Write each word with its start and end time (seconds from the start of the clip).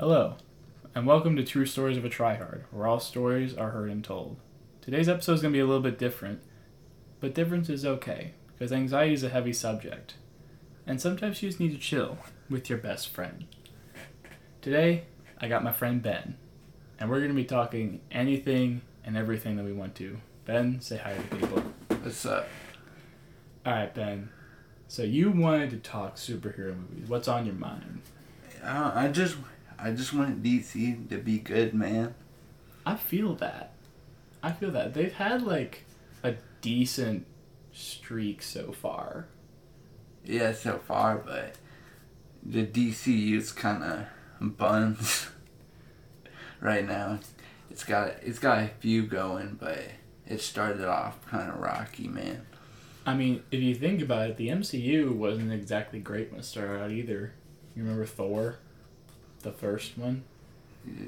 Hello, 0.00 0.36
and 0.94 1.08
welcome 1.08 1.34
to 1.34 1.42
True 1.42 1.66
Stories 1.66 1.96
of 1.96 2.04
a 2.04 2.08
Tryhard, 2.08 2.62
where 2.70 2.86
all 2.86 3.00
stories 3.00 3.56
are 3.56 3.70
heard 3.70 3.90
and 3.90 4.04
told. 4.04 4.36
Today's 4.80 5.08
episode 5.08 5.32
is 5.32 5.42
going 5.42 5.52
to 5.52 5.56
be 5.56 5.60
a 5.60 5.66
little 5.66 5.82
bit 5.82 5.98
different, 5.98 6.40
but 7.18 7.34
difference 7.34 7.68
is 7.68 7.84
okay, 7.84 8.34
because 8.52 8.72
anxiety 8.72 9.12
is 9.12 9.24
a 9.24 9.28
heavy 9.28 9.52
subject, 9.52 10.14
and 10.86 11.00
sometimes 11.00 11.42
you 11.42 11.48
just 11.48 11.58
need 11.58 11.72
to 11.72 11.78
chill 11.78 12.16
with 12.48 12.70
your 12.70 12.78
best 12.78 13.08
friend. 13.08 13.46
Today, 14.62 15.06
I 15.40 15.48
got 15.48 15.64
my 15.64 15.72
friend 15.72 16.00
Ben, 16.00 16.36
and 17.00 17.10
we're 17.10 17.18
going 17.18 17.30
to 17.30 17.34
be 17.34 17.44
talking 17.44 18.00
anything 18.12 18.82
and 19.02 19.16
everything 19.16 19.56
that 19.56 19.64
we 19.64 19.72
want 19.72 19.96
to. 19.96 20.18
Ben, 20.44 20.80
say 20.80 20.98
hi 20.98 21.16
to 21.16 21.36
people. 21.36 21.64
What's 21.88 22.24
up? 22.24 22.46
Alright, 23.66 23.96
Ben. 23.96 24.28
So 24.86 25.02
you 25.02 25.32
wanted 25.32 25.70
to 25.70 25.78
talk 25.78 26.14
superhero 26.14 26.76
movies. 26.76 27.08
What's 27.08 27.26
on 27.26 27.46
your 27.46 27.56
mind? 27.56 28.02
Uh, 28.62 28.92
I 28.94 29.08
just, 29.08 29.36
I 29.78 29.92
just 29.92 30.12
want 30.12 30.42
DC 30.42 31.08
to 31.08 31.18
be 31.18 31.38
good, 31.38 31.72
man. 31.72 32.14
I 32.84 32.96
feel 32.96 33.34
that. 33.36 33.72
I 34.42 34.52
feel 34.52 34.70
that. 34.72 34.94
They've 34.94 35.12
had 35.12 35.42
like 35.42 35.84
a 36.22 36.34
decent 36.60 37.26
streak 37.72 38.42
so 38.42 38.72
far. 38.72 39.26
Yeah, 40.24 40.52
so 40.52 40.78
far, 40.78 41.16
but 41.18 41.54
the 42.42 42.66
DCU's 42.66 43.52
kind 43.52 43.82
of 43.82 44.56
buns 44.56 45.28
right 46.60 46.86
now. 46.86 47.20
It's 47.70 47.84
got, 47.84 48.14
it's 48.22 48.38
got 48.38 48.58
a 48.58 48.68
few 48.80 49.06
going, 49.06 49.56
but 49.60 49.80
it 50.26 50.40
started 50.40 50.84
off 50.84 51.24
kind 51.26 51.50
of 51.50 51.60
rocky, 51.60 52.08
man. 52.08 52.46
I 53.06 53.14
mean, 53.14 53.42
if 53.50 53.60
you 53.60 53.74
think 53.74 54.02
about 54.02 54.30
it, 54.30 54.36
the 54.36 54.48
MCU 54.48 55.12
wasn't 55.14 55.52
exactly 55.52 55.98
great 55.98 56.30
when 56.30 56.40
it 56.40 56.44
started 56.44 56.82
out 56.82 56.90
either. 56.90 57.32
You 57.74 57.82
remember 57.82 58.04
Thor? 58.04 58.58
The 59.42 59.52
first 59.52 59.96
one? 59.96 60.24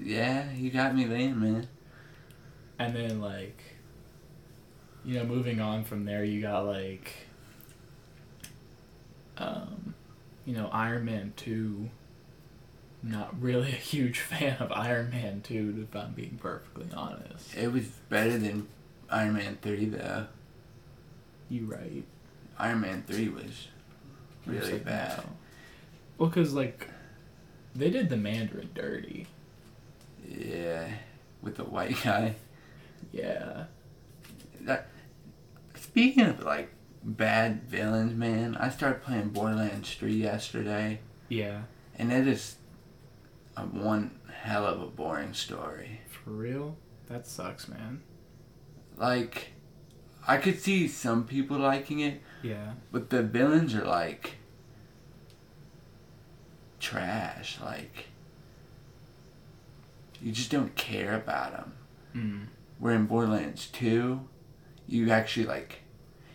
Yeah, 0.02 0.50
you 0.52 0.70
got 0.70 0.94
me 0.94 1.04
there, 1.04 1.34
man. 1.34 1.68
And 2.78 2.94
then, 2.94 3.20
like, 3.20 3.60
you 5.04 5.14
know, 5.18 5.24
moving 5.24 5.60
on 5.60 5.84
from 5.84 6.04
there, 6.04 6.24
you 6.24 6.40
got, 6.42 6.66
like, 6.66 7.12
um, 9.38 9.94
you 10.44 10.54
know, 10.54 10.68
Iron 10.72 11.04
Man 11.04 11.32
2. 11.36 11.88
Not 13.02 13.40
really 13.40 13.68
a 13.70 13.76
huge 13.76 14.18
fan 14.20 14.58
of 14.58 14.70
Iron 14.72 15.10
Man 15.10 15.40
2, 15.42 15.86
if 15.88 15.96
I'm 15.96 16.12
being 16.12 16.38
perfectly 16.40 16.86
honest. 16.94 17.56
It 17.56 17.72
was 17.72 17.86
better 18.08 18.36
than 18.38 18.68
Iron 19.10 19.32
Man 19.34 19.58
3, 19.62 19.86
though. 19.86 20.26
You 21.48 21.64
right. 21.66 22.04
Iron 22.58 22.82
Man 22.82 23.02
3 23.06 23.28
was 23.30 23.68
really 24.46 24.72
Like, 24.74 24.84
bad. 24.84 25.18
no. 25.18 25.24
Well, 26.18 26.28
because, 26.28 26.52
like, 26.52 26.89
they 27.74 27.90
did 27.90 28.08
the 28.08 28.16
Mandarin 28.16 28.70
dirty. 28.74 29.26
Yeah, 30.28 30.88
with 31.42 31.56
the 31.56 31.64
white 31.64 31.96
guy. 32.02 32.36
Yeah. 33.12 33.64
That, 34.60 34.88
speaking 35.74 36.24
of 36.26 36.40
like 36.44 36.70
bad 37.02 37.62
villains, 37.64 38.14
man, 38.14 38.56
I 38.56 38.68
started 38.70 39.02
playing 39.02 39.30
Borderlands 39.30 39.94
3 39.94 40.12
yesterday, 40.14 41.00
Yeah. 41.28 41.62
and 41.98 42.12
it 42.12 42.28
is 42.28 42.56
a 43.56 43.62
one 43.62 44.18
hell 44.42 44.66
of 44.66 44.80
a 44.82 44.86
boring 44.86 45.32
story. 45.34 46.00
For 46.08 46.30
real? 46.30 46.76
That 47.08 47.26
sucks, 47.26 47.66
man. 47.68 48.02
Like, 48.96 49.52
I 50.28 50.36
could 50.36 50.60
see 50.60 50.86
some 50.86 51.24
people 51.24 51.58
liking 51.58 52.00
it, 52.00 52.20
Yeah. 52.42 52.72
but 52.92 53.10
the 53.10 53.22
villains 53.22 53.74
are 53.74 53.84
like 53.84 54.36
trash. 56.80 57.58
Like, 57.62 58.06
you 60.20 60.32
just 60.32 60.50
don't 60.50 60.74
care 60.74 61.14
about 61.14 61.52
them. 61.52 61.72
Mm. 62.14 62.46
Where 62.78 62.94
in 62.94 63.06
Borderlands 63.06 63.66
2, 63.68 64.20
you 64.88 65.10
actually 65.10 65.46
like, 65.46 65.80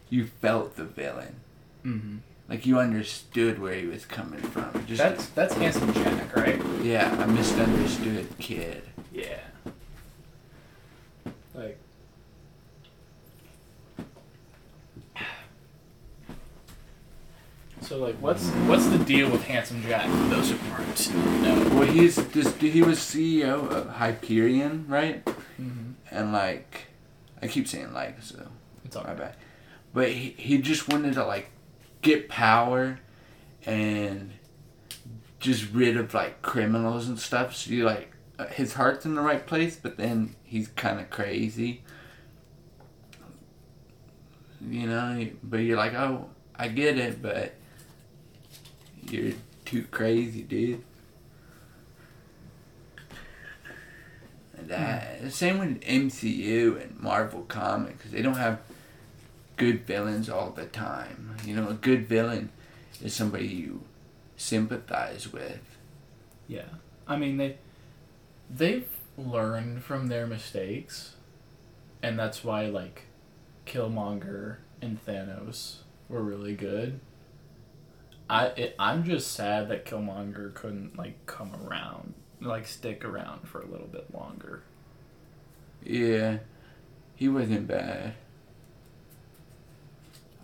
you 0.09 0.25
felt 0.25 0.75
the 0.75 0.85
villain. 0.85 1.41
Mm-hmm. 1.83 2.17
Like 2.47 2.65
you 2.65 2.79
understood 2.79 3.59
where 3.59 3.73
he 3.73 3.87
was 3.87 4.05
coming 4.05 4.39
from. 4.39 4.85
Just 4.85 4.99
That's 4.99 5.25
that's 5.29 5.53
handsome 5.55 5.91
Jack, 5.93 6.35
right? 6.35 6.61
yeah, 6.83 7.23
a 7.23 7.27
misunderstood 7.27 8.27
kid. 8.37 8.83
Yeah. 9.11 9.39
Like. 11.55 11.79
So 17.85 17.99
like, 17.99 18.15
what's 18.15 18.49
what's 18.67 18.87
the 18.87 18.97
deal 18.97 19.29
with 19.29 19.43
handsome 19.43 19.83
Jack? 19.83 20.09
For 20.09 20.35
those 20.35 20.49
who 20.49 20.57
aren't 20.71 21.13
know. 21.43 21.77
Well, 21.77 21.87
he's 21.87 22.15
this. 22.15 22.55
He 22.55 22.81
was 22.81 22.97
CEO 22.97 23.69
of 23.69 23.89
Hyperion, 23.89 24.85
right? 24.87 25.23
Mm-hmm. 25.23 25.91
And 26.09 26.33
like, 26.33 26.87
I 27.43 27.47
keep 27.47 27.67
saying 27.67 27.93
like, 27.93 28.23
so 28.23 28.47
It's 28.85 28.95
all 28.95 29.03
my 29.03 29.09
right. 29.09 29.19
bad. 29.19 29.35
But 29.93 30.09
he 30.09 30.29
he 30.35 30.57
just 30.57 30.91
wanted 30.91 31.13
to 31.13 31.25
like 31.25 31.51
get 32.01 32.27
power, 32.27 32.99
and 33.67 34.31
just 35.39 35.71
rid 35.71 35.95
of 35.95 36.11
like 36.15 36.41
criminals 36.41 37.07
and 37.07 37.19
stuff. 37.19 37.55
So 37.55 37.69
you 37.69 37.83
like 37.85 38.11
uh, 38.39 38.47
his 38.47 38.73
heart's 38.73 39.05
in 39.05 39.13
the 39.13 39.21
right 39.21 39.45
place, 39.45 39.75
but 39.75 39.97
then 39.97 40.35
he's 40.43 40.69
kind 40.69 40.99
of 40.99 41.11
crazy. 41.11 41.83
You 44.67 44.87
know, 44.87 45.27
but 45.43 45.57
you're 45.57 45.77
like, 45.77 45.93
oh, 45.93 46.29
I 46.55 46.69
get 46.69 46.97
it, 46.97 47.21
but 47.21 47.53
you're 49.09 49.33
too 49.65 49.85
crazy, 49.91 50.41
dude. 50.41 50.83
And 54.57 54.69
that, 54.69 55.21
the 55.21 55.31
same 55.31 55.59
with 55.59 55.81
MCU 55.81 56.81
and 56.81 56.99
Marvel 56.99 57.41
Comics. 57.43 58.09
They 58.09 58.21
don't 58.21 58.37
have 58.37 58.59
good 59.57 59.85
villains 59.85 60.29
all 60.29 60.51
the 60.51 60.65
time. 60.65 61.35
You 61.45 61.55
know, 61.55 61.69
a 61.69 61.73
good 61.73 62.07
villain 62.07 62.49
is 63.01 63.13
somebody 63.13 63.47
you 63.47 63.83
sympathize 64.37 65.31
with. 65.31 65.77
Yeah. 66.47 66.65
I 67.07 67.17
mean 67.17 67.37
they 67.37 67.57
they've 68.49 68.87
learned 69.17 69.83
from 69.83 70.07
their 70.07 70.27
mistakes, 70.27 71.15
and 72.01 72.17
that's 72.17 72.43
why 72.43 72.65
like 72.65 73.03
Killmonger 73.65 74.57
and 74.81 75.03
Thanos 75.05 75.77
were 76.09 76.21
really 76.21 76.55
good. 76.55 76.99
I 78.29 78.47
it, 78.47 78.75
I'm 78.79 79.03
just 79.03 79.31
sad 79.31 79.69
that 79.69 79.85
Killmonger 79.85 80.53
couldn't 80.53 80.97
like 80.97 81.25
come 81.25 81.51
around, 81.65 82.13
like 82.41 82.65
stick 82.65 83.05
around 83.05 83.47
for 83.47 83.61
a 83.61 83.67
little 83.67 83.87
bit 83.87 84.13
longer. 84.13 84.63
Yeah, 85.83 86.39
he 87.15 87.29
wasn't 87.29 87.67
bad. 87.67 88.15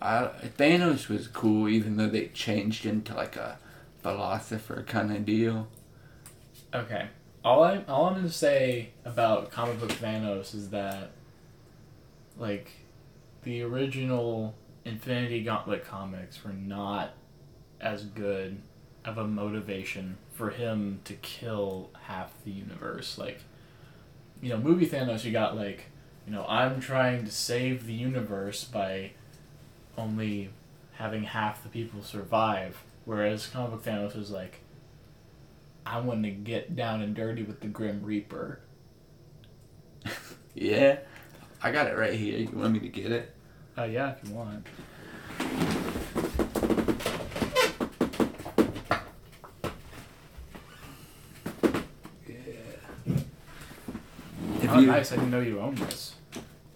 I, 0.00 0.30
Thanos 0.58 1.08
was 1.08 1.28
cool, 1.28 1.68
even 1.68 1.96
though 1.96 2.08
they 2.08 2.26
changed 2.28 2.86
into 2.86 3.14
like 3.14 3.36
a 3.36 3.58
philosopher 4.02 4.84
kind 4.86 5.12
of 5.12 5.24
deal. 5.24 5.68
Okay. 6.74 7.08
All 7.44 7.62
I 7.64 7.82
all 7.88 8.06
I'm 8.06 8.14
gonna 8.14 8.30
say 8.30 8.90
about 9.04 9.50
comic 9.50 9.80
book 9.80 9.90
Thanos 9.90 10.54
is 10.54 10.70
that, 10.70 11.10
like, 12.38 12.70
the 13.42 13.62
original 13.62 14.54
Infinity 14.84 15.42
Gauntlet 15.42 15.84
comics 15.84 16.44
were 16.44 16.52
not 16.52 17.14
as 17.82 18.04
good 18.04 18.58
of 19.04 19.18
a 19.18 19.26
motivation 19.26 20.16
for 20.32 20.50
him 20.50 21.00
to 21.04 21.14
kill 21.14 21.90
half 22.04 22.32
the 22.44 22.50
universe. 22.50 23.18
Like, 23.18 23.40
you 24.40 24.50
know, 24.50 24.58
movie 24.58 24.86
Thanos, 24.86 25.24
you 25.24 25.32
got 25.32 25.56
like, 25.56 25.86
you 26.26 26.32
know, 26.32 26.46
I'm 26.48 26.80
trying 26.80 27.24
to 27.24 27.32
save 27.32 27.86
the 27.86 27.92
universe 27.92 28.64
by 28.64 29.12
only 29.98 30.50
having 30.92 31.24
half 31.24 31.62
the 31.62 31.68
people 31.68 32.02
survive, 32.02 32.84
whereas 33.04 33.46
comic 33.46 33.70
book 33.72 33.84
Thanos 33.84 34.16
is 34.16 34.30
like. 34.30 34.60
I 35.84 35.98
want 35.98 36.22
to 36.22 36.30
get 36.30 36.76
down 36.76 37.02
and 37.02 37.12
dirty 37.14 37.42
with 37.42 37.60
the 37.60 37.66
Grim 37.66 38.02
Reaper. 38.04 38.60
Yeah, 40.54 40.98
I 41.62 41.70
got 41.72 41.86
it 41.86 41.96
right 41.96 42.12
here. 42.12 42.38
You 42.38 42.50
want 42.50 42.74
me 42.74 42.80
to 42.80 42.88
get 42.88 43.10
it? 43.10 43.34
Oh 43.78 43.84
yeah, 43.84 44.12
if 44.12 44.28
you 44.28 44.34
want. 44.34 44.66
If 54.60 54.70
oh 54.70 54.78
you 54.78 54.81
nice, 54.92 55.12
I 55.12 55.16
didn't 55.16 55.30
know 55.30 55.40
you 55.40 55.60
owned 55.60 55.78
this. 55.78 56.14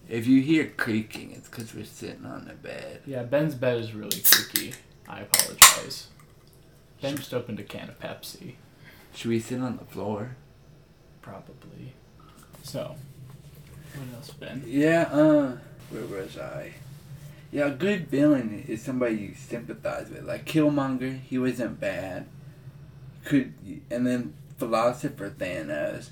if 0.09 0.27
you 0.27 0.43
hear 0.43 0.73
creaking, 0.77 1.33
it's 1.33 1.49
because 1.49 1.75
we're 1.75 1.85
sitting 1.85 2.25
on 2.27 2.47
the 2.47 2.55
bed. 2.55 3.03
Yeah, 3.07 3.23
Ben's 3.23 3.55
bed 3.55 3.79
is 3.79 3.93
really 3.95 4.21
creaky. 4.23 4.75
I 5.09 5.21
apologize. 5.21 6.09
Ben 7.01 7.17
just 7.17 7.33
opened 7.35 7.61
a 7.61 7.63
can 7.63 7.89
of 7.91 7.99
Pepsi, 8.01 8.55
Should 9.15 9.29
we 9.31 9.39
sit 9.41 9.61
on 9.61 9.77
the 9.77 9.85
floor? 9.85 10.37
probably. 11.23 11.93
So, 12.63 12.95
what 13.97 14.17
else, 14.17 14.31
Ben? 14.31 14.63
Yeah. 14.67 15.03
Uh, 15.11 15.57
where 15.91 16.05
was 16.07 16.39
I? 16.39 16.75
Yeah, 17.51 17.67
a 17.67 17.71
good 17.71 18.09
villain 18.09 18.65
is 18.69 18.83
somebody 18.83 19.17
you 19.17 19.35
sympathize 19.35 20.09
with. 20.11 20.25
Like 20.25 20.45
Killmonger, 20.45 21.21
he 21.21 21.39
wasn't 21.39 21.81
bad. 21.81 22.27
Could 23.25 23.55
and 23.91 24.07
then 24.07 24.35
philosopher 24.57 25.31
Thanos. 25.31 26.11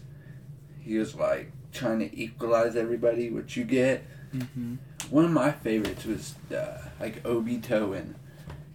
He 0.81 0.99
was 0.99 1.15
like 1.15 1.53
trying 1.75 1.99
to 1.99 2.19
equalize 2.19 2.76
everybody, 2.76 3.31
what 3.31 3.56
you 3.56 3.65
get. 3.65 4.05
Mm-hmm. 4.35 4.76
One 5.11 5.25
of 5.26 5.31
my 5.32 5.53
favorites 5.53 6.05
was 6.06 6.35
uh, 6.56 6.79
like 6.99 7.23
Obito 7.25 7.97
and 7.97 8.15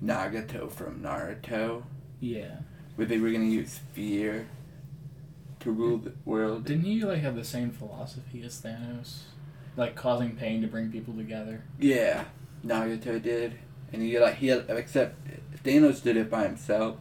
Nagato 0.04 0.70
from 0.72 1.02
Naruto, 1.02 1.84
Yeah. 2.20 2.58
where 2.96 3.08
they 3.08 3.18
were 3.18 3.32
gonna 3.32 3.46
use 3.46 3.80
fear 3.94 4.48
to 5.62 5.72
rule 5.72 5.98
the 5.98 6.14
world. 6.26 6.66
Didn't 6.66 6.86
he 6.86 7.04
like 7.04 7.20
have 7.22 7.36
the 7.36 7.44
same 7.44 7.72
philosophy 7.72 8.44
as 8.44 8.62
Thanos? 8.62 9.22
Like 9.76 9.96
causing 9.96 10.36
pain 10.36 10.62
to 10.62 10.68
bring 10.68 10.92
people 10.92 11.14
together. 11.14 11.64
Yeah, 11.80 12.26
Nagato 12.66 13.22
did, 13.22 13.60
and 13.92 14.02
he 14.02 14.20
like 14.20 14.36
he 14.36 14.48
had 14.48 14.66
except 14.70 15.16
Thanos 15.64 16.02
did 16.02 16.16
it 16.18 16.30
by 16.30 16.44
himself. 16.44 16.98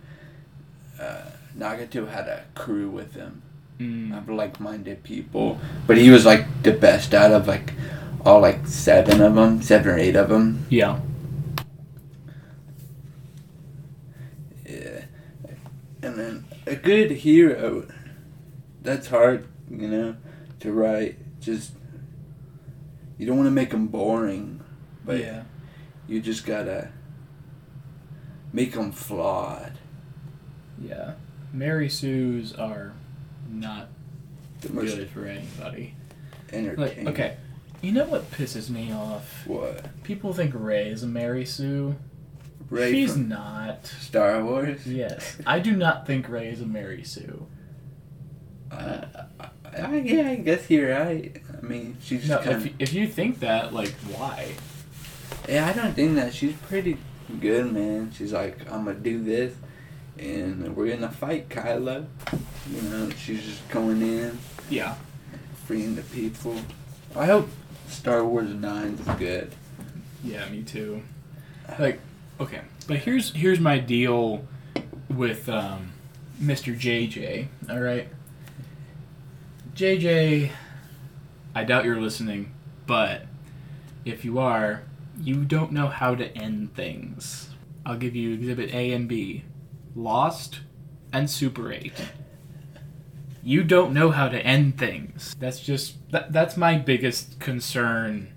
Uh, 1.00 1.22
Nagato 1.56 2.08
had 2.08 2.26
a 2.28 2.44
crew 2.54 2.88
with 2.90 3.14
him 3.14 3.42
Mm. 3.78 4.16
of 4.16 4.28
like-minded 4.28 5.04
people, 5.04 5.60
but 5.86 5.96
he 5.96 6.10
was 6.10 6.26
like 6.26 6.64
the 6.64 6.72
best 6.72 7.14
out 7.14 7.30
of 7.30 7.46
like 7.46 7.74
all 8.26 8.40
like 8.40 8.66
seven 8.66 9.20
of 9.20 9.36
them, 9.36 9.62
seven 9.62 9.92
or 9.94 9.98
eight 9.98 10.16
of 10.16 10.28
them. 10.30 10.66
Yeah. 10.68 10.98
Yeah, 14.66 15.04
and 16.02 16.18
then 16.18 16.44
a 16.66 16.74
good 16.74 17.12
hero. 17.12 17.86
That's 18.82 19.06
hard, 19.08 19.46
you 19.70 19.86
know, 19.86 20.16
to 20.58 20.72
write. 20.72 21.40
Just 21.40 21.72
you 23.16 23.26
don't 23.26 23.36
want 23.36 23.46
to 23.46 23.52
make 23.52 23.70
them 23.70 23.86
boring, 23.86 24.60
but 25.04 25.20
yeah. 25.20 25.44
you 26.08 26.20
just 26.20 26.44
gotta 26.44 26.90
make 28.52 28.72
them 28.72 28.90
flawed. 28.90 29.72
Yeah. 30.80 31.12
Mary 31.52 31.88
Sue's 31.88 32.52
are 32.54 32.94
not 33.50 33.88
The 34.60 34.72
most 34.72 34.96
good 34.96 35.10
for 35.10 35.24
anybody. 35.26 35.94
Like, 36.52 36.98
okay. 37.06 37.36
You 37.82 37.92
know 37.92 38.04
what 38.06 38.30
pisses 38.32 38.70
me 38.70 38.92
off? 38.92 39.46
What? 39.46 40.02
People 40.02 40.32
think 40.32 40.52
Rey 40.54 40.88
is 40.88 41.02
a 41.02 41.06
Mary 41.06 41.44
Sue. 41.44 41.94
Rey 42.70 42.90
She's 42.92 43.16
not. 43.16 43.86
Star 43.86 44.42
Wars. 44.44 44.86
Yes. 44.86 45.38
I 45.46 45.58
do 45.60 45.76
not 45.76 46.06
think 46.06 46.28
Rey 46.28 46.48
is 46.48 46.60
a 46.60 46.66
Mary 46.66 47.04
Sue. 47.04 47.46
Uh, 48.70 49.02
I, 49.64 49.96
yeah, 50.04 50.30
I 50.30 50.36
guess 50.36 50.68
you're 50.68 50.90
right. 50.90 51.40
I 51.56 51.64
mean, 51.64 51.96
she's 52.02 52.28
No, 52.28 52.38
kind 52.38 52.56
if, 52.56 52.64
you- 52.66 52.74
if 52.78 52.92
you 52.92 53.06
think 53.08 53.40
that, 53.40 53.72
like, 53.72 53.92
why? 54.14 54.52
Yeah, 55.48 55.66
I 55.66 55.72
don't 55.72 55.94
think 55.94 56.16
that 56.16 56.34
she's 56.34 56.54
pretty 56.68 56.98
good, 57.40 57.72
man. 57.72 58.12
She's 58.12 58.32
like, 58.32 58.60
I'm 58.70 58.84
gonna 58.84 58.98
do 58.98 59.22
this, 59.22 59.54
and 60.18 60.76
we're 60.76 60.92
gonna 60.94 61.10
fight 61.10 61.48
Kylo. 61.48 62.06
You 62.70 62.82
know, 62.82 63.10
she's 63.10 63.42
just 63.44 63.68
going 63.70 64.02
in, 64.02 64.38
Yeah. 64.70 64.94
freeing 65.66 65.94
the 65.94 66.02
people. 66.02 66.56
I 67.16 67.26
hope 67.26 67.48
Star 67.88 68.24
Wars 68.24 68.50
Nine 68.50 68.98
is 69.00 69.14
good. 69.18 69.52
Yeah, 70.22 70.48
me 70.48 70.62
too. 70.62 71.02
Like, 71.78 72.00
okay, 72.40 72.60
but 72.86 72.98
here's 72.98 73.32
here's 73.32 73.60
my 73.60 73.78
deal 73.78 74.44
with 75.08 75.48
um, 75.48 75.92
Mr. 76.42 76.78
JJ. 76.78 77.46
All 77.70 77.80
right, 77.80 78.08
JJ. 79.74 80.50
I 81.54 81.64
doubt 81.64 81.84
you're 81.84 82.00
listening, 82.00 82.52
but 82.86 83.22
if 84.04 84.24
you 84.24 84.38
are, 84.38 84.82
you 85.20 85.44
don't 85.44 85.72
know 85.72 85.88
how 85.88 86.14
to 86.14 86.26
end 86.36 86.74
things. 86.74 87.50
I'll 87.84 87.96
give 87.96 88.14
you 88.14 88.34
Exhibit 88.34 88.72
A 88.74 88.92
and 88.92 89.08
B, 89.08 89.44
Lost, 89.98 90.60
and 91.12 91.28
Super 91.28 91.72
Eight. 91.72 91.92
You 93.42 93.64
don't 93.64 93.92
know 93.92 94.10
how 94.12 94.28
to 94.28 94.38
end 94.38 94.78
things. 94.78 95.34
That's 95.40 95.58
just 95.60 95.96
that, 96.12 96.32
that's 96.32 96.56
my 96.56 96.76
biggest 96.76 97.40
concern 97.40 98.28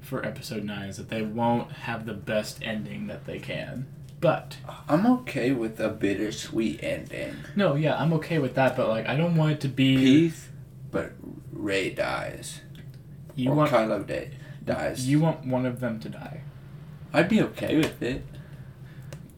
for 0.00 0.24
episode 0.24 0.64
9 0.64 0.88
is 0.88 0.96
that 0.96 1.08
they 1.08 1.22
won't 1.22 1.70
have 1.72 2.06
the 2.06 2.14
best 2.14 2.60
ending 2.62 3.06
that 3.08 3.26
they 3.26 3.38
can. 3.38 3.86
But 4.20 4.56
I'm 4.88 5.04
okay 5.06 5.50
with 5.52 5.78
a 5.78 5.88
bittersweet 5.90 6.82
ending. 6.82 7.36
no, 7.54 7.74
yeah, 7.74 7.96
I'm 8.00 8.12
okay 8.14 8.38
with 8.38 8.54
that, 8.54 8.76
but 8.76 8.88
like 8.88 9.06
I 9.06 9.16
don't 9.16 9.36
want 9.36 9.52
it 9.52 9.60
to 9.60 9.68
be 9.68 9.96
Peace, 9.96 10.48
but 10.90 11.12
Rey 11.52 11.90
dies. 11.90 12.60
you 13.34 13.50
or 13.50 13.54
want 13.56 13.70
Kylo 13.70 14.06
da- 14.06 14.30
dies. 14.64 15.06
you 15.08 15.20
want 15.20 15.46
one 15.46 15.66
of 15.66 15.80
them 15.80 16.00
to 16.00 16.08
die. 16.08 16.40
I'd 17.12 17.28
be 17.28 17.42
okay 17.42 17.76
with 17.76 18.02
it. 18.02 18.24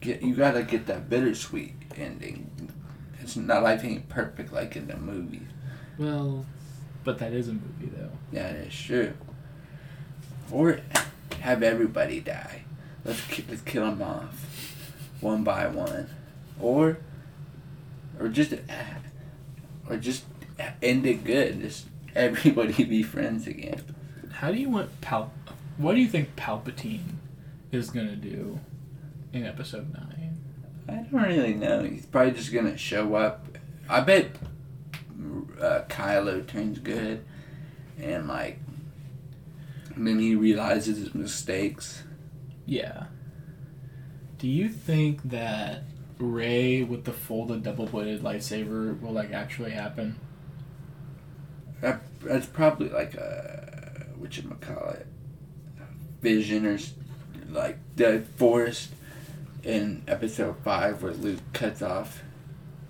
Get 0.01 0.21
you 0.21 0.33
gotta 0.33 0.63
get 0.63 0.85
that 0.87 1.09
bittersweet 1.09 1.73
ending. 1.95 2.49
It's 3.21 3.35
not 3.35 3.63
life 3.63 3.83
ain't 3.83 4.07
perfect 4.09 4.53
like 4.53 4.75
in 4.75 4.87
the 4.87 4.95
movies. 4.95 5.47
Well, 5.97 6.45
but 7.03 7.17
that 7.19 7.33
is 7.33 7.49
a 7.49 7.53
movie 7.53 7.91
though. 7.95 8.11
Yeah, 8.31 8.53
that's 8.53 8.75
true. 8.75 9.13
Or 10.51 10.79
have 11.41 11.61
everybody 11.63 12.21
die. 12.21 12.63
Let's 13.03 13.21
let's 13.49 13.61
kill 13.61 13.85
them 13.85 14.01
off, 14.01 14.45
one 15.19 15.43
by 15.43 15.67
one, 15.67 16.09
or 16.59 16.99
or 18.19 18.29
just 18.29 18.53
or 19.89 19.97
just 19.97 20.25
end 20.81 21.05
it 21.05 21.23
good. 21.23 21.61
Just 21.61 21.87
everybody 22.15 22.83
be 22.85 23.03
friends 23.03 23.47
again. 23.47 23.83
How 24.31 24.51
do 24.51 24.57
you 24.57 24.69
want 24.69 25.01
Pal 25.01 25.33
What 25.77 25.95
do 25.95 25.99
you 25.99 26.07
think 26.07 26.35
Palpatine 26.35 27.15
is 27.71 27.89
to 28.07 28.15
do 28.15 28.59
in 29.33 29.45
episode 29.45 29.93
9? 29.93 30.19
I 30.87 30.91
don't 30.93 31.11
really 31.11 31.53
know. 31.53 31.83
He's 31.83 32.05
probably 32.05 32.31
just 32.31 32.51
gonna 32.51 32.77
show 32.77 33.15
up. 33.15 33.45
I 33.87 34.01
bet 34.01 34.31
uh, 35.61 35.81
Kylo 35.87 36.45
turns 36.47 36.79
good, 36.79 37.23
and 37.99 38.27
like, 38.27 38.59
and 39.95 40.07
then 40.07 40.19
he 40.19 40.35
realizes 40.35 40.97
his 40.97 41.13
mistakes. 41.13 42.03
Yeah. 42.65 43.05
Do 44.37 44.47
you 44.47 44.69
think 44.69 45.29
that 45.29 45.83
Rey 46.17 46.83
with 46.83 47.03
the 47.03 47.13
folded 47.13 47.63
double-bladed 47.63 48.21
lightsaber 48.21 48.99
will 48.99 49.11
like 49.11 49.31
actually 49.31 49.71
happen? 49.71 50.19
That, 51.81 52.01
that's 52.21 52.45
probably 52.45 52.89
like 52.89 53.15
a 53.15 54.07
what 54.17 54.35
you 54.37 54.43
call 54.59 54.89
it, 54.89 55.07
vision 56.21 56.65
or 56.65 56.77
like 57.49 57.77
the 57.95 58.23
forest 58.37 58.93
in 59.63 60.03
episode 60.07 60.55
five 60.63 61.01
where 61.03 61.13
Luke 61.13 61.39
cuts 61.53 61.81
off 61.81 62.23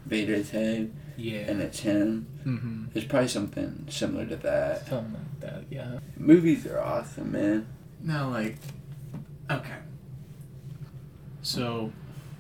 Vader's 0.06 0.51
head 0.51 0.92
Yeah. 1.18 1.39
and 1.39 1.62
it's 1.62 1.80
him. 1.81 2.27
mm-hmm. 2.45 2.86
There's 2.94 3.05
probably 3.05 3.27
something 3.27 3.86
similar 3.89 4.25
to 4.27 4.36
that. 4.38 4.88
Something 4.88 5.13
like 5.13 5.39
that, 5.41 5.63
yeah. 5.70 6.00
Movies 6.17 6.65
are 6.67 6.79
awesome, 6.79 7.32
man. 7.32 7.67
Now, 8.01 8.29
like, 8.29 8.58
okay. 9.50 9.77
So, 11.41 11.91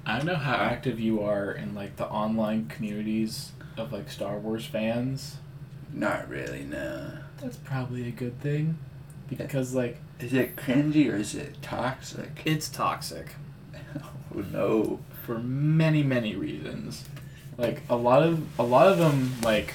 I 0.05 0.17
don't 0.17 0.25
know 0.25 0.35
how 0.35 0.55
active 0.55 0.99
you 0.99 1.21
are 1.21 1.51
in 1.51 1.73
like 1.75 1.95
the 1.97 2.07
online 2.07 2.67
communities 2.67 3.51
of 3.77 3.91
like 3.93 4.09
Star 4.09 4.37
Wars 4.37 4.65
fans. 4.65 5.37
Not 5.91 6.29
really, 6.29 6.63
no. 6.63 7.11
That's 7.41 7.57
probably 7.57 8.07
a 8.07 8.11
good 8.11 8.39
thing, 8.41 8.77
because 9.29 9.73
like 9.73 9.99
Is 10.19 10.33
it 10.33 10.55
cringy 10.55 11.11
or 11.11 11.15
is 11.15 11.35
it 11.35 11.61
toxic? 11.61 12.41
it's 12.45 12.69
toxic 12.69 13.35
Oh 14.35 14.41
no. 14.51 14.99
for 15.25 15.39
many 15.39 16.03
many 16.03 16.35
reasons. 16.35 17.05
Like 17.57 17.81
a 17.89 17.95
lot 17.95 18.23
of 18.23 18.59
a 18.59 18.63
lot 18.63 18.87
of 18.87 18.97
them 18.97 19.33
like 19.43 19.73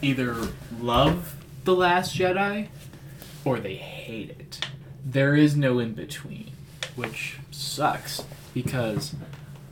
either 0.00 0.34
love 0.80 1.36
the 1.64 1.74
Last 1.74 2.16
Jedi 2.16 2.68
or 3.44 3.60
they 3.60 3.74
hate 3.76 4.30
it. 4.30 4.60
There 5.04 5.34
is 5.36 5.56
no 5.56 5.78
in 5.78 5.92
between, 5.94 6.52
which 6.96 7.36
sucks 7.50 8.24
because 8.54 9.14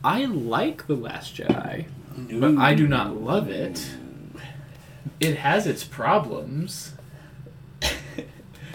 I 0.04 0.25
like 0.26 0.87
the 0.87 0.96
Last 0.96 1.37
Jedi, 1.37 1.87
but 2.32 2.56
I 2.58 2.75
do 2.75 2.87
not 2.87 3.16
love 3.20 3.49
it. 3.49 3.90
It 5.18 5.37
has 5.38 5.66
its 5.66 5.84
problems, 5.84 6.92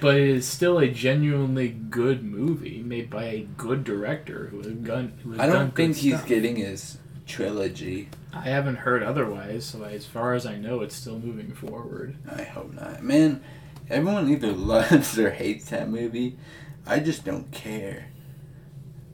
but 0.05 0.17
it 0.17 0.29
is 0.29 0.47
still 0.47 0.77
a 0.77 0.87
genuinely 0.87 1.67
good 1.67 2.23
movie 2.23 2.83
made 2.83 3.09
by 3.09 3.23
a 3.23 3.47
good 3.57 3.83
director 3.83 4.49
who 4.51 4.59
has 4.61 4.73
done. 4.73 5.17
Who 5.23 5.31
has 5.31 5.39
I 5.39 5.47
don't 5.47 5.73
good 5.73 5.75
think 5.75 5.95
he's 5.95 6.13
stuff. 6.13 6.27
getting 6.27 6.57
his 6.57 6.99
trilogy. 7.25 8.09
I 8.31 8.41
haven't 8.41 8.75
heard 8.75 9.01
otherwise, 9.01 9.65
so 9.65 9.81
as 9.83 10.05
far 10.05 10.35
as 10.35 10.45
I 10.45 10.57
know, 10.57 10.81
it's 10.81 10.93
still 10.93 11.17
moving 11.17 11.55
forward. 11.55 12.17
I 12.31 12.43
hope 12.43 12.75
not. 12.75 13.01
Man, 13.01 13.43
everyone 13.89 14.29
either 14.29 14.51
loves 14.51 15.17
or 15.17 15.31
hates 15.31 15.71
that 15.71 15.89
movie. 15.89 16.37
I 16.85 16.99
just 16.99 17.25
don't 17.25 17.51
care. 17.51 18.11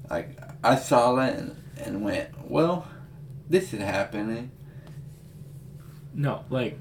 Like, 0.09 0.37
I 0.61 0.75
saw 0.75 1.15
it 1.21 1.39
and, 1.39 1.63
and 1.77 2.03
went, 2.03 2.51
well, 2.51 2.85
this 3.49 3.73
is 3.73 3.79
happening. 3.79 4.51
No, 6.13 6.43
like 6.49 6.77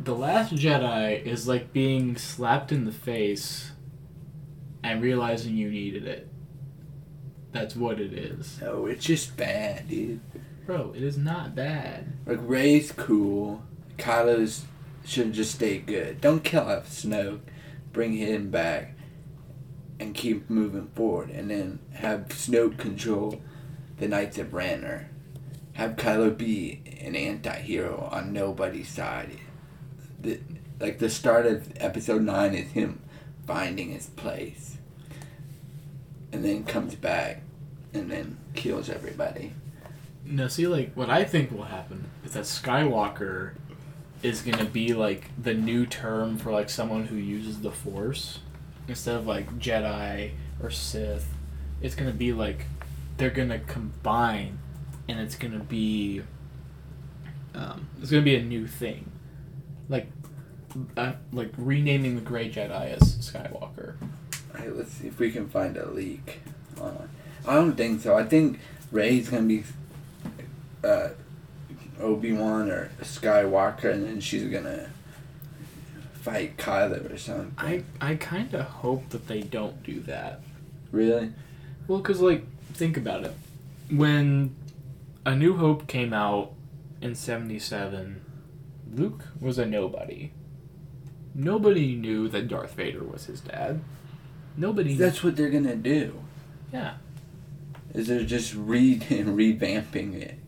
the 0.00 0.14
Last 0.14 0.54
Jedi 0.54 1.22
is 1.24 1.48
like 1.48 1.72
being 1.72 2.16
slapped 2.16 2.72
in 2.72 2.84
the 2.84 2.92
face 2.92 3.72
and 4.82 5.02
realizing 5.02 5.56
you 5.56 5.70
needed 5.70 6.06
it. 6.06 6.28
That's 7.52 7.74
what 7.74 8.00
it 8.00 8.12
is. 8.12 8.60
No, 8.60 8.86
it's 8.86 9.04
just 9.04 9.36
bad, 9.36 9.88
dude. 9.88 10.20
Bro, 10.66 10.92
it 10.96 11.02
is 11.02 11.16
not 11.16 11.54
bad. 11.54 12.12
Like 12.26 12.38
Rey's 12.42 12.92
cool. 12.92 13.62
Kylo's 13.96 14.64
should 15.04 15.32
just 15.32 15.54
stay 15.54 15.78
good. 15.78 16.20
Don't 16.20 16.44
kill 16.44 16.68
off 16.68 16.88
Snoke. 16.88 17.40
Bring 17.92 18.12
him 18.12 18.50
back 18.50 18.94
and 19.98 20.14
keep 20.14 20.48
moving 20.50 20.88
forward. 20.88 21.30
And 21.30 21.50
then 21.50 21.80
have 21.94 22.28
Snoke 22.28 22.78
control 22.78 23.40
the 23.96 24.06
Knights 24.06 24.38
of 24.38 24.54
Ren. 24.54 25.08
Have 25.72 25.96
Kylo 25.96 26.36
be 26.36 26.82
an 27.00 27.16
anti-hero 27.16 28.08
on 28.12 28.32
nobody's 28.32 28.88
side. 28.88 29.38
The, 30.20 30.40
like 30.80 30.98
the 30.98 31.10
start 31.10 31.46
of 31.46 31.72
episode 31.76 32.22
9 32.22 32.54
is 32.54 32.72
him 32.72 33.00
finding 33.46 33.92
his 33.92 34.06
place. 34.06 34.76
And 36.32 36.44
then 36.44 36.64
comes 36.64 36.94
back 36.94 37.42
and 37.94 38.10
then 38.10 38.38
kills 38.54 38.90
everybody. 38.90 39.52
No, 40.24 40.46
see, 40.46 40.66
like, 40.66 40.92
what 40.94 41.08
I 41.08 41.24
think 41.24 41.50
will 41.50 41.64
happen 41.64 42.10
is 42.22 42.34
that 42.34 42.44
Skywalker 42.44 43.52
is 44.22 44.42
gonna 44.42 44.66
be, 44.66 44.92
like, 44.92 45.30
the 45.42 45.54
new 45.54 45.86
term 45.86 46.36
for, 46.36 46.52
like, 46.52 46.68
someone 46.68 47.06
who 47.06 47.16
uses 47.16 47.60
the 47.60 47.70
Force. 47.70 48.40
Instead 48.86 49.16
of, 49.16 49.26
like, 49.26 49.58
Jedi 49.58 50.32
or 50.62 50.70
Sith, 50.70 51.28
it's 51.80 51.94
gonna 51.94 52.12
be, 52.12 52.34
like, 52.34 52.66
they're 53.16 53.30
gonna 53.30 53.60
combine, 53.60 54.58
and 55.08 55.18
it's 55.18 55.34
gonna 55.34 55.60
be, 55.60 56.22
um, 57.54 57.88
it's 58.02 58.10
gonna 58.10 58.22
be 58.22 58.36
a 58.36 58.42
new 58.42 58.66
thing. 58.66 59.10
Like, 59.88 60.06
uh, 60.96 61.12
like, 61.32 61.50
renaming 61.56 62.16
the 62.16 62.20
Grey 62.20 62.50
Jedi 62.50 62.92
as 63.00 63.16
Skywalker. 63.16 63.94
Let's 64.74 64.92
see 64.92 65.06
if 65.06 65.18
we 65.18 65.30
can 65.30 65.48
find 65.48 65.76
a 65.76 65.88
leak. 65.88 66.40
Uh, 66.80 66.90
I 67.46 67.54
don't 67.54 67.74
think 67.76 68.00
so. 68.02 68.16
I 68.16 68.24
think 68.24 68.58
Rey's 68.90 69.28
gonna 69.28 69.46
be 69.46 69.64
uh, 70.84 71.10
Obi 72.00 72.32
Wan 72.32 72.70
or 72.70 72.90
Skywalker, 73.02 73.92
and 73.92 74.04
then 74.04 74.20
she's 74.20 74.44
gonna 74.44 74.90
fight 76.12 76.56
Kylo 76.56 77.12
or 77.12 77.16
something. 77.16 77.54
I, 77.56 77.84
I 78.00 78.16
kind 78.16 78.52
of 78.54 78.66
hope 78.66 79.08
that 79.10 79.28
they 79.28 79.40
don't 79.40 79.82
do 79.82 80.00
that. 80.00 80.40
really? 80.90 81.32
Well, 81.86 81.98
because, 81.98 82.20
like, 82.20 82.44
think 82.74 82.96
about 82.96 83.24
it. 83.24 83.34
When 83.90 84.54
A 85.24 85.34
New 85.34 85.56
Hope 85.56 85.86
came 85.86 86.12
out 86.12 86.52
in 87.00 87.14
77, 87.14 88.20
Luke 88.92 89.24
was 89.40 89.58
a 89.58 89.66
nobody. 89.66 90.32
Nobody 91.34 91.94
knew 91.94 92.28
that 92.28 92.48
Darth 92.48 92.74
Vader 92.74 93.04
was 93.04 93.26
his 93.26 93.40
dad. 93.40 93.80
Nobody. 94.56 94.94
That's 94.94 95.22
what 95.22 95.36
they're 95.36 95.50
gonna 95.50 95.76
do. 95.76 96.20
Yeah. 96.72 96.94
Is 97.94 98.08
they're 98.08 98.24
just 98.24 98.54
re 98.54 98.98
revamping 98.98 100.14
it. 100.14 100.38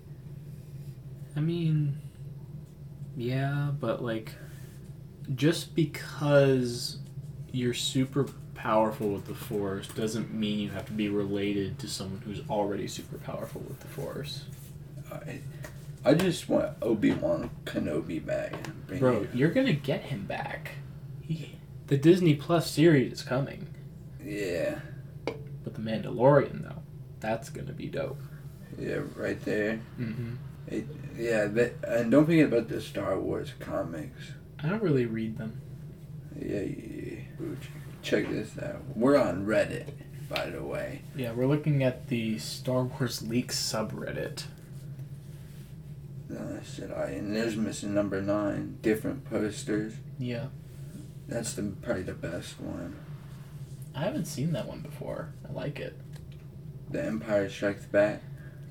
I 1.36 1.40
mean, 1.40 1.98
yeah, 3.16 3.70
but, 3.78 4.02
like, 4.02 4.34
just 5.34 5.74
because 5.74 6.98
you're 7.52 7.74
super 7.74 8.26
powerful 8.54 9.08
with 9.08 9.26
the 9.26 9.34
Force 9.34 9.88
doesn't 9.88 10.32
mean 10.32 10.58
you 10.58 10.70
have 10.70 10.86
to 10.86 10.92
be 10.92 11.08
related 11.08 11.78
to 11.78 11.88
someone 11.88 12.20
who's 12.22 12.40
already 12.48 12.86
super 12.88 13.18
powerful 13.18 13.62
with 13.62 13.80
the 13.80 13.88
Force. 13.88 14.44
Uh, 15.10 15.16
I, 15.16 15.40
I 16.04 16.14
just 16.14 16.48
want 16.48 16.76
Obi 16.82 17.12
Wan 17.12 17.50
Kenobi 17.64 18.24
back. 18.24 18.54
Bro, 18.98 19.22
it- 19.24 19.34
you're 19.34 19.50
gonna 19.50 19.72
get 19.74 20.02
him 20.04 20.24
back. 20.26 20.72
He, 21.20 21.56
the 21.88 21.96
Disney 21.98 22.34
Plus 22.34 22.70
series 22.70 23.12
is 23.12 23.22
coming, 23.22 23.66
Yeah, 24.24 24.80
but 25.26 25.74
the 25.74 25.80
Mandalorian 25.80 26.62
though, 26.62 26.82
that's 27.20 27.50
gonna 27.50 27.72
be 27.72 27.86
dope. 27.86 28.20
yeah, 28.78 29.00
right 29.16 29.40
there. 29.44 29.80
Mm-hmm. 29.98 30.34
It, 30.68 30.86
yeah, 31.18 31.46
that, 31.46 31.74
and 31.86 32.10
don't 32.10 32.26
forget 32.26 32.46
about 32.46 32.68
the 32.68 32.80
Star 32.80 33.18
Wars 33.18 33.52
comics. 33.60 34.32
I 34.62 34.68
don't 34.68 34.82
really 34.82 35.06
read 35.06 35.36
them. 35.38 35.60
Yeah, 36.40 36.60
yeah, 36.60 37.14
yeah. 37.40 37.46
Check 38.02 38.28
this 38.30 38.56
out. 38.58 38.82
We're 38.96 39.18
on 39.20 39.44
Reddit, 39.46 39.88
by 40.28 40.48
the 40.50 40.62
way. 40.62 41.02
Yeah, 41.16 41.32
we're 41.32 41.46
looking 41.46 41.82
at 41.82 42.08
the 42.08 42.38
Star 42.38 42.84
Wars 42.84 43.20
leaks 43.22 43.58
subreddit. 43.60 44.44
Uh, 46.30 46.62
should 46.62 46.92
I? 46.92 47.10
And 47.10 47.34
there's 47.34 47.56
missing 47.56 47.94
number 47.94 48.20
nine. 48.22 48.78
Different 48.82 49.24
posters. 49.28 49.94
Yeah, 50.18 50.46
That's 51.28 51.54
the 51.54 51.62
probably 51.82 52.02
the 52.04 52.12
best 52.12 52.60
one. 52.60 52.96
I 53.94 54.04
haven't 54.04 54.26
seen 54.26 54.52
that 54.52 54.66
one 54.68 54.80
before. 54.80 55.30
I 55.48 55.52
like 55.52 55.80
it. 55.80 55.96
The 56.90 57.04
Empire 57.04 57.48
Strikes 57.48 57.86
Back. 57.86 58.22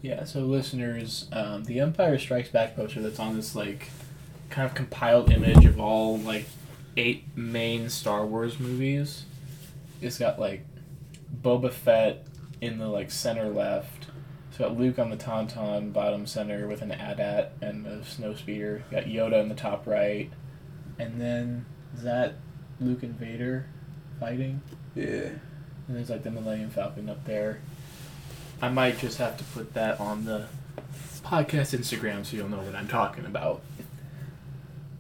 Yeah, 0.02 0.24
so 0.24 0.42
listeners, 0.42 1.28
um, 1.34 1.66
the 1.66 1.80
Empire 1.82 2.18
Strikes 2.18 2.50
Back 2.50 2.76
poster 2.76 3.02
that's 3.02 3.20
on 3.20 3.36
this 3.36 3.56
like 3.56 3.90
kind 4.50 4.66
of 4.68 4.74
compiled 4.74 5.30
image 5.32 5.66
of 5.66 5.80
all 5.80 6.18
like 6.18 6.46
eight 6.96 7.26
main 7.36 7.90
Star 7.90 8.26
Wars 8.26 8.60
movies. 8.60 9.26
It's 10.02 10.18
got 10.18 10.40
like 10.40 10.66
Boba 11.42 11.72
Fett 11.72 12.26
in 12.62 12.78
the 12.78 12.88
like 12.88 13.12
center 13.12 13.50
left. 13.50 13.99
Got 14.60 14.78
Luke 14.78 15.00
on 15.00 15.10
the 15.10 15.16
tauntaun 15.16 15.94
bottom 15.94 16.28
center 16.28 16.68
with 16.68 16.82
an 16.82 16.92
AT-AT 16.92 17.54
and 17.62 17.88
a 17.88 18.00
Snowspeeder. 18.00 18.82
Got 18.92 19.06
Yoda 19.06 19.42
in 19.42 19.48
the 19.48 19.56
top 19.56 19.88
right, 19.88 20.30
and 21.00 21.20
then 21.20 21.66
is 21.96 22.04
that 22.04 22.36
Luke 22.82 23.02
and 23.02 23.18
Vader 23.18 23.68
fighting? 24.20 24.62
Yeah. 24.96 25.30
And 25.88 25.96
there's 25.96 26.10
like 26.10 26.24
the 26.24 26.32
Millennium 26.32 26.72
Falcon 26.72 27.08
up 27.08 27.24
there. 27.24 27.62
I 28.62 28.68
might 28.68 29.00
just 29.00 29.18
have 29.20 29.38
to 29.38 29.46
put 29.46 29.74
that 29.76 29.98
on 29.98 30.26
the 30.26 30.48
podcast 31.24 31.74
Instagram 31.78 32.26
so 32.26 32.36
you'll 32.36 32.50
know 32.50 32.58
what 32.58 32.76
I'm 32.76 32.90
talking 32.90 33.26
about. 33.26 33.62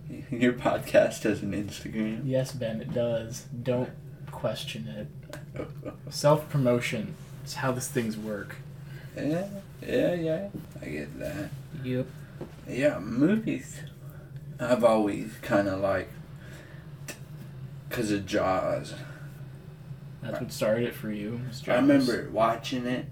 Your 0.31 0.53
podcast 0.53 1.23
has 1.23 1.41
an 1.41 1.51
Instagram. 1.51 2.21
Yes, 2.23 2.53
Ben, 2.53 2.79
it 2.79 2.93
does. 2.93 3.47
Don't 3.61 3.89
question 4.31 4.87
it. 4.87 5.67
Self 6.09 6.47
promotion 6.49 7.15
is 7.43 7.55
how 7.55 7.73
these 7.73 7.89
things 7.89 8.15
work. 8.15 8.55
Yeah, 9.27 9.47
yeah, 9.85 10.13
yeah. 10.13 10.49
I 10.81 10.85
get 10.85 11.19
that. 11.19 11.49
Yep. 11.83 12.07
Yeah, 12.67 12.99
movies. 12.99 13.79
I've 14.59 14.83
always 14.83 15.31
kind 15.41 15.67
of 15.67 15.79
like, 15.79 16.09
because 17.87 18.11
of 18.11 18.25
Jaws. 18.25 18.93
That's 20.21 20.41
what 20.41 20.51
started 20.51 20.89
it 20.89 20.95
for 20.95 21.11
you. 21.11 21.39
I 21.67 21.75
remember 21.75 22.29
watching 22.31 22.85
it, 22.85 23.05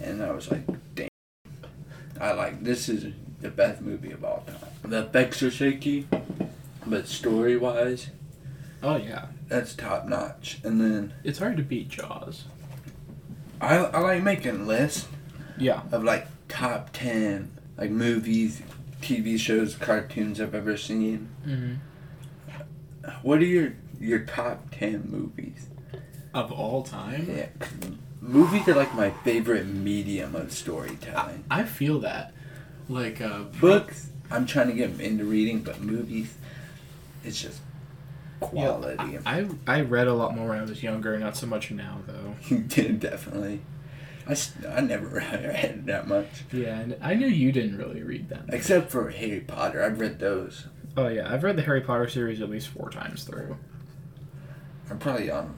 and 0.00 0.22
I 0.22 0.30
was 0.30 0.50
like, 0.50 0.62
"Damn!" 0.94 1.08
I 2.20 2.32
like 2.32 2.62
this 2.62 2.88
is 2.88 3.12
the 3.40 3.50
best 3.50 3.82
movie 3.82 4.12
of 4.12 4.24
all 4.24 4.44
time. 4.46 4.90
The 4.90 5.00
effects 5.00 5.42
are 5.42 5.50
shaky, 5.50 6.06
but 6.86 7.08
story 7.08 7.56
wise, 7.56 8.10
Oh 8.84 8.96
yeah, 8.96 9.26
that's 9.48 9.74
top 9.74 10.06
notch. 10.06 10.58
And 10.62 10.78
then 10.78 11.14
it's 11.24 11.38
hard 11.38 11.56
to 11.56 11.62
beat 11.62 11.88
Jaws. 11.88 12.44
I 13.58 13.76
I 13.78 14.00
like 14.00 14.22
making 14.22 14.66
lists 14.66 15.08
Yeah. 15.58 15.82
of 15.92 16.04
like 16.04 16.26
top 16.48 16.90
ten 16.92 17.52
like 17.76 17.90
movies, 17.90 18.62
TV 19.00 19.38
shows, 19.38 19.74
cartoons 19.74 20.40
I've 20.40 20.54
ever 20.54 20.76
seen. 20.76 21.28
Mm-hmm. 21.46 21.74
What 23.22 23.38
are 23.40 23.44
your 23.44 23.74
your 24.00 24.20
top 24.20 24.70
ten 24.70 25.04
movies? 25.10 25.66
Of 26.32 26.50
all 26.50 26.82
time. 26.82 27.26
Yeah, 27.28 27.46
movies 28.20 28.66
are 28.68 28.74
like 28.74 28.94
my 28.94 29.10
favorite 29.10 29.66
medium 29.66 30.34
of 30.34 30.52
storytelling. 30.52 31.44
I 31.50 31.64
feel 31.64 32.00
that. 32.00 32.32
Like 32.88 33.20
uh, 33.20 33.44
Books, 33.60 34.10
I'm 34.30 34.46
trying 34.46 34.66
to 34.68 34.72
get 34.74 35.00
into 35.00 35.24
reading, 35.24 35.60
but 35.62 35.80
movies, 35.80 36.34
it's 37.24 37.40
just 37.40 37.60
quality. 38.40 39.18
I 39.24 39.46
I 39.66 39.80
read 39.82 40.06
a 40.06 40.14
lot 40.14 40.34
more 40.34 40.48
when 40.48 40.58
I 40.58 40.62
was 40.62 40.82
younger, 40.82 41.18
not 41.18 41.36
so 41.36 41.46
much 41.46 41.70
now 41.70 41.98
though. 42.06 42.34
You 42.48 42.58
did 42.58 43.00
definitely. 43.00 43.60
I, 44.26 44.32
s- 44.32 44.52
I 44.68 44.80
never 44.80 45.06
read 45.34 45.84
that 45.86 46.06
much, 46.08 46.44
Yeah, 46.52 46.78
and 46.78 46.96
I 47.02 47.14
knew 47.14 47.26
you 47.26 47.52
didn't 47.52 47.76
really 47.78 48.02
read 48.02 48.28
them. 48.28 48.46
except 48.52 48.90
for 48.90 49.10
Harry 49.10 49.40
Potter. 49.40 49.82
I've 49.82 50.00
read 50.00 50.18
those. 50.18 50.66
Oh 50.96 51.08
yeah, 51.08 51.32
I've 51.32 51.42
read 51.42 51.56
the 51.56 51.62
Harry 51.62 51.80
Potter 51.82 52.08
series 52.08 52.40
at 52.40 52.48
least 52.48 52.68
four 52.68 52.88
times 52.90 53.24
through. 53.24 53.56
I'm 54.90 54.98
probably 54.98 55.30
on 55.30 55.54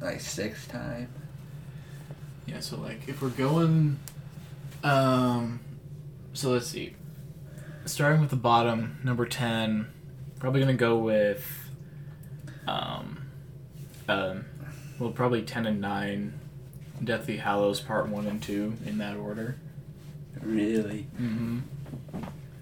like 0.00 0.20
sixth 0.20 0.70
time. 0.70 1.08
Yeah, 2.46 2.60
so 2.60 2.76
like 2.78 3.08
if 3.08 3.22
we're 3.22 3.28
going, 3.30 3.98
um, 4.82 5.60
so 6.32 6.50
let's 6.50 6.66
see. 6.66 6.96
Starting 7.84 8.20
with 8.20 8.30
the 8.30 8.36
bottom, 8.36 8.98
number 9.04 9.26
ten, 9.26 9.86
probably 10.40 10.60
gonna 10.60 10.74
go 10.74 10.98
with, 10.98 11.46
um, 12.66 13.18
um, 14.08 14.44
well 14.98 15.10
probably 15.10 15.42
ten 15.42 15.66
and 15.66 15.80
nine, 15.80 16.38
Deathly 17.02 17.38
Hallows 17.38 17.80
Part 17.80 18.08
One 18.08 18.26
and 18.26 18.42
Two 18.42 18.74
in 18.86 18.98
that 18.98 19.16
order. 19.16 19.56
Really? 20.40 21.08
Mm-hmm. 21.20 21.60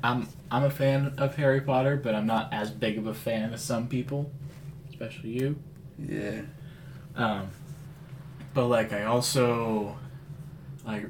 I'm 0.02 0.28
I'm 0.50 0.64
a 0.64 0.70
fan 0.70 1.14
of 1.18 1.36
Harry 1.36 1.60
Potter, 1.60 1.96
but 1.96 2.14
I'm 2.14 2.26
not 2.26 2.52
as 2.52 2.70
big 2.70 2.98
of 2.98 3.06
a 3.06 3.14
fan 3.14 3.52
as 3.52 3.62
some 3.62 3.88
people, 3.88 4.30
especially 4.88 5.30
you. 5.30 5.56
Yeah. 5.98 6.42
Um, 7.16 7.50
but 8.54 8.66
like 8.66 8.92
I 8.92 9.04
also 9.04 9.98
like 10.84 11.06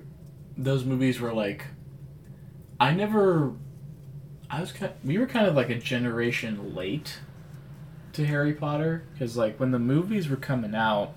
those 0.56 0.84
movies 0.84 1.20
were 1.20 1.32
like 1.32 1.64
I 2.80 2.94
never. 2.94 3.52
I 4.48 4.60
was 4.60 4.72
kind. 4.72 4.92
We 5.04 5.18
were 5.18 5.26
kind 5.26 5.46
of 5.46 5.54
like 5.54 5.68
a 5.68 5.78
generation 5.78 6.74
late 6.74 7.20
to 8.14 8.26
Harry 8.26 8.54
Potter 8.54 9.04
because 9.12 9.36
like 9.36 9.60
when 9.60 9.70
the 9.70 9.78
movies 9.78 10.28
were 10.28 10.36
coming 10.36 10.74
out, 10.74 11.14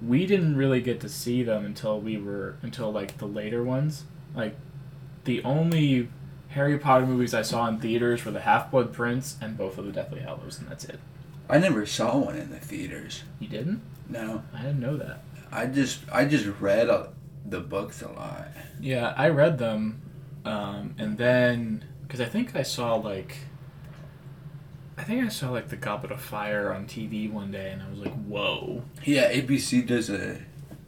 we 0.00 0.26
didn't 0.26 0.56
really 0.56 0.80
get 0.80 1.00
to 1.00 1.08
see 1.08 1.42
them 1.42 1.64
until 1.64 2.00
we 2.00 2.16
were 2.16 2.56
until 2.62 2.92
like 2.92 3.18
the 3.18 3.26
later 3.26 3.62
ones. 3.62 4.04
Like 4.34 4.56
the 5.24 5.42
only 5.44 6.08
Harry 6.48 6.78
Potter 6.78 7.06
movies 7.06 7.34
I 7.34 7.42
saw 7.42 7.66
in 7.68 7.78
theaters 7.78 8.24
were 8.24 8.30
the 8.30 8.40
Half 8.40 8.70
Blood 8.70 8.92
Prince 8.92 9.36
and 9.40 9.56
both 9.56 9.78
of 9.78 9.84
the 9.86 9.92
Deathly 9.92 10.20
Hallows, 10.20 10.58
and 10.58 10.68
that's 10.68 10.84
it. 10.84 11.00
I 11.48 11.58
never 11.58 11.86
saw 11.86 12.16
one 12.18 12.36
in 12.36 12.50
the 12.50 12.58
theaters. 12.58 13.24
You 13.38 13.48
didn't? 13.48 13.82
No, 14.08 14.42
I 14.54 14.62
didn't 14.62 14.80
know 14.80 14.96
that. 14.96 15.22
I 15.50 15.66
just 15.66 16.00
I 16.12 16.24
just 16.24 16.46
read 16.60 16.88
uh, 16.88 17.08
the 17.44 17.60
books 17.60 18.02
a 18.02 18.08
lot. 18.08 18.48
Yeah, 18.80 19.14
I 19.16 19.28
read 19.28 19.58
them, 19.58 20.02
um, 20.44 20.94
and 20.98 21.18
then 21.18 21.84
because 22.02 22.20
I 22.20 22.26
think 22.26 22.54
I 22.54 22.62
saw 22.62 22.94
like, 22.94 23.38
I 24.98 25.04
think 25.04 25.24
I 25.24 25.28
saw 25.28 25.50
like 25.50 25.68
the 25.68 25.76
Goblet 25.76 26.10
of 26.12 26.20
Fire 26.20 26.72
on 26.72 26.86
TV 26.86 27.30
one 27.32 27.50
day, 27.52 27.70
and 27.70 27.82
I 27.82 27.88
was 27.88 28.00
like, 28.00 28.14
"Whoa!" 28.24 28.82
Yeah, 29.04 29.30
ABC 29.32 29.86
does 29.86 30.10
a 30.10 30.40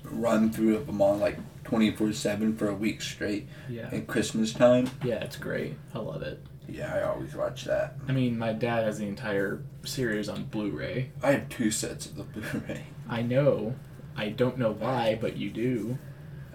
run 0.02 0.50
through 0.50 0.76
of 0.76 0.86
them 0.86 1.00
on 1.00 1.20
like 1.20 1.38
twenty 1.64 1.90
four 1.94 2.12
seven 2.12 2.56
for 2.56 2.68
a 2.68 2.74
week 2.74 3.00
straight 3.02 3.46
Yeah, 3.68 3.88
at 3.92 4.06
Christmas 4.08 4.52
time. 4.52 4.90
yeah, 5.04 5.22
it's 5.22 5.36
great. 5.36 5.76
I 5.94 6.00
love 6.00 6.22
it. 6.22 6.44
Yeah, 6.68 6.94
I 6.94 7.02
always 7.02 7.34
watch 7.34 7.64
that. 7.64 7.94
I 8.08 8.12
mean, 8.12 8.36
my 8.38 8.52
dad 8.52 8.84
has 8.84 8.98
the 8.98 9.06
entire 9.06 9.62
series 9.84 10.28
on 10.28 10.44
Blu-ray. 10.44 11.10
I 11.22 11.32
have 11.32 11.48
two 11.48 11.70
sets 11.72 12.06
of 12.06 12.16
the 12.16 12.22
Blu-ray. 12.24 12.84
I 13.08 13.22
know. 13.22 13.74
I 14.16 14.28
don't 14.28 14.56
know 14.58 14.70
why, 14.72 15.18
but 15.20 15.36
you 15.36 15.50
do. 15.50 15.98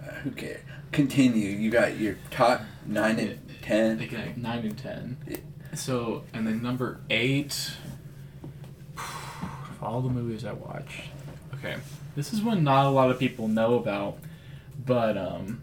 Uh, 0.02 0.12
who 0.16 0.30
cares? 0.30 0.60
Continue. 0.92 1.48
You 1.50 1.70
got 1.70 1.98
your 1.98 2.16
top 2.30 2.62
nine 2.86 3.18
and 3.18 3.40
ten. 3.62 4.00
Okay, 4.02 4.32
nine 4.36 4.64
and 4.64 4.78
ten. 4.78 5.16
So, 5.74 6.24
and 6.32 6.46
then 6.46 6.62
number 6.62 7.00
eight. 7.10 7.72
of 8.96 9.82
all 9.82 10.00
the 10.00 10.08
movies 10.08 10.44
I 10.44 10.52
watched. 10.52 11.02
Okay, 11.54 11.76
this 12.14 12.32
is 12.32 12.42
one 12.42 12.64
not 12.64 12.86
a 12.86 12.90
lot 12.90 13.10
of 13.10 13.18
people 13.18 13.48
know 13.48 13.74
about, 13.74 14.18
but 14.84 15.16
um, 15.16 15.60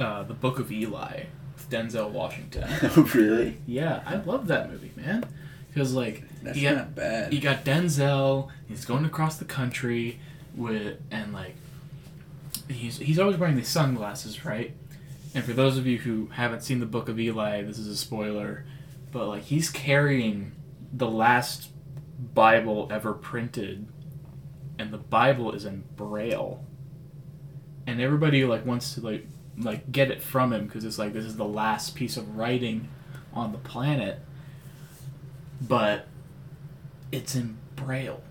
uh, 0.00 0.22
the 0.24 0.34
Book 0.34 0.58
of 0.58 0.70
Eli, 0.72 1.24
with 1.54 1.70
Denzel 1.70 2.10
Washington. 2.10 2.68
Oh, 2.96 3.08
really? 3.14 3.58
yeah, 3.66 4.02
I 4.06 4.16
love 4.16 4.46
that 4.48 4.70
movie, 4.70 4.92
man. 4.96 5.24
Because 5.68 5.94
like 5.94 6.24
That's 6.42 6.56
he 6.56 6.64
got, 6.64 6.74
not 6.76 6.94
bad. 6.94 7.32
you 7.34 7.40
got 7.40 7.64
Denzel. 7.64 8.48
He's 8.68 8.84
going 8.84 9.04
across 9.04 9.36
the 9.36 9.44
country 9.44 10.18
with 10.56 10.98
and 11.10 11.32
like 11.32 11.54
he's 12.68 12.98
he's 12.98 13.18
always 13.18 13.36
wearing 13.36 13.56
these 13.56 13.68
sunglasses, 13.68 14.44
right? 14.44 14.74
And 15.34 15.44
for 15.44 15.52
those 15.52 15.76
of 15.76 15.86
you 15.86 15.98
who 15.98 16.26
haven't 16.32 16.62
seen 16.62 16.80
the 16.80 16.86
Book 16.86 17.08
of 17.08 17.20
Eli, 17.20 17.62
this 17.62 17.78
is 17.78 17.86
a 17.86 17.96
spoiler, 17.96 18.64
but 19.10 19.26
like 19.26 19.44
he's 19.44 19.70
carrying 19.70 20.52
the 20.92 21.08
last 21.08 21.70
Bible 22.34 22.88
ever 22.90 23.12
printed, 23.12 23.86
and 24.78 24.92
the 24.92 24.98
Bible 24.98 25.52
is 25.52 25.64
in 25.64 25.84
Braille. 25.96 26.64
And 27.86 28.00
everybody 28.00 28.44
like 28.44 28.66
wants 28.66 28.94
to 28.94 29.00
like 29.00 29.26
like 29.56 29.90
get 29.90 30.10
it 30.10 30.22
from 30.22 30.52
him 30.52 30.66
because 30.66 30.84
it's 30.84 30.98
like 30.98 31.12
this 31.12 31.24
is 31.24 31.36
the 31.36 31.44
last 31.44 31.94
piece 31.94 32.16
of 32.16 32.36
writing 32.36 32.88
on 33.32 33.52
the 33.52 33.58
planet. 33.58 34.20
But 35.60 36.06
it's 37.10 37.34
in 37.34 37.58
Braille, 37.76 38.22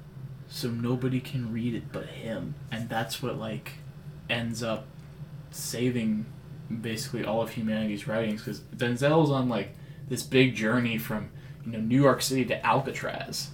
so 0.47 0.69
nobody 0.69 1.19
can 1.19 1.51
read 1.51 1.73
it 1.73 1.91
but 1.91 2.05
him, 2.07 2.55
and 2.71 2.87
that's 2.87 3.21
what 3.21 3.37
like 3.37 3.73
ends 4.29 4.61
up 4.61 4.85
saving 5.51 6.25
basically 6.81 7.23
all 7.23 7.41
of 7.41 7.51
humanity's 7.51 8.07
writings 8.07 8.41
because 8.41 8.59
Denzel's 8.75 9.31
on 9.31 9.47
like 9.47 9.73
this 10.09 10.23
big 10.23 10.55
journey 10.55 10.97
from 10.97 11.29
you 11.65 11.71
know 11.73 11.79
New 11.79 12.01
York 12.01 12.21
City 12.21 12.45
to 12.45 12.65
Alcatraz. 12.65 13.49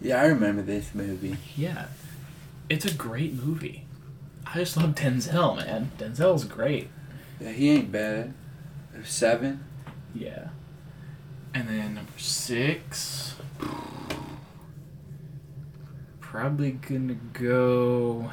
yeah, 0.00 0.20
I 0.20 0.26
remember 0.26 0.62
this 0.62 0.94
movie. 0.94 1.36
Yeah, 1.56 1.86
it's 2.68 2.84
a 2.84 2.94
great 2.94 3.32
movie. 3.34 3.84
I 4.46 4.58
just 4.58 4.76
love 4.76 4.94
Denzel, 4.94 5.56
man. 5.56 5.92
Denzel's 5.98 6.44
great. 6.44 6.88
Yeah, 7.40 7.52
he 7.52 7.70
ain't 7.70 7.90
bad. 7.90 8.34
Seven. 9.04 9.64
Yeah. 10.14 10.48
And 11.54 11.68
then 11.68 11.94
number 11.94 12.18
six. 12.18 13.34
Probably 16.20 16.72
gonna 16.72 17.16
go 17.32 18.32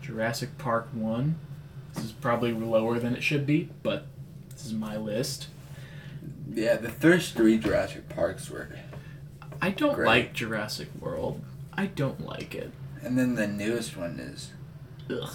Jurassic 0.00 0.56
Park 0.58 0.88
1. 0.92 1.38
This 1.94 2.04
is 2.04 2.12
probably 2.12 2.52
lower 2.52 2.98
than 2.98 3.14
it 3.14 3.22
should 3.22 3.46
be, 3.46 3.70
but 3.82 4.06
this 4.50 4.64
is 4.66 4.72
my 4.72 4.96
list. 4.96 5.48
Yeah, 6.52 6.76
the 6.76 6.88
first 6.90 7.34
three 7.34 7.58
Jurassic 7.58 8.08
Parks 8.08 8.50
were, 8.50 8.68
I 9.62 9.70
don't 9.70 9.94
Great. 9.94 10.06
like 10.06 10.32
Jurassic 10.32 10.88
World. 11.00 11.42
I 11.72 11.86
don't 11.86 12.26
like 12.26 12.54
it. 12.54 12.72
and 13.02 13.16
then 13.18 13.34
the 13.34 13.46
newest 13.46 13.96
one 13.96 14.18
is. 14.18 14.50
Ugh. 15.10 15.30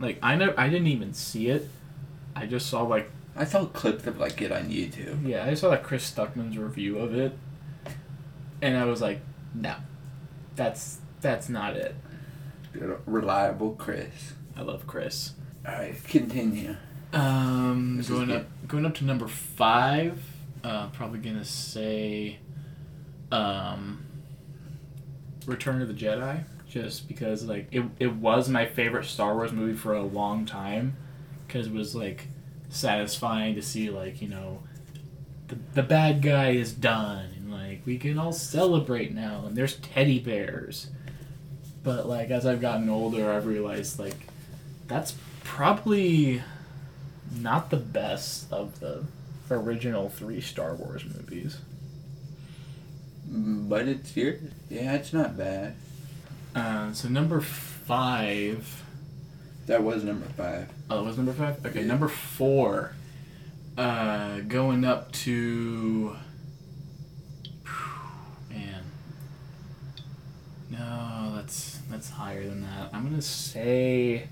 Like 0.00 0.18
I 0.22 0.34
never, 0.36 0.58
I 0.58 0.68
didn't 0.68 0.88
even 0.88 1.14
see 1.14 1.48
it. 1.48 1.68
I 2.34 2.46
just 2.46 2.66
saw 2.68 2.82
like 2.82 3.10
I 3.36 3.44
saw 3.44 3.64
clips 3.66 4.06
of 4.06 4.18
like 4.18 4.40
it 4.42 4.50
on 4.52 4.64
YouTube. 4.70 5.26
yeah, 5.26 5.44
I 5.44 5.54
saw 5.54 5.68
like 5.68 5.82
Chris 5.84 6.10
Stuckman's 6.10 6.58
review 6.58 6.98
of 6.98 7.14
it, 7.14 7.36
and 8.60 8.76
I 8.76 8.84
was 8.86 9.00
like, 9.00 9.20
no, 9.54 9.74
that's 10.56 10.98
that's 11.20 11.48
not 11.48 11.76
it. 11.76 11.94
Reliable 13.06 13.72
Chris. 13.74 14.32
I 14.56 14.62
love 14.62 14.86
Chris. 14.86 15.32
All 15.66 15.72
right, 15.74 15.94
continue. 16.04 16.76
Um, 17.12 17.98
This 17.98 18.08
going 18.08 18.30
up, 18.32 18.46
going 18.66 18.86
up 18.86 18.94
to 18.96 19.04
number 19.04 19.28
five. 19.28 20.18
Uh, 20.64 20.86
probably 20.88 21.18
gonna 21.18 21.44
say, 21.44 22.38
um, 23.32 24.04
Return 25.46 25.82
of 25.82 25.88
the 25.88 25.94
Jedi, 25.94 26.44
just 26.68 27.08
because 27.08 27.44
like 27.44 27.66
it, 27.72 27.84
it 27.98 28.14
was 28.14 28.48
my 28.48 28.66
favorite 28.66 29.04
Star 29.06 29.34
Wars 29.34 29.52
movie 29.52 29.76
for 29.76 29.92
a 29.94 30.02
long 30.02 30.46
time, 30.46 30.96
because 31.46 31.66
it 31.66 31.72
was 31.72 31.94
like 31.96 32.28
satisfying 32.68 33.54
to 33.56 33.62
see 33.62 33.90
like 33.90 34.22
you 34.22 34.28
know, 34.28 34.62
the 35.48 35.56
the 35.74 35.82
bad 35.82 36.22
guy 36.22 36.50
is 36.50 36.72
done 36.72 37.26
and 37.36 37.52
like 37.52 37.82
we 37.84 37.98
can 37.98 38.18
all 38.18 38.32
celebrate 38.32 39.12
now 39.12 39.44
and 39.46 39.56
there's 39.56 39.74
teddy 39.76 40.20
bears, 40.20 40.88
but 41.82 42.08
like 42.08 42.30
as 42.30 42.46
I've 42.46 42.60
gotten 42.60 42.88
older, 42.88 43.32
I've 43.32 43.46
realized 43.46 43.98
like 43.98 44.16
that's 44.86 45.14
probably 45.42 46.42
not 47.34 47.70
the 47.70 47.76
best 47.76 48.52
of 48.52 48.78
the 48.80 49.04
original 49.52 50.08
three 50.08 50.40
Star 50.40 50.74
Wars 50.74 51.04
movies. 51.04 51.58
Mm, 53.30 53.68
But 53.68 53.88
it's 53.88 54.16
yours. 54.16 54.40
Yeah, 54.70 54.94
it's 54.94 55.12
not 55.12 55.36
bad. 55.36 55.74
Uh, 56.54 56.92
so 56.92 57.08
number 57.08 57.40
five. 57.40 58.82
That 59.66 59.82
was 59.82 60.02
number 60.04 60.26
five. 60.36 60.68
Oh, 60.90 61.00
it 61.00 61.04
was 61.04 61.16
number 61.16 61.32
five. 61.32 61.64
Okay, 61.64 61.80
Yeah. 61.82 61.86
number 61.86 62.08
four. 62.08 62.94
Uh, 63.78 64.40
going 64.40 64.84
up 64.84 65.12
to. 65.12 66.16
Man. 68.50 68.82
No, 70.70 71.32
that's 71.36 71.78
that's 71.90 72.10
higher 72.10 72.46
than 72.46 72.62
that. 72.62 72.90
I'm 72.92 73.04
gonna 73.08 73.22
say. 73.22 74.28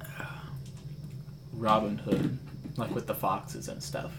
uh, 0.00 0.24
Robin 1.52 1.98
Hood, 1.98 2.38
like 2.78 2.94
with 2.94 3.06
the 3.06 3.14
foxes 3.14 3.68
and 3.68 3.82
stuff. 3.82 4.12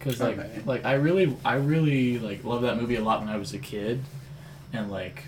Cause 0.00 0.20
like 0.20 0.38
Okay. 0.38 0.62
like 0.64 0.84
I 0.84 0.94
really 0.94 1.36
I 1.44 1.54
really 1.56 2.18
like 2.18 2.42
love 2.44 2.62
that 2.62 2.76
movie 2.80 2.96
a 2.96 3.02
lot 3.04 3.20
when 3.20 3.28
I 3.28 3.36
was 3.36 3.52
a 3.52 3.58
kid, 3.58 4.02
and 4.72 4.90
like 4.90 5.24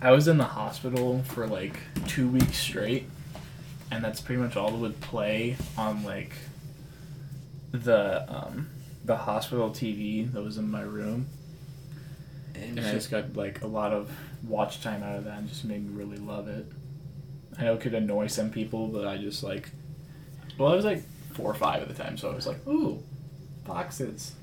I 0.00 0.10
was 0.10 0.28
in 0.28 0.36
the 0.38 0.44
hospital 0.44 1.22
for 1.24 1.46
like 1.46 1.78
two 2.06 2.28
weeks 2.28 2.58
straight, 2.58 3.08
and 3.90 4.04
that's 4.04 4.20
pretty 4.20 4.40
much 4.42 4.56
all 4.56 4.70
that 4.70 4.76
would 4.76 5.00
play 5.00 5.56
on 5.76 6.02
like 6.04 6.34
the 7.72 8.24
um, 8.32 8.68
the 9.04 9.16
hospital 9.16 9.70
TV 9.70 10.30
that 10.32 10.42
was 10.42 10.58
in 10.58 10.70
my 10.70 10.82
room, 10.82 11.26
And 12.54 12.78
and 12.78 12.86
I 12.86 12.92
just 12.92 13.10
got 13.10 13.36
like 13.36 13.62
a 13.62 13.66
lot 13.66 13.92
of 13.92 14.10
watch 14.42 14.82
time 14.82 15.02
out 15.02 15.16
of 15.16 15.24
that, 15.24 15.38
and 15.38 15.48
just 15.48 15.64
made 15.64 15.84
me 15.84 15.90
really 15.92 16.18
love 16.18 16.48
it. 16.48 16.66
I 17.58 17.64
know 17.64 17.74
it 17.74 17.80
could 17.80 17.94
annoy 17.94 18.26
some 18.26 18.50
people, 18.50 18.88
but 18.88 19.06
I 19.06 19.16
just 19.16 19.42
like, 19.42 19.70
well, 20.58 20.72
I 20.72 20.76
was 20.76 20.84
like 20.84 21.02
four 21.34 21.50
or 21.50 21.54
five 21.54 21.82
at 21.82 21.88
the 21.88 21.94
time, 21.94 22.16
so 22.16 22.30
I 22.30 22.34
was 22.34 22.46
like, 22.46 22.66
ooh, 22.66 23.02
foxes, 23.64 24.34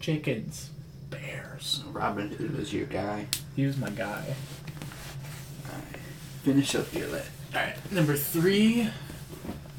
chickens, 0.00 0.70
bears. 1.10 1.82
Robin 1.92 2.30
Hood 2.30 2.56
was 2.56 2.72
your 2.72 2.86
guy. 2.86 3.26
He 3.54 3.66
was 3.66 3.76
my 3.76 3.90
guy. 3.90 4.34
Alright. 5.66 5.96
Finish 6.42 6.74
up 6.74 6.92
your 6.94 7.08
list. 7.08 7.30
All 7.54 7.60
right, 7.60 7.92
number 7.92 8.16
three. 8.16 8.82
I'm 8.82 8.90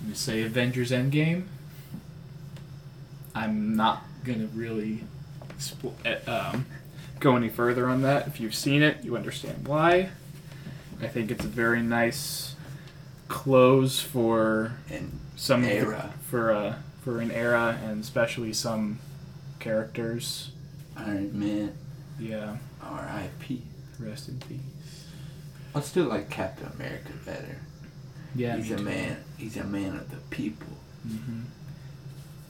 gonna 0.03 0.15
say 0.15 0.41
Avengers 0.43 0.91
Endgame. 0.91 1.45
I'm 3.35 3.75
not 3.75 4.03
gonna 4.23 4.47
really 4.47 5.03
uh, 6.05 6.15
um, 6.27 6.65
go 7.19 7.35
any 7.35 7.49
further 7.49 7.87
on 7.87 8.01
that. 8.01 8.27
If 8.27 8.39
you've 8.39 8.55
seen 8.55 8.81
it, 8.81 9.03
you 9.03 9.15
understand 9.15 9.67
why. 9.67 10.09
I 11.01 11.07
think 11.07 11.29
it's 11.29 11.45
a 11.45 11.47
very 11.47 11.81
nice 11.81 12.55
close 13.27 13.99
for 13.99 14.73
And 14.89 15.19
some 15.37 15.63
of 15.63 15.69
the- 15.69 15.75
Era. 15.75 16.13
for 16.29 16.51
uh 16.51 16.75
for 17.03 17.21
an 17.21 17.31
era 17.31 17.79
and 17.85 18.03
especially 18.03 18.51
some 18.51 18.99
characters. 19.59 20.51
Iron 20.97 21.39
Man, 21.39 21.73
Yeah, 22.19 22.57
R.I.P. 22.81 23.61
rest 23.99 24.27
in 24.29 24.39
peace. 24.39 25.05
I 25.75 25.79
still 25.81 26.05
like 26.05 26.29
Captain 26.29 26.67
America 26.75 27.11
better. 27.25 27.57
Yeah, 28.35 28.57
he's 28.57 28.71
a 28.71 28.77
too. 28.77 28.83
man. 28.83 29.17
He's 29.37 29.55
a 29.57 29.63
man 29.63 29.95
of 29.95 30.09
the 30.11 30.17
people. 30.31 30.73
hmm 31.07 31.41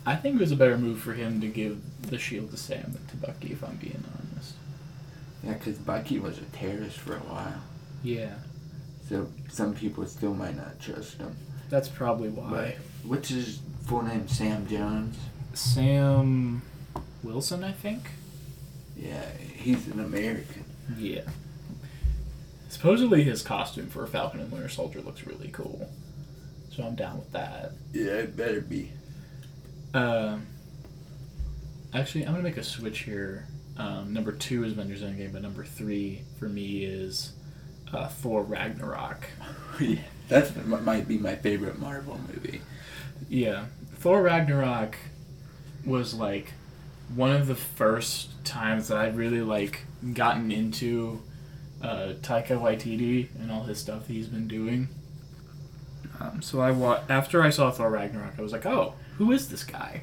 I 0.06 0.16
think 0.16 0.36
it 0.36 0.40
was 0.42 0.54
a 0.54 0.56
better 0.56 0.78
move 0.78 1.00
for 1.02 1.14
him 1.14 1.42
to 1.42 1.48
give 1.48 1.82
the 2.02 2.18
shield 2.18 2.52
to 2.52 2.58
Sam 2.58 2.94
than 2.94 3.06
to 3.08 3.18
Bucky, 3.18 3.52
if 3.52 3.62
I'm 3.64 3.76
being 3.76 4.02
honest. 4.18 4.54
Yeah, 5.44 5.54
because 5.54 5.78
Bucky 5.78 6.18
was 6.20 6.38
a 6.38 6.46
terrorist 6.46 6.98
for 6.98 7.16
a 7.18 7.20
while, 7.20 7.62
Yeah, 8.04 8.36
so 9.10 9.28
some 9.50 9.76
people 9.76 10.06
still 10.06 10.34
might 10.34 10.56
not 10.56 10.80
trust 10.80 11.18
him. 11.18 11.36
That's 11.70 11.90
probably 11.90 12.30
why. 12.30 12.50
But 12.50 12.76
what's 13.04 13.30
his 13.30 13.60
full 13.86 14.04
name? 14.04 14.28
Sam 14.28 14.68
Jones. 14.68 15.18
Sam 15.54 16.62
Wilson, 17.24 17.64
I 17.64 17.72
think. 17.72 18.12
Yeah, 18.96 19.26
he's 19.56 19.88
an 19.88 20.00
American. 20.00 20.66
Yeah. 20.98 21.22
Supposedly 22.70 23.24
his 23.24 23.42
costume 23.42 23.88
for 23.88 24.06
Falcon 24.08 24.40
and 24.40 24.52
Winter 24.52 24.70
Soldier 24.70 25.02
looks 25.02 25.26
really 25.26 25.50
cool, 25.50 25.90
so 26.70 26.84
I'm 26.84 26.96
down 26.96 27.18
with 27.18 27.32
that. 27.32 27.72
Yeah, 27.94 28.12
it 28.12 28.36
better 28.36 28.62
be. 28.62 28.92
Um, 29.94 30.48
actually, 31.94 32.26
I'm 32.26 32.34
gonna 32.34 32.44
make 32.44 32.58
a 32.58 32.64
switch 32.64 33.00
here. 33.00 33.48
Um, 33.78 34.14
number 34.14 34.32
two 34.32 34.64
is 34.64 34.74
Avengers 34.74 35.02
Endgame, 35.02 35.32
but 35.32 35.42
number 35.42 35.64
three 35.64 36.24
for 36.40 36.50
me 36.50 36.84
is 36.84 37.34
uh, 37.94 38.08
Thor 38.08 38.44
Ragnarok. 38.44 39.26
yeah, 39.80 40.00
that's 40.28 40.56
m- 40.56 40.84
might 40.84 41.08
be 41.08 41.18
my 41.18 41.36
favorite 41.36 41.80
Marvel 41.80 42.20
movie. 42.34 42.62
Yeah, 43.30 43.66
Thor 43.96 44.22
Ragnarok 44.22 44.96
was 45.86 46.14
like 46.14 46.54
one 47.14 47.32
of 47.32 47.48
the 47.48 47.56
first 47.56 48.44
times 48.46 48.90
that 48.90 48.98
I'd 48.98 49.16
really 49.16 49.42
like 49.42 49.86
gotten 50.14 50.52
into 50.52 51.22
uh, 51.82 52.14
Taika 52.22 52.50
Waititi 52.60 53.30
and 53.40 53.52
all 53.52 53.64
his 53.64 53.80
stuff 53.80 54.08
that 54.08 54.14
he's 54.14 54.28
been 54.28 54.48
doing. 54.48 54.90
Um, 56.20 56.42
so 56.42 56.60
I 56.62 56.72
wa- 56.72 57.02
after 57.10 57.42
I 57.44 57.50
saw 57.50 57.72
Thor 57.72 57.90
Ragnarok, 57.92 58.34
I 58.38 58.42
was 58.42 58.52
like, 58.52 58.66
oh, 58.66 58.96
who 59.18 59.32
is 59.32 59.50
this 59.50 59.64
guy? 59.64 60.02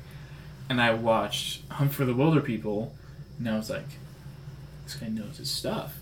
And 0.68 0.80
I 0.80 0.94
watched 0.94 1.68
Hunt 1.72 1.92
for 1.92 2.04
the 2.04 2.14
Wilderpeople, 2.14 2.90
and 3.38 3.48
I 3.48 3.56
was 3.56 3.68
like, 3.68 3.84
this 4.84 4.94
guy 4.94 5.08
knows 5.08 5.38
his 5.38 5.50
stuff. 5.50 6.00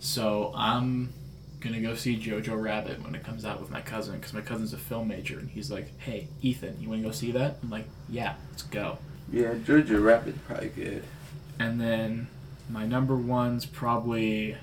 So 0.00 0.52
I'm 0.56 1.12
gonna 1.60 1.80
go 1.80 1.94
see 1.94 2.16
Jojo 2.18 2.60
Rabbit 2.60 3.02
when 3.04 3.14
it 3.14 3.22
comes 3.22 3.44
out 3.44 3.60
with 3.60 3.70
my 3.70 3.80
cousin 3.82 4.16
because 4.16 4.32
my 4.32 4.40
cousin's 4.40 4.72
a 4.72 4.78
film 4.78 5.08
major 5.08 5.38
and 5.38 5.48
he's 5.50 5.70
like, 5.70 5.98
"Hey, 6.00 6.28
Ethan, 6.42 6.76
you 6.80 6.88
want 6.88 7.02
to 7.02 7.08
go 7.08 7.12
see 7.12 7.32
that?" 7.32 7.58
I'm 7.62 7.70
like, 7.70 7.86
"Yeah, 8.08 8.34
let's 8.50 8.62
go." 8.62 8.98
Yeah, 9.32 9.54
Jojo 9.54 10.02
Rabbit's 10.02 10.38
probably 10.46 10.68
good. 10.70 11.04
And 11.58 11.80
then 11.80 12.28
my 12.68 12.86
number 12.86 13.14
one's 13.14 13.66
probably 13.66 14.56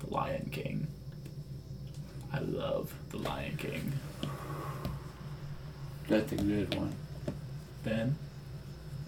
The 0.00 0.10
Lion 0.14 0.50
King. 0.52 0.86
I 2.32 2.40
love 2.40 2.92
The 3.10 3.16
Lion 3.18 3.56
King. 3.56 3.92
That's 6.08 6.30
a 6.32 6.36
good 6.36 6.74
one. 6.74 6.94
Ben, 7.84 8.16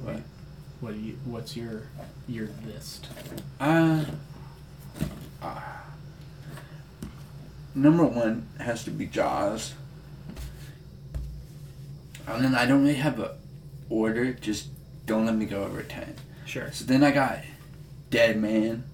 What? 0.03 0.21
what 0.81 0.95
do 0.95 1.01
you? 1.01 1.19
What's 1.25 1.57
your 1.57 1.83
your 2.27 2.49
list? 2.67 3.07
Uh, 3.61 4.05
uh, 5.43 5.61
number 7.75 8.05
one 8.05 8.49
has 8.59 8.85
to 8.85 8.91
be 8.91 9.07
Jaws. 9.07 9.75
And 12.27 12.45
then 12.45 12.55
I 12.55 12.67
don't 12.67 12.83
really 12.83 12.95
have 12.95 13.19
a 13.19 13.37
order. 13.89 14.33
Just 14.33 14.69
don't 15.07 15.27
let 15.27 15.35
me 15.37 15.47
go 15.47 15.65
over 15.65 15.83
ten. 15.83 16.15
Sure. 16.47 16.71
So 16.73 16.85
then 16.85 17.03
I 17.03 17.11
got 17.11 17.39
Dead 18.11 18.41
Man. 18.41 18.85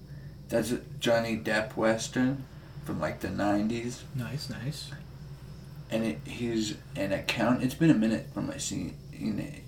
That's 0.49 0.71
a 0.71 0.79
Johnny 0.99 1.37
Depp 1.37 1.75
western 1.75 2.45
from 2.85 2.99
like 3.01 3.19
the 3.19 3.27
'90s, 3.27 4.03
Nice, 4.15 4.49
nice. 4.49 4.91
and 5.91 6.05
it, 6.05 6.19
he's 6.25 6.75
an 6.95 7.11
account. 7.11 7.61
It's 7.63 7.75
been 7.75 7.89
a 7.91 7.93
minute 7.95 8.27
from 8.33 8.47
my 8.47 8.57
seeing 8.57 8.95
it, 9.13 9.63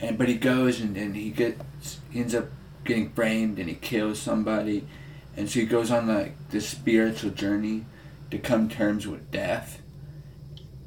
and 0.00 0.18
but 0.18 0.28
he 0.28 0.34
goes 0.34 0.80
and, 0.80 0.96
and 0.96 1.14
he 1.14 1.30
gets 1.30 2.00
he 2.10 2.18
ends 2.20 2.34
up 2.34 2.46
getting 2.84 3.10
framed 3.12 3.60
and 3.60 3.68
he 3.68 3.76
kills 3.76 4.20
somebody, 4.20 4.86
and 5.36 5.48
so 5.48 5.60
he 5.60 5.66
goes 5.66 5.90
on 5.92 6.08
like 6.08 6.34
this 6.50 6.68
spiritual 6.68 7.30
journey 7.30 7.84
to 8.32 8.38
come 8.38 8.68
terms 8.68 9.06
with 9.06 9.30
death. 9.30 9.80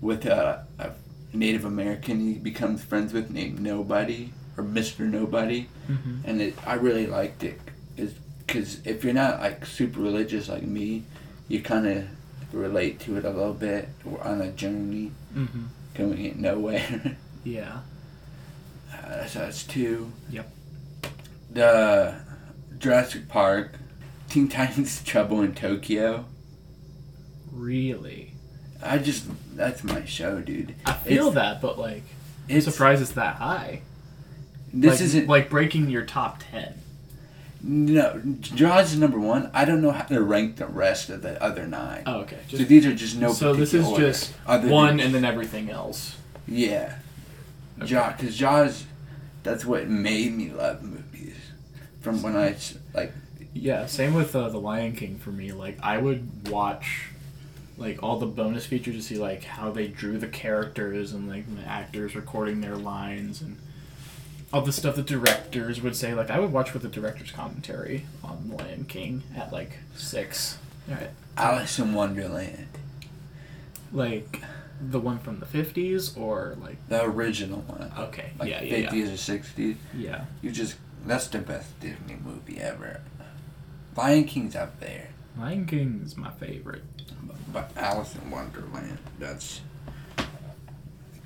With 0.02 0.26
a, 0.26 0.66
a 0.78 0.92
Native 1.34 1.64
American 1.66 2.20
he 2.20 2.34
becomes 2.34 2.84
friends 2.84 3.14
with 3.14 3.30
named 3.32 3.60
Nobody 3.62 4.34
or 4.58 4.64
Mister 4.64 5.06
Nobody 5.06 5.70
Mm-hmm. 5.90 6.16
and 6.26 6.42
it, 6.42 6.56
I 6.66 6.74
really 6.74 7.06
liked 7.08 7.44
it 7.44 7.60
is 7.96 8.14
because 8.46 8.86
if 8.86 9.04
you're 9.04 9.14
not 9.14 9.40
like 9.40 9.66
super 9.66 10.00
religious 10.00 10.50
like 10.50 10.64
me, 10.64 11.04
you 11.48 11.62
kind 11.62 11.86
of 11.88 12.06
relate 12.52 13.00
to 13.02 13.18
it 13.18 13.26
a 13.26 13.30
little 13.30 13.54
bit. 13.54 13.90
We're 14.04 14.22
on 14.22 14.42
a 14.42 14.52
journey 14.52 15.12
Mm-hmm. 15.36 15.64
going 15.94 16.42
nowhere. 16.42 17.18
Yeah. 17.44 17.82
uh, 18.92 19.28
so 19.28 19.40
that's 19.40 19.64
two. 19.64 20.12
Yep. 20.32 20.50
The 21.54 22.16
Jurassic 22.80 23.28
Park, 23.30 23.74
Teen 24.30 24.48
Titans 24.48 25.04
Trouble 25.06 25.42
in 25.42 25.54
Tokyo. 25.54 26.26
Really. 27.56 28.34
I 28.84 28.98
just 28.98 29.26
that's 29.56 29.84
my 29.84 30.06
show, 30.06 30.42
dude. 30.42 30.76
I 30.86 30.94
feel 30.94 31.30
It's- 31.30 31.36
that, 31.36 31.62
but 31.62 31.80
like, 31.80 32.04
I'm 32.50 32.58
It's 32.58 32.66
surprised 32.66 33.02
it's 33.02 33.12
that 33.14 33.36
high. 33.38 33.82
this 34.74 34.94
like, 34.94 35.02
isn't 35.02 35.28
like 35.28 35.50
breaking 35.50 35.90
your 35.90 36.04
top 36.06 36.44
ten. 36.52 36.76
no 37.64 38.22
Jaws 38.42 38.94
is 38.94 39.00
number 39.00 39.20
one. 39.20 39.50
I 39.54 39.66
don't 39.66 39.82
know 39.82 39.92
how 39.92 40.04
to 40.04 40.22
rank 40.22 40.58
the 40.58 40.68
rest 40.68 41.10
of 41.10 41.22
the 41.22 41.42
other 41.42 41.66
nine. 41.66 42.04
Oh, 42.06 42.20
okay. 42.22 42.38
so 42.50 42.58
these 42.58 42.86
are 42.86 42.94
just 42.94 43.18
no. 43.18 43.32
so 43.34 43.54
this 43.54 43.74
is 43.74 43.90
just 43.94 44.34
one 44.46 45.00
and 45.00 45.16
then 45.16 45.26
everything 45.26 45.70
else. 45.70 46.18
Yeah. 46.48 46.98
Okay. 47.80 47.88
Jaws, 47.88 48.14
because 48.18 48.38
Jaws, 48.38 48.86
that's 49.44 49.66
what 49.66 49.88
made 49.88 50.34
me 50.34 50.52
love 50.52 50.84
movies. 50.84 51.36
From 52.02 52.22
when 52.22 52.36
I 52.38 52.56
like, 52.94 53.14
Yeah, 53.54 53.88
same 53.88 54.14
with 54.14 54.36
uh, 54.36 54.50
the 54.50 54.60
Lion 54.60 54.94
King 54.94 55.18
for 55.18 55.32
me. 55.32 55.52
Like 55.52 55.80
I 55.82 55.98
would 55.98 56.50
watch 56.50 57.08
like 57.78 58.02
all 58.02 58.18
the 58.20 58.26
bonus 58.26 58.66
features 58.66 58.96
to 58.96 59.02
see 59.02 59.18
like 59.18 59.44
how 59.44 59.70
they 59.72 59.88
drew 59.88 60.18
the 60.18 60.28
characters 60.28 61.12
and 61.14 61.28
like 61.30 61.44
the 61.56 61.64
actors 61.68 62.16
recording 62.16 62.62
their 62.62 62.76
lines 62.78 63.42
and 63.42 63.58
all 64.54 64.62
the 64.62 64.72
stuff 64.72 64.96
the 64.96 65.02
directors 65.02 65.82
would 65.82 65.96
say. 65.96 66.14
Like 66.14 66.30
I 66.30 66.40
would 66.40 66.52
watch 66.54 66.74
with 66.74 66.84
the 66.84 66.88
director's 66.88 67.32
commentary 67.32 68.06
on 68.24 68.48
The 68.50 68.56
Lion 68.56 68.86
King 68.86 69.24
at 69.36 69.52
like 69.52 69.80
six. 69.96 70.58
All 70.90 70.96
right. 70.96 71.10
Alice 71.38 71.78
in 71.80 71.94
Wonderland. 71.94 72.68
Like 73.92 74.42
the 74.82 75.00
one 75.00 75.20
from 75.20 75.40
the 75.40 75.46
fifties 75.46 76.16
or 76.18 76.56
like 76.62 76.78
The 76.90 77.04
original 77.04 77.60
one. 77.62 77.92
okay, 78.08 78.32
Like 78.40 78.50
yeah, 78.50 78.62
yeah, 78.62 78.90
50s 78.92 79.08
or 79.08 79.38
60s. 79.40 79.58
yeah, 79.58 79.76
yeah. 80.10 80.26
You 80.42 80.52
just, 80.52 80.76
that's 81.06 81.28
the 81.28 81.40
best 81.40 81.78
Disney 81.80 82.18
movie 82.24 82.60
ever. 82.60 83.02
Lion 83.96 84.26
King's 84.26 84.56
up 84.56 84.80
there. 84.80 85.10
Lion 85.38 85.66
King 85.66 86.02
is 86.06 86.16
my 86.18 86.32
favorite. 86.32 86.84
But 87.56 87.72
Alice 87.78 88.14
in 88.22 88.30
Wonderland, 88.32 88.98
that's 89.18 89.62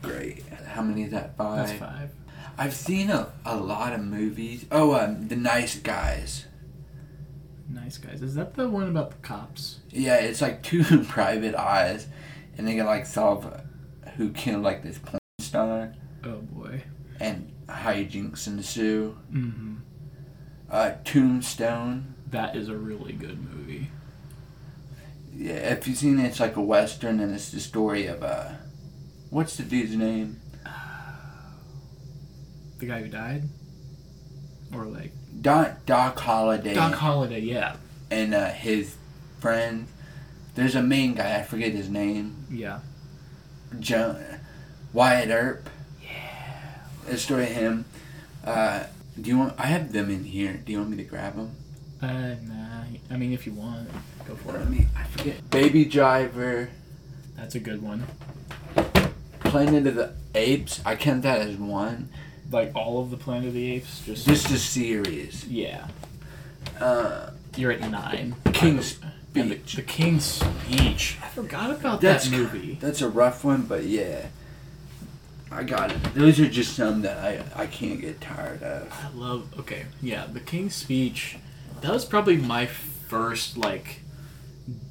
great. 0.03 0.43
How 0.67 0.83
many 0.83 1.01
is 1.05 1.11
that? 1.11 1.35
Five? 1.35 1.67
That's 1.67 1.79
five. 1.79 2.11
I've 2.55 2.75
seen 2.75 3.09
a, 3.09 3.31
a 3.43 3.57
lot 3.57 3.93
of 3.93 4.01
movies. 4.01 4.63
Oh, 4.71 4.93
um, 4.93 5.27
The 5.27 5.35
Nice 5.35 5.79
Guys. 5.79 6.45
Nice 7.67 7.97
guys. 7.97 8.21
Is 8.21 8.35
that 8.35 8.53
the 8.53 8.69
one 8.69 8.87
about 8.89 9.09
the 9.09 9.17
cops? 9.17 9.79
Yeah, 9.89 10.17
it's 10.17 10.39
like 10.39 10.61
two 10.61 11.03
private 11.05 11.55
eyes, 11.55 12.05
and 12.59 12.67
they 12.67 12.75
can 12.75 12.85
like 12.85 13.07
solve 13.07 13.51
who 14.17 14.29
killed 14.29 14.61
like 14.61 14.83
this 14.83 14.99
porn 14.99 15.17
star 15.39 15.95
Oh 16.23 16.41
boy. 16.51 16.83
and 17.19 17.51
hijinks 17.67 18.45
ensue. 18.45 19.17
Mm-hmm. 19.33 19.77
Uh, 20.69 20.91
Tombstone. 21.03 22.13
That 22.29 22.55
is 22.55 22.69
a 22.69 22.75
really 22.75 23.13
good 23.13 23.39
movie. 23.51 23.89
Yeah, 25.39 25.53
if 25.71 25.87
you've 25.87 25.97
seen 25.97 26.19
it, 26.19 26.25
it's 26.25 26.41
like 26.41 26.57
a 26.57 26.61
western, 26.61 27.21
and 27.21 27.33
it's 27.33 27.49
the 27.49 27.61
story 27.61 28.07
of 28.07 28.21
uh, 28.21 28.49
what's 29.29 29.55
the 29.55 29.63
dude's 29.63 29.95
name? 29.95 30.41
The 32.79 32.85
guy 32.85 33.01
who 33.01 33.07
died? 33.07 33.43
Or 34.73 34.83
like 34.83 35.13
Doc 35.41 35.85
Doc 35.85 36.19
Holliday 36.19 36.73
Doc 36.73 36.93
Holliday, 36.93 37.39
yeah. 37.39 37.77
and 38.11 38.35
uh, 38.35 38.49
his 38.49 38.97
friend. 39.39 39.87
There's 40.55 40.75
a 40.75 40.83
main 40.83 41.13
guy. 41.13 41.39
I 41.39 41.43
forget 41.43 41.71
his 41.71 41.89
name. 41.89 42.45
Yeah. 42.51 42.79
John 43.79 44.21
Wyatt 44.91 45.29
Earp. 45.29 45.69
Yeah. 46.03 46.09
It's 47.03 47.11
the 47.11 47.17
story 47.17 47.43
of 47.43 47.51
him. 47.51 47.85
Uh, 48.43 48.83
do 49.19 49.29
you 49.29 49.37
want? 49.37 49.57
I 49.57 49.67
have 49.67 49.93
them 49.93 50.09
in 50.09 50.25
here. 50.25 50.61
Do 50.65 50.73
you 50.73 50.79
want 50.79 50.89
me 50.89 50.97
to 50.97 51.03
grab 51.03 51.37
them? 51.37 51.55
Uh 52.01 52.35
nah. 52.45 52.83
I 53.11 53.17
mean 53.17 53.33
if 53.33 53.45
you 53.45 53.53
want, 53.53 53.89
go 54.27 54.35
for 54.35 54.53
Let 54.53 54.61
it. 54.61 54.69
me. 54.69 54.87
I 54.95 55.03
forget. 55.03 55.49
Baby 55.49 55.85
Driver. 55.85 56.69
That's 57.35 57.55
a 57.55 57.59
good 57.59 57.81
one. 57.81 58.05
Planet 59.41 59.87
of 59.87 59.95
the 59.95 60.13
Apes, 60.35 60.81
I 60.85 60.95
count 60.95 61.23
that 61.23 61.41
as 61.41 61.55
one. 61.57 62.09
Like 62.51 62.71
all 62.75 63.01
of 63.01 63.09
the 63.11 63.17
Planet 63.17 63.47
of 63.49 63.53
the 63.53 63.71
Apes, 63.73 64.01
just 64.05 64.27
Just 64.27 64.49
the 64.49 64.57
series. 64.57 65.45
yeah. 65.47 65.87
Uh, 66.79 67.31
You're 67.55 67.71
at 67.71 67.81
nine. 67.89 68.35
King's 68.53 68.99
And 69.35 69.51
the, 69.51 69.55
Speech. 69.55 69.75
the 69.75 69.81
King's 69.81 70.25
Speech. 70.25 71.17
I 71.23 71.27
forgot 71.29 71.71
about 71.71 72.01
That's 72.01 72.29
that 72.29 72.37
movie. 72.37 72.77
That's 72.79 73.01
a 73.01 73.09
rough 73.09 73.43
one, 73.43 73.63
but 73.63 73.83
yeah. 73.85 74.27
I 75.51 75.63
got 75.63 75.91
it. 75.91 76.03
Those 76.13 76.39
are 76.39 76.47
just 76.47 76.75
some 76.75 77.01
that 77.01 77.17
I, 77.17 77.63
I 77.63 77.65
can't 77.67 77.99
get 77.99 78.21
tired 78.21 78.61
of. 78.61 78.91
I 78.93 79.17
love. 79.17 79.47
Okay, 79.59 79.85
yeah, 80.01 80.27
the 80.31 80.39
King's 80.39 80.75
Speech. 80.75 81.37
That 81.81 81.91
was 81.91 82.05
probably 82.05 82.37
my 82.37 82.65
first 82.65 83.57
like 83.57 84.01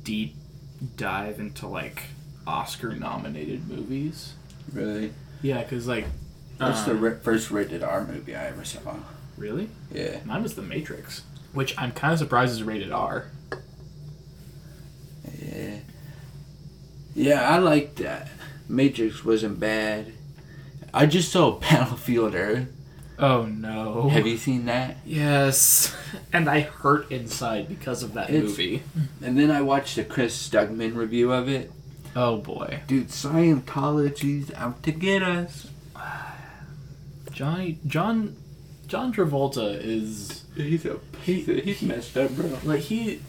deep 0.05 0.35
dive 0.97 1.39
into 1.41 1.67
like 1.67 2.03
Oscar 2.47 2.95
nominated 2.95 3.69
movies. 3.69 4.35
Really? 4.73 5.13
Yeah, 5.43 5.63
cause 5.65 5.87
like. 5.87 6.07
That's 6.59 6.83
the 6.83 6.91
uh, 6.93 6.95
ri- 6.95 7.19
first 7.23 7.51
rated 7.53 7.83
R 7.85 8.05
movie 8.05 8.35
I 8.35 8.47
ever 8.49 8.65
saw. 8.65 8.97
really. 9.37 9.69
Yeah. 9.93 10.19
Mine 10.25 10.43
was 10.43 10.55
The 10.57 10.63
Matrix, 10.63 11.23
which 11.53 11.73
I'm 11.79 11.93
kind 11.93 12.13
of 12.13 12.19
surprised 12.19 12.53
is 12.53 12.63
rated 12.65 12.91
R. 12.91 13.31
Yeah. 15.41 15.77
Yeah, 17.15 17.49
I 17.49 17.59
liked 17.59 17.97
that. 17.97 18.29
Matrix 18.69 19.25
wasn't 19.25 19.61
bad. 19.61 20.13
I 20.93 21.07
just 21.07 21.31
saw 21.31 21.51
Battlefield 21.61 22.35
Earth. 22.35 22.69
Oh 23.19 23.47
no. 23.47 24.09
Have 24.11 24.27
you 24.27 24.37
seen 24.37 24.67
that? 24.67 24.99
Yes, 25.05 25.95
and 26.33 26.49
I 26.49 26.61
hurt 26.61 27.11
inside 27.11 27.69
because 27.69 28.03
of 28.03 28.15
that 28.15 28.31
It's- 28.31 28.45
movie. 28.45 28.83
And 29.23 29.39
then 29.39 29.51
I 29.51 29.61
watched 29.61 29.99
a 29.99 30.05
Chris 30.05 30.49
Stuckman 30.49 30.95
review 30.97 31.33
of 31.33 31.49
it. 31.49 31.73
Oh 32.17 32.39
boy, 32.39 32.81
Dude, 32.87 33.09
Scientology's 33.09 34.53
out 34.55 34.83
to 34.85 34.93
get 34.93 35.23
us. 35.23 35.69
Johnny 37.33 37.79
John 37.87 38.37
John 38.87 39.13
Travolta 39.13 39.79
is 39.83 40.45
He's 40.57 40.85
a 40.87 40.99
he's, 41.23 41.49
a, 41.49 41.61
he's 41.61 41.83
messed 41.83 42.17
up, 42.17 42.31
bro. 42.33 42.59
like 42.65 42.81
he. 42.81 43.21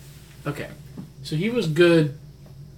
Okay, 0.48 0.70
so 1.22 1.36
he 1.36 1.50
was 1.50 1.68
good 1.68 2.18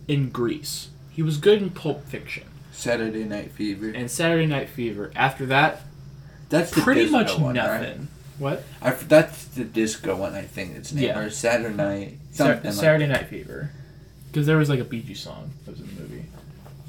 in 0.07 0.29
Grease. 0.29 0.89
He 1.11 1.21
was 1.21 1.37
good 1.37 1.61
in 1.61 1.69
Pulp 1.69 2.05
Fiction 2.05 2.43
Saturday 2.71 3.23
Night 3.23 3.51
Fever. 3.51 3.89
and 3.89 4.09
Saturday 4.09 4.45
Night 4.47 4.67
Fever. 4.69 5.11
After 5.15 5.45
that, 5.45 5.83
That's 6.51 6.69
the 6.71 6.81
pretty 6.81 7.01
disco 7.05 7.17
much 7.17 7.37
one, 7.39 7.55
nothing. 7.55 7.99
Right? 7.99 8.07
What? 8.37 8.63
I, 8.81 8.89
f- 8.89 9.07
that's 9.07 9.45
the 9.45 9.63
disco 9.63 10.15
one, 10.15 10.33
I 10.35 10.43
think 10.43 10.75
it's 10.75 10.91
named. 10.93 11.07
Yeah. 11.07 11.19
Or 11.19 11.29
Saturday 11.29 11.73
Night. 11.75 12.17
Something 12.31 12.63
like 12.65 12.73
Saturday 12.73 13.07
Night 13.07 13.27
Fever. 13.27 13.71
Because 14.27 14.45
there 14.47 14.57
was 14.57 14.69
like 14.69 14.79
a 14.79 14.83
Bee 14.83 15.01
Gees 15.01 15.19
song 15.19 15.51
that 15.65 15.71
was 15.71 15.79
in 15.79 15.87
the 15.95 16.01
movie. 16.01 16.25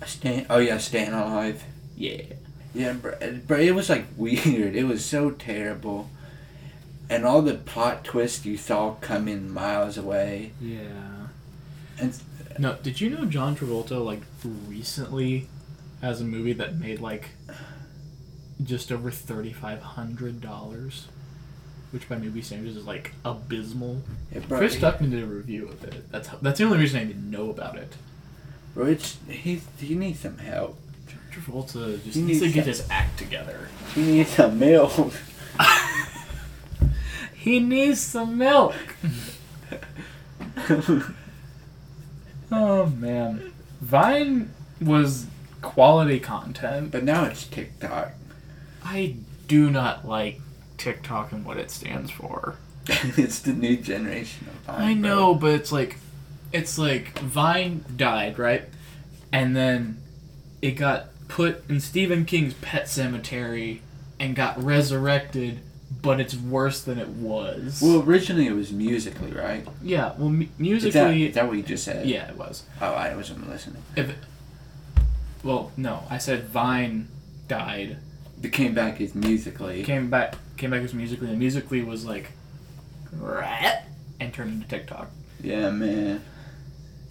Stan, 0.06 0.46
oh 0.50 0.58
yeah, 0.58 0.78
Staying 0.78 1.12
Alive. 1.12 1.64
Yeah. 1.96 2.22
Yeah, 2.74 2.94
but, 2.94 3.46
bro, 3.46 3.58
it 3.58 3.74
was 3.74 3.88
like 3.88 4.06
weird. 4.16 4.74
It 4.74 4.84
was 4.84 5.04
so 5.04 5.30
terrible. 5.30 6.10
And 7.10 7.24
all 7.26 7.42
the 7.42 7.54
plot 7.54 8.04
twists 8.04 8.46
you 8.46 8.56
saw 8.56 8.94
coming 9.00 9.52
miles 9.52 9.98
away. 9.98 10.52
Yeah. 10.60 11.26
And 11.98 12.18
No, 12.58 12.76
did 12.82 13.00
you 13.00 13.10
know 13.10 13.26
John 13.26 13.54
Travolta 13.54 14.02
like 14.02 14.22
recently 14.66 15.48
has 16.00 16.20
a 16.20 16.24
movie 16.24 16.54
that 16.54 16.76
made 16.76 17.00
like 17.00 17.28
just 18.62 18.90
over 18.92 19.10
thirty 19.10 19.52
five 19.52 19.80
hundred 19.80 20.40
dollars, 20.40 21.06
which 21.90 22.08
by 22.08 22.16
movie 22.18 22.42
standards 22.42 22.76
is 22.76 22.86
like 22.86 23.12
abysmal. 23.24 24.02
yeah, 24.32 24.40
bro, 24.40 24.58
Chris 24.58 24.76
Stuckman 24.76 25.10
did 25.10 25.22
a 25.22 25.26
review 25.26 25.68
of 25.68 25.84
it. 25.84 26.10
That's 26.10 26.28
how, 26.28 26.38
that's 26.42 26.58
the 26.58 26.64
only 26.64 26.78
reason 26.78 27.00
I 27.00 27.04
even 27.04 27.30
know 27.30 27.50
about 27.50 27.76
it. 27.76 27.92
bro, 28.74 28.86
it's, 28.86 29.18
he, 29.28 29.60
he 29.78 29.94
needs 29.94 30.20
some 30.20 30.38
help. 30.38 30.78
Travolta 31.32 32.02
just 32.04 32.14
He 32.16 32.22
needs 32.22 32.40
to 32.40 32.44
needs 32.46 32.54
get 32.54 32.66
his 32.66 32.86
act 32.90 33.18
together. 33.18 33.68
He 33.94 34.02
needs 34.02 34.30
some 34.30 34.58
milk. 34.58 35.12
He 37.34 37.58
needs 37.58 38.00
some 38.00 38.38
milk. 38.38 38.74
Oh 42.50 42.86
man, 42.86 43.52
Vine 43.80 44.52
was 44.80 45.26
quality 45.62 46.20
content. 46.20 46.90
but 46.90 47.02
now 47.02 47.24
it's 47.24 47.46
TikTok. 47.46 48.12
I 48.84 49.16
do 49.48 49.70
not 49.70 50.06
like 50.06 50.40
TikTok 50.78 51.32
and 51.32 51.44
what 51.44 51.56
it 51.58 51.70
stands 51.70 52.10
for. 52.10 52.56
it's 52.86 53.40
the 53.40 53.52
new 53.52 53.76
generation 53.76 54.48
of 54.48 54.54
Vine. 54.74 54.80
I 54.80 54.94
bro. 54.94 55.08
know, 55.08 55.34
but 55.34 55.52
it's 55.52 55.72
like, 55.72 55.98
it's 56.52 56.78
like 56.78 57.18
Vine 57.20 57.84
died, 57.96 58.38
right? 58.38 58.64
And 59.32 59.54
then 59.56 59.98
it 60.60 60.72
got 60.72 61.06
put 61.28 61.68
in 61.70 61.80
Stephen 61.80 62.24
King's 62.24 62.54
Pet 62.54 62.84
Sematary 62.86 63.80
and 64.20 64.34
got 64.36 64.62
resurrected, 64.62 65.60
but 66.02 66.20
it's 66.20 66.34
worse 66.36 66.82
than 66.82 66.98
it 66.98 67.08
was. 67.08 67.80
Well, 67.82 68.02
originally 68.02 68.46
it 68.46 68.52
was 68.54 68.72
Musical.ly, 68.72 69.30
right? 69.30 69.66
yeah. 69.82 70.12
Well, 70.18 70.28
mu- 70.30 70.46
Musical.ly, 70.58 71.12
is 71.12 71.34
that 71.36 71.46
what 71.46 71.56
you 71.56 71.62
just 71.62 71.84
said? 71.84 72.06
yeah, 72.06 72.28
it 72.28 72.36
was. 72.36 72.64
Oh, 72.80 72.92
I 72.92 73.14
wasn't 73.14 73.48
listening. 73.48 73.82
If 73.96 74.10
it, 74.10 74.16
well, 75.42 75.72
no, 75.76 76.04
I 76.10 76.18
said 76.18 76.44
Vine 76.48 77.08
died, 77.48 77.96
came 78.50 78.74
back 78.74 79.00
as 79.00 79.14
Musical.ly. 79.14 79.82
came 79.82 80.10
back, 80.10 80.34
came 80.56 80.70
back 80.70 80.82
as 80.82 80.94
Musical.ly, 80.94 81.30
and 81.30 81.38
Musical.ly 81.38 81.84
was 81.84 82.04
like, 82.04 82.32
"Rat," 83.12 83.88
and 84.20 84.32
turned 84.32 84.52
into 84.52 84.68
TikTok. 84.68 85.10
Yeah, 85.40 85.70
man. 85.70 86.22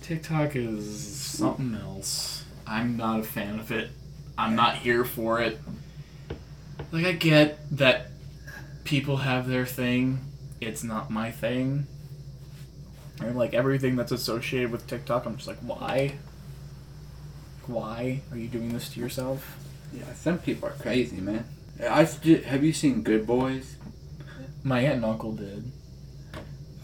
TikTok 0.02 0.56
is 0.56 1.08
something 1.08 1.76
else. 1.76 2.44
I'm 2.66 2.98
not 2.98 3.20
a 3.20 3.24
fan 3.24 3.60
of 3.60 3.72
it. 3.72 3.92
I'm 4.38 4.56
not 4.56 4.78
here 4.78 5.06
for 5.06 5.42
it. 5.42 5.60
Like 6.92 7.06
I 7.06 7.12
get 7.12 7.60
that 7.78 8.08
people 8.84 9.18
have 9.18 9.48
their 9.48 9.66
thing. 9.66 10.20
It's 10.60 10.84
not 10.84 11.10
my 11.10 11.32
thing. 11.32 11.88
And 13.22 13.38
like 13.38 13.54
everything 13.54 13.96
that's 13.96 14.12
associated 14.12 14.72
with 14.72 14.88
TikTok, 14.88 15.26
I'm 15.26 15.36
just 15.36 15.48
like, 15.48 15.60
why? 15.60 16.16
Why 17.68 18.22
are 18.32 18.38
you 18.38 18.48
doing 18.48 18.74
this 18.74 18.90
to 18.90 19.00
yourself? 19.00 19.58
Yeah, 19.94 20.14
some 20.14 20.40
people 20.40 20.70
are 20.70 20.74
crazy, 20.74 21.18
man. 21.18 21.46
I 21.82 22.04
have 22.04 22.64
you 22.64 22.74
seen 22.74 23.02
Good 23.02 23.26
Boys? 23.26 23.76
My 24.64 24.82
aunt 24.82 24.96
and 24.96 25.06
uncle 25.06 25.34
did. 25.34 25.72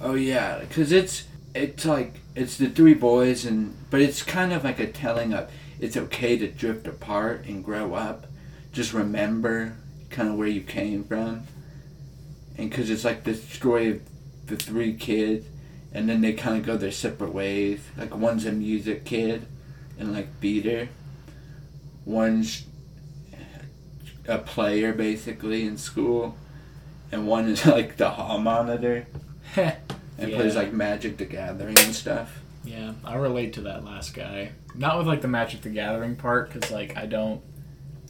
Oh 0.02 0.15
yeah, 0.15 0.60
because 0.60 0.91
it's 0.91 1.26
it's 1.54 1.86
like 1.86 2.15
it's 2.36 2.58
the 2.58 2.70
three 2.70 2.93
boys 2.93 3.46
and 3.46 3.76
but 3.89 4.02
it's 4.02 4.22
kind 4.22 4.54
of 4.54 4.63
like 4.63 4.80
a 4.80 4.91
telling 4.91 5.34
of 5.34 5.50
it's 5.80 5.98
okay 5.98 6.38
to 6.38 6.48
drift 6.48 6.88
apart 6.88 7.46
and 7.46 7.63
grow 7.63 7.93
up. 7.93 8.28
Just 8.72 8.93
remember 8.93 9.76
kind 10.10 10.30
of 10.30 10.36
where 10.36 10.48
you 10.48 10.62
came 10.62 11.04
from, 11.04 11.43
and 12.58 12.70
because 12.70 12.89
it's 12.89 13.06
like 13.06 13.24
the 13.24 13.36
story 13.36 13.89
of 13.91 14.02
the 14.48 14.56
three 14.56 14.93
kids, 14.93 15.46
and 15.93 16.10
then 16.10 16.22
they 16.22 16.34
kind 16.34 16.58
of 16.58 16.65
go 16.65 16.78
their 16.78 16.91
separate 16.91 17.34
ways. 17.34 17.82
Like 17.98 18.15
one's 18.15 18.46
a 18.46 18.52
music 18.52 19.06
kid, 19.06 19.46
and 20.00 20.13
like 20.13 20.39
Beater. 20.39 20.89
One's 22.06 22.65
a 24.28 24.38
player 24.38 24.94
basically 24.94 25.66
in 25.66 25.78
school, 25.78 26.36
and 27.12 27.28
one 27.28 27.48
is 27.50 27.66
like 27.78 27.98
the 27.98 28.10
hall 28.12 28.40
monitor 28.40 29.08
and 29.56 29.76
plays 30.34 30.56
like 30.56 30.74
Magic 30.74 31.18
the 31.18 31.26
Gathering 31.26 31.78
and 31.80 31.96
stuff. 31.96 32.40
Yeah, 32.63 32.94
I 33.06 33.16
relate 33.16 33.54
to 33.54 33.62
that 33.62 33.86
last 33.86 34.13
guy. 34.13 34.52
Not 34.76 34.98
with 34.98 35.08
like 35.08 35.22
the 35.22 35.28
Magic 35.30 35.62
the 35.62 35.70
Gathering 35.70 36.16
part, 36.16 36.52
because 36.52 36.70
like 36.72 36.98
I 36.98 37.06
don't, 37.06 37.42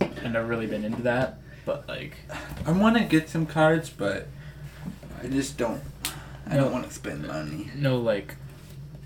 I've 0.01 0.31
never 0.31 0.45
really 0.47 0.67
been 0.67 0.83
into 0.83 1.03
that. 1.03 1.39
But 1.65 1.87
like, 1.87 2.15
I 2.65 2.71
want 2.71 2.97
to 2.97 3.03
get 3.03 3.29
some 3.29 3.45
cards, 3.45 3.89
but 3.89 4.27
I 5.23 5.27
just 5.27 5.57
don't. 5.57 5.81
I 6.49 6.55
No. 6.55 6.63
don't 6.63 6.71
want 6.71 6.87
to 6.87 6.93
spend 6.93 7.27
money. 7.27 7.69
no, 7.75 7.97
like 7.99 8.35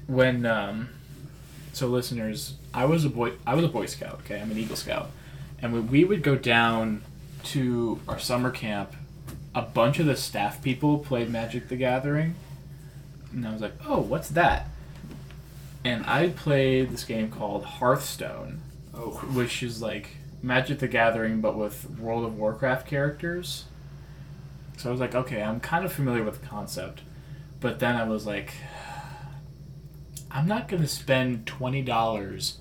when 0.08 0.46
um, 0.46 0.90
so 1.74 1.88
listeners, 1.88 2.54
I 2.74 2.86
was 2.86 3.04
a 3.04 3.10
boy. 3.10 3.34
I 3.48 3.56
was 3.56 3.66
a 3.66 3.70
Boy 3.70 3.88
Scout. 3.88 4.22
Okay, 4.26 4.40
I'm 4.40 4.52
an 4.52 4.58
Eagle 4.58 4.76
Scout, 4.76 5.10
and 5.62 5.74
when 5.74 5.90
we 5.90 6.04
would 6.04 6.24
go 6.24 6.36
down 6.36 7.04
to 7.44 8.00
our 8.08 8.20
summer 8.20 8.52
camp, 8.52 8.94
a 9.54 9.62
bunch 9.62 10.00
of 10.00 10.06
the 10.06 10.16
staff 10.16 10.62
people 10.64 11.00
played 11.00 11.30
Magic 11.30 11.68
the 11.68 11.76
Gathering, 11.76 12.36
and 13.32 13.48
I 13.48 13.54
was 13.54 13.62
like, 13.62 13.74
oh, 13.86 14.00
what's 14.00 14.30
that? 14.30 14.68
And 15.84 16.06
I 16.06 16.30
played 16.30 16.92
this 16.92 17.04
game 17.04 17.30
called 17.30 17.66
Hearthstone. 17.66 18.62
Oh, 18.94 19.12
which 19.34 19.64
is 19.64 19.82
like 19.82 20.10
Magic 20.44 20.80
the 20.80 20.88
Gathering 20.88 21.42
but 21.42 21.58
with 21.58 21.90
World 22.00 22.26
of 22.26 22.38
Warcraft 22.38 22.88
characters. 22.88 23.66
So 24.78 24.90
I 24.90 24.92
was 24.92 25.00
like, 25.00 25.16
okay, 25.16 25.42
I'm 25.42 25.60
kind 25.60 25.86
of 25.86 25.94
familiar 25.94 26.24
with 26.24 26.42
the 26.42 26.48
concept. 26.48 27.02
But 27.60 27.80
then 27.80 27.96
I 27.96 28.04
was 28.04 28.26
like, 28.26 28.54
I'm 30.30 30.48
not 30.48 30.68
going 30.68 30.82
to 30.82 30.88
spend 30.88 31.46
$20 31.46 32.54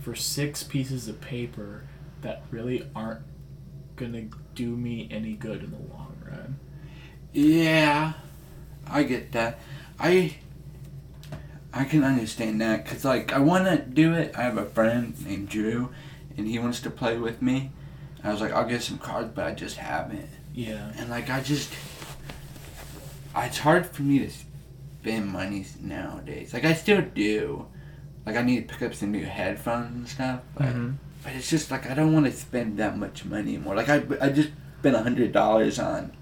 for 0.00 0.14
six 0.14 0.62
pieces 0.62 1.08
of 1.08 1.20
paper 1.20 1.84
that 2.22 2.42
really 2.50 2.86
aren't 2.94 3.20
to 3.98 4.28
do 4.54 4.76
me 4.76 5.08
any 5.10 5.32
good 5.34 5.62
in 5.64 5.70
the 5.72 5.92
long 5.94 6.14
run. 6.24 6.58
yeah, 7.32 8.12
I 8.88 9.02
get 9.02 9.32
that. 9.32 9.58
I 9.98 10.36
I 11.72 11.84
can 11.84 12.04
understand 12.04 12.60
that 12.60 12.84
because 12.84 13.04
like 13.04 13.32
I 13.32 13.38
want 13.40 13.66
to 13.66 13.78
do 13.78 14.14
it. 14.14 14.34
I 14.36 14.42
have 14.42 14.56
a 14.56 14.64
friend 14.66 15.14
named 15.26 15.48
Drew, 15.48 15.90
and 16.36 16.46
he 16.46 16.58
wants 16.58 16.80
to 16.82 16.90
play 16.90 17.18
with 17.18 17.42
me. 17.42 17.70
I 18.22 18.30
was 18.32 18.40
like, 18.40 18.52
I'll 18.52 18.66
get 18.68 18.82
some 18.82 18.98
cards, 18.98 19.30
but 19.34 19.44
I 19.46 19.52
just 19.54 19.76
haven't. 19.76 20.28
Yeah. 20.54 20.92
And 20.96 21.08
like, 21.08 21.30
I 21.30 21.40
just, 21.40 21.72
it's 23.36 23.58
hard 23.58 23.86
for 23.86 24.02
me 24.02 24.18
to 24.20 24.30
spend 24.30 25.28
money 25.28 25.64
nowadays. 25.80 26.52
Like, 26.52 26.64
I 26.64 26.74
still 26.74 27.00
do. 27.14 27.66
Like, 28.26 28.36
I 28.36 28.42
need 28.42 28.66
to 28.68 28.74
pick 28.74 28.82
up 28.82 28.94
some 28.94 29.12
new 29.12 29.24
headphones 29.24 29.94
and 29.94 30.08
stuff. 30.08 30.40
But, 30.56 30.66
Mhm. 30.74 30.94
But 31.22 31.32
it's 31.34 31.50
just 31.50 31.70
like 31.70 31.90
I 31.90 31.94
don't 31.94 32.12
want 32.12 32.26
to 32.26 32.32
spend 32.32 32.78
that 32.78 32.96
much 32.98 33.24
money 33.24 33.54
anymore. 33.56 33.74
Like, 33.76 33.88
I, 33.88 34.02
I 34.20 34.28
just 34.30 34.50
spent 34.80 34.94
a 34.96 35.02
hundred 35.02 35.32
dollars 35.32 35.78
on 35.78 36.12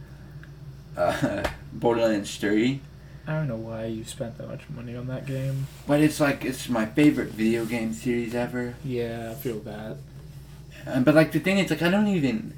uh, 0.97 1.43
Borderlands 1.73 2.37
Three. 2.37 2.81
I 3.29 3.33
don't 3.35 3.49
know 3.49 3.57
why 3.57 3.87
you 3.87 4.05
spent 4.05 4.39
that 4.39 4.47
much 4.49 4.69
money 4.71 4.95
on 4.95 5.09
that 5.09 5.27
game. 5.27 5.67
But 5.87 6.01
it's 6.01 6.21
like 6.21 6.45
it's 6.45 6.69
my 6.69 6.87
favorite 6.87 7.31
video 7.31 7.65
game 7.65 7.93
series 7.93 8.35
ever. 8.35 8.75
Yeah, 8.85 9.31
I 9.33 9.35
feel 9.35 9.59
that. 9.61 9.97
Um, 10.87 11.03
but 11.05 11.15
like 11.17 11.33
the 11.33 11.41
thing 11.41 11.59
is, 11.59 11.71
like 11.71 11.83
I 11.83 11.91
don't 11.91 12.07
even. 12.09 12.57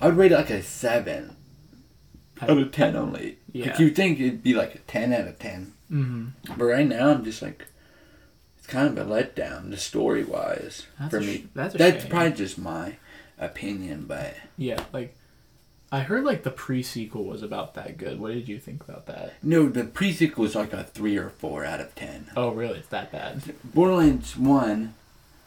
I 0.00 0.06
would 0.06 0.16
rate 0.16 0.30
it 0.30 0.36
like 0.36 0.50
a 0.50 0.62
seven 0.62 1.34
out 2.40 2.50
of 2.50 2.70
ten 2.70 2.94
only. 2.94 3.38
Yeah. 3.52 3.70
Like 3.70 3.80
you 3.80 3.90
think 3.90 4.20
it'd 4.20 4.42
be 4.44 4.54
like 4.54 4.74
a 4.76 4.78
ten 4.78 5.12
out 5.12 5.26
of 5.26 5.38
ten, 5.40 5.72
Mm-hmm. 5.90 6.52
but 6.56 6.64
right 6.64 6.86
now 6.86 7.08
I'm 7.10 7.24
just 7.24 7.42
like, 7.42 7.66
kind 8.68 8.96
of 8.96 9.10
a 9.10 9.10
letdown, 9.10 9.70
the 9.70 9.76
story 9.76 10.22
wise 10.22 10.86
for 11.10 11.18
a 11.18 11.22
sh- 11.22 11.26
me. 11.26 11.46
that's 11.54 11.74
That's 11.74 12.02
shame. 12.02 12.10
probably 12.10 12.32
just 12.32 12.58
my 12.58 12.96
opinion, 13.38 14.04
but 14.06 14.34
Yeah, 14.56 14.84
like 14.92 15.14
I 15.90 16.00
heard 16.00 16.24
like 16.24 16.42
the 16.42 16.50
pre 16.50 16.82
sequel 16.82 17.24
was 17.24 17.42
about 17.42 17.74
that 17.74 17.96
good. 17.96 18.20
What 18.20 18.32
did 18.34 18.48
you 18.48 18.58
think 18.58 18.82
about 18.86 19.06
that? 19.06 19.34
no, 19.42 19.68
the 19.68 19.84
pre 19.84 20.12
sequel 20.12 20.42
was 20.42 20.54
like 20.54 20.72
a 20.72 20.84
three 20.84 21.16
or 21.16 21.30
four 21.30 21.64
out 21.64 21.80
of 21.80 21.94
ten. 21.94 22.30
Oh, 22.36 22.50
really? 22.50 22.78
It's 22.78 22.88
that 22.88 23.10
bad? 23.10 23.42
Borderlands 23.64 24.36
one, 24.36 24.94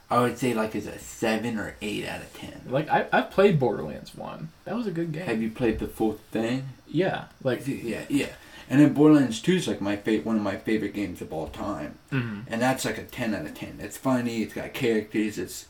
I 0.09 0.19
would 0.21 0.37
say 0.39 0.53
like 0.53 0.75
is 0.75 0.87
a 0.87 0.97
seven 0.99 1.57
or 1.59 1.75
eight 1.81 2.07
out 2.07 2.21
of 2.21 2.33
ten. 2.33 2.61
Like 2.67 2.89
I 2.89 3.07
I've 3.13 3.29
played 3.31 3.59
Borderlands 3.59 4.15
one. 4.15 4.49
That 4.65 4.75
was 4.75 4.87
a 4.87 4.91
good 4.91 5.11
game. 5.11 5.25
Have 5.25 5.41
you 5.41 5.51
played 5.51 5.79
the 5.79 5.87
full 5.87 6.13
thing? 6.31 6.69
Yeah, 6.87 7.25
like 7.43 7.65
Yeah, 7.67 8.01
yeah. 8.09 8.29
And 8.71 8.79
then 8.79 8.93
Borderlands 8.93 9.41
2 9.41 9.53
is 9.55 9.67
like 9.67 9.81
my 9.81 9.97
fa- 9.97 10.21
one 10.23 10.37
of 10.37 10.41
my 10.41 10.55
favorite 10.55 10.93
games 10.93 11.21
of 11.21 11.33
all 11.33 11.47
time. 11.49 11.97
Mhm. 12.11 12.45
And 12.47 12.61
that's 12.61 12.85
like 12.85 12.97
a 12.97 13.03
10 13.03 13.35
out 13.35 13.45
of 13.45 13.53
10. 13.53 13.79
It's 13.81 13.97
funny, 13.97 14.41
it's 14.43 14.53
got 14.53 14.73
characters, 14.73 15.37
it's 15.37 15.65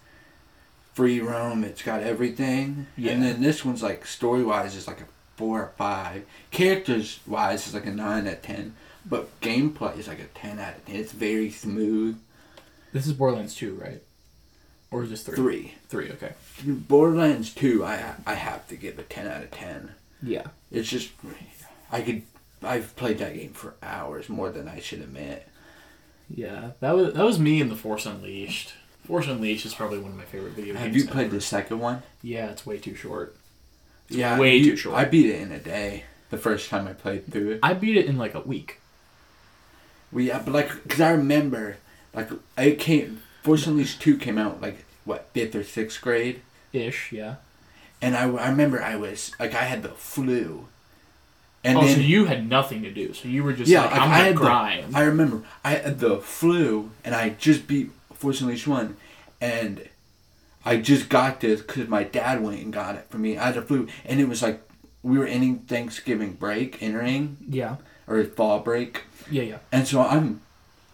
free 0.94 1.20
roam, 1.20 1.64
it's 1.64 1.82
got 1.82 2.04
everything. 2.04 2.86
Yeah. 2.96 3.14
And 3.14 3.24
then 3.24 3.42
this 3.42 3.66
one's 3.66 3.82
like 3.82 4.06
story 4.06 4.44
wise 4.44 4.76
is 4.76 4.88
like 4.88 5.02
a 5.02 5.08
4 5.36 5.62
or 5.62 5.72
5. 5.78 6.24
Characters 6.52 7.20
wise 7.26 7.66
is 7.68 7.74
like 7.74 7.88
a 7.88 7.92
9 7.92 8.28
out 8.28 8.34
of 8.34 8.42
10. 8.44 8.76
But 9.04 9.42
gameplay 9.42 9.98
is 9.98 10.08
like 10.08 10.20
a 10.20 10.26
10 10.40 10.60
out 10.60 10.76
of 10.78 10.86
10. 10.86 10.96
It's 10.96 11.12
very 11.12 11.50
smooth. 11.50 12.18
this 12.94 13.08
is 13.08 13.14
Borderlands 13.14 13.56
two, 13.56 13.74
right? 13.76 14.04
Or 14.92 15.04
is 15.04 15.10
this 15.10 15.24
three? 15.24 15.36
3. 15.38 15.74
Three. 15.90 16.12
Okay. 16.12 16.34
Borderlands 16.64 17.54
2 17.54 17.84
I 17.84 18.14
I 18.28 18.34
have 18.36 18.68
to 18.68 18.76
give 18.76 19.00
a 19.00 19.04
10 19.04 19.26
out 19.28 19.42
of 19.44 19.50
10. 19.52 19.92
Yeah. 20.22 20.48
It's 20.72 20.90
just 20.90 21.10
I 21.92 22.02
could 22.02 22.22
I've 22.64 22.96
played 22.96 23.18
that 23.20 23.34
game 23.36 23.54
for 23.54 23.74
hours 23.82 24.30
more 24.30 24.50
than 24.52 24.68
I 24.68 24.80
should 24.80 25.00
admit. 25.02 25.48
Yeah. 26.30 26.72
That 26.80 26.96
was 26.96 27.14
that 27.14 27.24
was 27.26 27.40
me 27.40 27.60
in 27.62 27.70
the 27.70 27.76
Force 27.76 28.06
Unleashed. 28.06 28.74
Force 29.06 29.28
Unleashed 29.28 29.66
is 29.66 29.74
probably 29.74 29.98
one 30.00 30.12
of 30.12 30.18
my 30.18 30.26
favorite 30.26 30.54
video 30.54 30.74
games. 30.76 30.86
Have 30.86 30.96
you 30.96 31.06
played 31.06 31.26
ever. 31.28 31.36
the 31.36 31.42
second 31.42 31.80
one? 31.80 32.04
Yeah, 32.22 32.52
it's 32.52 32.66
way 32.66 32.78
too 32.78 32.96
short. 32.96 33.36
It's 34.08 34.18
yeah, 34.18 34.38
way 34.40 34.58
you- 34.58 34.72
too 34.72 34.78
short. 34.78 34.96
I 34.96 35.06
beat 35.06 35.26
it 35.28 35.42
in 35.42 35.52
a 35.52 35.60
day. 35.60 36.06
The 36.30 36.38
first 36.38 36.70
time 36.70 36.88
I 36.88 36.94
played 36.94 37.30
through 37.30 37.52
it. 37.52 37.60
I 37.62 37.74
beat 37.74 37.98
it 37.98 38.06
in 38.06 38.18
like 38.18 38.34
a 38.36 38.40
week. 38.42 38.80
We 40.12 40.28
yeah, 40.28 40.42
but 40.44 40.54
like, 40.54 40.88
cause 40.88 41.02
I 41.02 41.12
remember, 41.12 41.78
like, 42.14 42.30
I 42.58 42.72
came. 42.72 43.22
Force 43.44 43.66
Unleashed 43.68 44.02
two 44.02 44.18
came 44.18 44.38
out 44.38 44.62
like 44.62 44.86
what 45.04 45.28
fifth 45.34 45.56
or 45.56 45.64
sixth 45.64 46.00
grade, 46.02 46.42
Ish. 46.74 47.12
Yeah. 47.12 47.36
and 48.02 48.16
I, 48.16 48.30
I 48.30 48.50
remember 48.50 48.82
I 48.82 48.96
was 48.98 49.32
like 49.40 49.54
I 49.56 49.64
had 49.64 49.82
the 49.84 49.90
flu, 49.90 50.68
and 51.64 51.78
oh, 51.78 51.82
then 51.82 51.96
so 51.96 52.02
you 52.02 52.26
had 52.26 52.48
nothing 52.50 52.82
to 52.84 52.92
do. 52.92 53.14
So 53.14 53.28
you 53.28 53.44
were 53.44 53.54
just 53.54 53.70
yeah, 53.70 53.84
like, 53.84 53.94
I'm 53.94 54.02
I 54.02 54.04
gonna 54.04 54.24
had 54.24 54.36
grind. 54.36 54.94
the 54.94 54.98
I 54.98 55.02
remember 55.04 55.44
I 55.64 55.72
had 55.72 56.00
the 56.00 56.18
flu, 56.18 56.92
and 57.04 57.14
I 57.14 57.30
just 57.30 57.68
beat 57.68 57.92
Force 58.14 58.42
Unleashed 58.42 58.68
one, 58.68 58.98
and 59.40 59.88
I 60.66 60.78
just 60.78 61.10
got 61.10 61.40
this 61.40 61.62
because 61.62 61.88
my 61.88 62.04
dad 62.04 62.44
went 62.44 62.62
and 62.62 62.74
got 62.74 62.96
it 62.96 63.06
for 63.10 63.18
me. 63.18 63.38
I 63.38 63.48
had 63.48 63.56
the 63.56 63.62
flu, 63.62 63.88
and 64.06 64.20
it 64.20 64.28
was 64.28 64.42
like 64.42 64.62
we 65.04 65.18
were 65.18 65.26
ending 65.26 65.60
Thanksgiving 65.60 66.34
break, 66.34 66.82
entering 66.82 67.38
yeah. 67.48 67.78
or 68.08 68.24
fall 68.24 68.60
break. 68.60 69.04
Yeah. 69.30 69.44
Yeah. 69.44 69.58
And 69.72 69.88
so 69.88 70.02
I'm, 70.02 70.42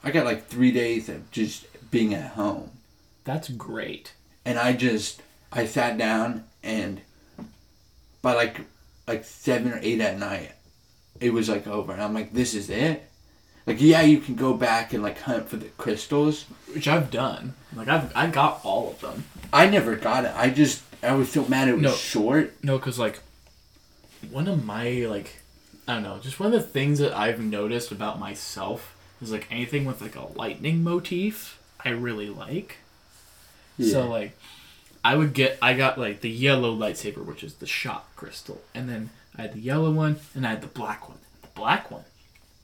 I 0.03 0.11
got 0.11 0.25
like 0.25 0.47
three 0.47 0.71
days 0.71 1.09
of 1.09 1.29
just 1.31 1.65
being 1.91 2.13
at 2.13 2.31
home, 2.31 2.71
That's 3.23 3.49
great. 3.49 4.13
and 4.45 4.57
I 4.59 4.73
just 4.73 5.21
I 5.51 5.65
sat 5.65 5.97
down 5.97 6.45
and 6.63 7.01
by 8.21 8.33
like 8.33 8.61
like 9.07 9.23
seven 9.23 9.71
or 9.71 9.79
eight 9.81 10.01
at 10.01 10.19
night, 10.19 10.51
it 11.19 11.31
was 11.33 11.49
like 11.49 11.67
over, 11.67 11.91
and 11.93 12.01
I'm 12.01 12.13
like, 12.13 12.33
this 12.33 12.53
is 12.53 12.69
it. 12.69 13.03
Like 13.65 13.81
yeah, 13.81 14.01
you 14.01 14.19
can 14.19 14.35
go 14.35 14.53
back 14.53 14.93
and 14.93 15.03
like 15.03 15.19
hunt 15.21 15.49
for 15.49 15.57
the 15.57 15.67
crystals. 15.77 16.43
Which 16.73 16.87
I've 16.87 17.11
done. 17.11 17.53
Like 17.75 17.87
I've 17.89 18.15
I 18.15 18.27
got 18.27 18.61
all 18.63 18.91
of 18.91 19.01
them. 19.01 19.25
I 19.51 19.69
never 19.69 19.95
got 19.95 20.23
it. 20.25 20.31
I 20.35 20.49
just 20.49 20.83
I 21.03 21.13
was 21.13 21.31
so 21.31 21.45
mad 21.47 21.67
it 21.67 21.73
was 21.73 21.81
No. 21.81 21.91
short. 21.93 22.53
No, 22.63 22.77
because 22.77 22.97
like 22.97 23.19
one 24.31 24.47
of 24.47 24.65
my 24.65 24.89
like 25.09 25.41
I 25.87 25.95
don't 25.95 26.03
know, 26.03 26.19
just 26.19 26.39
one 26.39 26.53
of 26.53 26.61
the 26.61 26.67
things 26.67 26.99
that 26.99 27.13
I've 27.17 27.39
noticed 27.39 27.91
about 27.91 28.19
myself 28.19 28.95
is 29.21 29.31
like 29.31 29.47
anything 29.51 29.85
with 29.85 30.01
like 30.01 30.15
a 30.15 30.27
lightning 30.35 30.83
motif, 30.83 31.59
I 31.83 31.89
really 31.89 32.29
like. 32.29 32.77
Yeah. 33.77 33.91
So 33.91 34.07
like 34.09 34.37
I 35.03 35.15
would 35.15 35.33
get 35.33 35.57
I 35.61 35.73
got 35.73 35.97
like 35.97 36.21
the 36.21 36.29
yellow 36.29 36.73
lightsaber, 36.75 37.23
which 37.25 37.43
is 37.43 37.55
the 37.55 37.67
shock 37.67 38.15
crystal, 38.15 38.61
and 38.73 38.87
then 38.89 39.09
I 39.37 39.43
had 39.43 39.53
the 39.53 39.59
yellow 39.59 39.91
one 39.91 40.17
and 40.35 40.45
I 40.45 40.51
had 40.51 40.61
the 40.61 40.67
black 40.67 41.07
one. 41.07 41.17
The 41.41 41.47
black 41.55 41.91
one, 41.91 42.03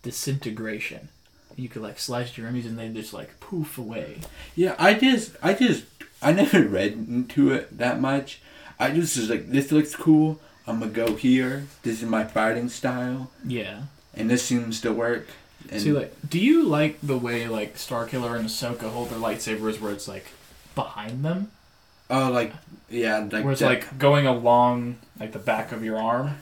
disintegration. 0.02 1.10
You 1.56 1.70
could 1.70 1.82
like 1.84 2.00
slice 2.00 2.36
your 2.38 2.48
enemies 2.48 2.66
and 2.66 2.78
they 2.80 2.90
just 2.90 3.14
like 3.14 3.40
poof 3.40 3.78
away. 3.78 4.20
Yeah, 4.56 4.76
I 4.80 4.94
just, 4.96 5.36
I 5.42 5.54
just, 5.54 5.86
I 6.22 6.32
never 6.32 6.64
read 6.68 6.94
into 6.94 7.52
it 7.52 7.78
that 7.78 8.00
much. 8.00 8.42
I 8.80 8.90
just 8.92 9.18
was 9.18 9.30
like, 9.30 9.50
this 9.50 9.72
looks 9.72 9.96
cool. 9.96 10.40
I'm 10.66 10.80
gonna 10.80 10.92
go 10.92 11.16
here. 11.16 11.66
This 11.84 12.02
is 12.02 12.10
my 12.10 12.24
fighting 12.24 12.70
style, 12.70 13.30
Yeah. 13.46 13.84
and 14.16 14.30
this 14.30 14.44
seems 14.44 14.80
to 14.82 14.92
work. 14.94 15.28
And 15.70 15.82
See, 15.82 15.92
like, 15.92 16.14
do 16.28 16.40
you 16.40 16.64
like 16.64 17.00
the 17.02 17.18
way 17.18 17.48
like 17.48 17.76
Starkiller 17.76 18.36
and 18.38 18.48
Ahsoka 18.48 18.90
hold 18.90 19.10
their 19.10 19.20
lightsabers, 19.20 19.80
where 19.80 19.92
it's 19.92 20.08
like 20.08 20.26
behind 20.74 21.24
them, 21.24 21.52
oh, 22.10 22.32
like 22.32 22.54
yeah, 22.90 23.20
like, 23.32 23.44
where 23.44 23.52
it's 23.52 23.60
that- 23.62 23.68
like 23.68 24.00
going 24.00 24.26
along 24.26 24.98
like 25.20 25.34
the 25.34 25.40
back 25.40 25.72
of 25.72 25.84
your 25.84 25.98
arm? 26.00 26.38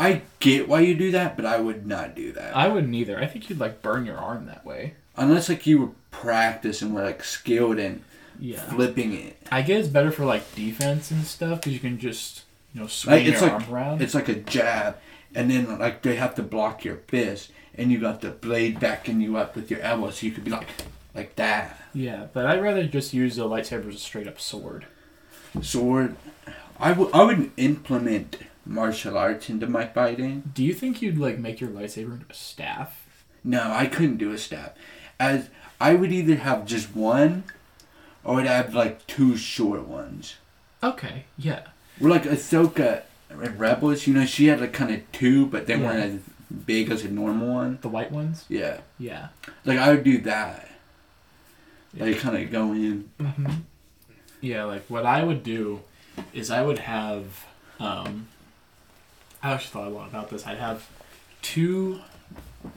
I 0.00 0.22
get 0.40 0.66
why 0.66 0.80
you 0.80 0.94
do 0.96 1.10
that, 1.12 1.36
but 1.36 1.44
I 1.46 1.58
would 1.60 1.86
not 1.86 2.16
do 2.16 2.32
that 2.32 2.56
I 2.56 2.66
wouldn't 2.68 2.94
either. 2.94 3.18
I 3.18 3.26
think 3.26 3.48
you'd 3.50 3.60
like 3.60 3.82
burn 3.82 4.06
your 4.06 4.16
arm 4.16 4.46
that 4.46 4.64
way. 4.64 4.94
unless 5.16 5.48
like 5.48 5.66
you 5.66 5.78
were 5.80 5.90
practiced 6.10 6.80
and 6.82 6.94
were 6.94 7.04
like 7.04 7.22
skilled 7.22 7.78
in 7.78 8.02
Yeah. 8.38 8.58
flipping 8.60 9.12
it. 9.14 9.36
I 9.52 9.62
guess 9.62 9.80
it's 9.84 9.88
better 9.92 10.10
for 10.10 10.24
like 10.24 10.54
defense 10.54 11.10
and 11.10 11.24
stuff 11.24 11.60
because 11.60 11.72
you 11.74 11.80
can 11.80 11.98
just 11.98 12.42
you 12.74 12.80
know 12.80 12.86
swing 12.86 13.16
Like 13.16 13.26
it's 13.26 13.40
your 13.42 13.50
like 13.50 13.62
arm 13.68 13.74
around. 13.74 14.02
it's 14.02 14.14
like 14.14 14.28
a 14.28 14.34
jab, 14.36 14.96
and 15.34 15.50
then 15.50 15.78
like 15.78 16.02
they 16.02 16.16
have 16.16 16.34
to 16.36 16.42
block 16.42 16.84
your 16.84 16.96
fist, 17.08 17.50
and 17.74 17.92
you 17.92 17.98
got 18.00 18.20
the 18.22 18.30
blade 18.30 18.80
backing 18.80 19.20
you 19.20 19.36
up 19.36 19.54
with 19.54 19.70
your 19.70 19.80
elbow, 19.80 20.10
so 20.10 20.24
you 20.26 20.32
could 20.32 20.44
be 20.44 20.50
like 20.50 20.66
like 21.14 21.36
that. 21.36 21.76
Yeah, 21.92 22.26
but 22.32 22.46
I'd 22.46 22.62
rather 22.62 22.84
just 22.86 23.12
use 23.12 23.36
the 23.36 23.44
lightsaber 23.48 23.88
as 23.88 23.96
a 23.96 23.98
straight 23.98 24.28
up 24.28 24.40
sword. 24.40 24.86
sword. 25.60 26.16
I 26.78 26.92
would 26.92 27.12
I 27.12 27.24
would 27.24 27.50
implement 27.58 28.36
martial 28.74 29.18
arts 29.18 29.50
into 29.50 29.66
my 29.66 29.84
fighting. 29.84 30.44
Do 30.54 30.64
you 30.64 30.72
think 30.72 31.02
you'd 31.02 31.18
like 31.18 31.38
make 31.38 31.60
your 31.60 31.70
lightsaber 31.70 32.12
into 32.12 32.26
a 32.30 32.34
staff? 32.34 33.04
No, 33.42 33.72
I 33.72 33.86
couldn't 33.86 34.18
do 34.18 34.32
a 34.32 34.38
staff. 34.38 34.70
As 35.18 35.50
I 35.80 35.94
would 35.94 36.12
either 36.12 36.36
have 36.36 36.66
just 36.66 36.94
one, 36.94 37.44
or 38.24 38.40
I'd 38.40 38.46
have 38.46 38.74
like 38.74 39.06
two 39.06 39.36
short 39.36 39.86
ones. 39.86 40.36
Okay, 40.82 41.24
yeah. 41.36 41.62
Well, 42.00 42.10
like 42.12 42.22
Ahsoka 42.24 43.02
in 43.30 43.58
Rebels, 43.58 44.06
you 44.06 44.14
know, 44.14 44.24
she 44.24 44.46
had 44.46 44.60
like 44.60 44.72
kind 44.72 44.94
of 44.94 45.00
two, 45.12 45.46
but 45.46 45.66
they 45.66 45.76
Yeah. 45.76 45.84
weren't 45.86 46.14
as 46.14 46.20
big 46.66 46.90
as 46.90 47.04
a 47.04 47.10
normal 47.10 47.52
one. 47.54 47.78
The 47.82 47.88
white 47.88 48.12
ones? 48.12 48.44
Yeah, 48.48 48.78
Yeah. 48.98 49.28
like 49.64 49.78
I 49.78 49.90
would 49.90 50.04
do 50.04 50.18
that. 50.22 50.68
Yeah. 51.92 52.04
Like 52.04 52.18
kind 52.20 52.36
of 52.36 52.50
go 52.52 52.72
in. 52.72 53.10
hmm 53.18 53.46
Yeah, 54.40 54.64
like 54.64 54.84
what 54.88 55.04
I 55.06 55.24
would 55.24 55.42
do 55.42 55.80
is 56.32 56.50
I 56.50 56.62
would 56.62 56.78
have. 56.78 57.46
Um, 57.80 58.28
I 59.42 59.52
actually 59.52 59.70
thought 59.70 59.86
a 59.88 59.94
lot 59.94 60.08
about 60.08 60.30
this. 60.30 60.46
I'd 60.46 60.58
have 60.58 60.88
two 61.42 62.00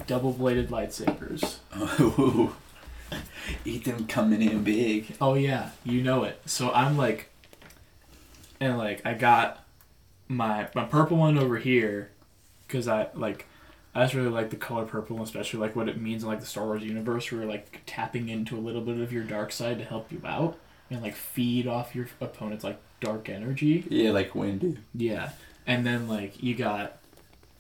double-bladed 0.08 0.70
lightsabers. 0.70 1.58
Oh, 1.76 2.56
Ethan 3.66 4.08
coming 4.08 4.42
in 4.42 4.64
big. 4.64 5.16
Oh 5.20 5.34
yeah, 5.36 5.72
you 5.84 6.02
know 6.02 6.24
it. 6.24 6.42
So 6.46 6.72
I'm 6.72 6.98
like, 6.98 7.30
and 8.60 8.78
like 8.78 9.06
I 9.06 9.14
got 9.14 9.66
my 10.28 10.68
my 10.74 10.86
purple 10.86 11.18
one 11.18 11.38
over 11.38 11.58
here, 11.58 12.10
because 12.68 12.88
I 12.88 13.08
like. 13.14 13.48
I 13.96 14.02
just 14.06 14.16
really 14.16 14.30
like 14.30 14.50
the 14.50 14.56
color 14.56 14.86
purple, 14.86 15.22
especially 15.22 15.60
like 15.60 15.76
what 15.76 15.88
it 15.88 16.02
means 16.02 16.24
in 16.24 16.30
like 16.30 16.40
the 16.40 16.48
Star 16.48 16.66
Wars 16.66 16.82
universe, 16.82 17.32
where 17.32 17.42
you're 17.42 17.50
like 17.50 17.82
tapping 17.86 18.28
into 18.28 18.58
a 18.58 18.60
little 18.60 18.82
bit 18.82 18.98
of 18.98 19.14
your 19.14 19.24
dark 19.24 19.52
side 19.52 19.78
to 19.78 19.86
help 19.86 20.12
you 20.12 20.20
out. 20.26 20.58
and 20.90 21.04
like 21.04 21.14
feed 21.16 21.68
off 21.68 21.94
your 21.94 22.08
opponent's 22.20 22.64
like 22.64 22.80
dark 23.00 23.30
energy. 23.30 23.86
Yeah, 23.90 24.10
like 24.10 24.34
Wendy. 24.34 24.80
Yeah. 24.96 25.30
And 25.66 25.86
then 25.86 26.08
like 26.08 26.42
you 26.44 26.56
got 26.56 26.98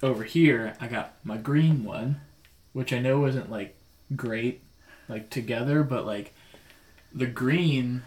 over 0.01 0.23
here, 0.23 0.75
I 0.81 0.87
got 0.87 1.13
my 1.23 1.37
green 1.37 1.83
one, 1.83 2.21
which 2.73 2.91
I 2.93 2.99
know 2.99 3.19
wasn't 3.19 3.49
like 3.51 3.75
great 4.15 4.61
like 5.07 5.29
together, 5.29 5.83
but 5.83 6.05
like 6.05 6.33
the 7.13 7.25
green 7.27 8.03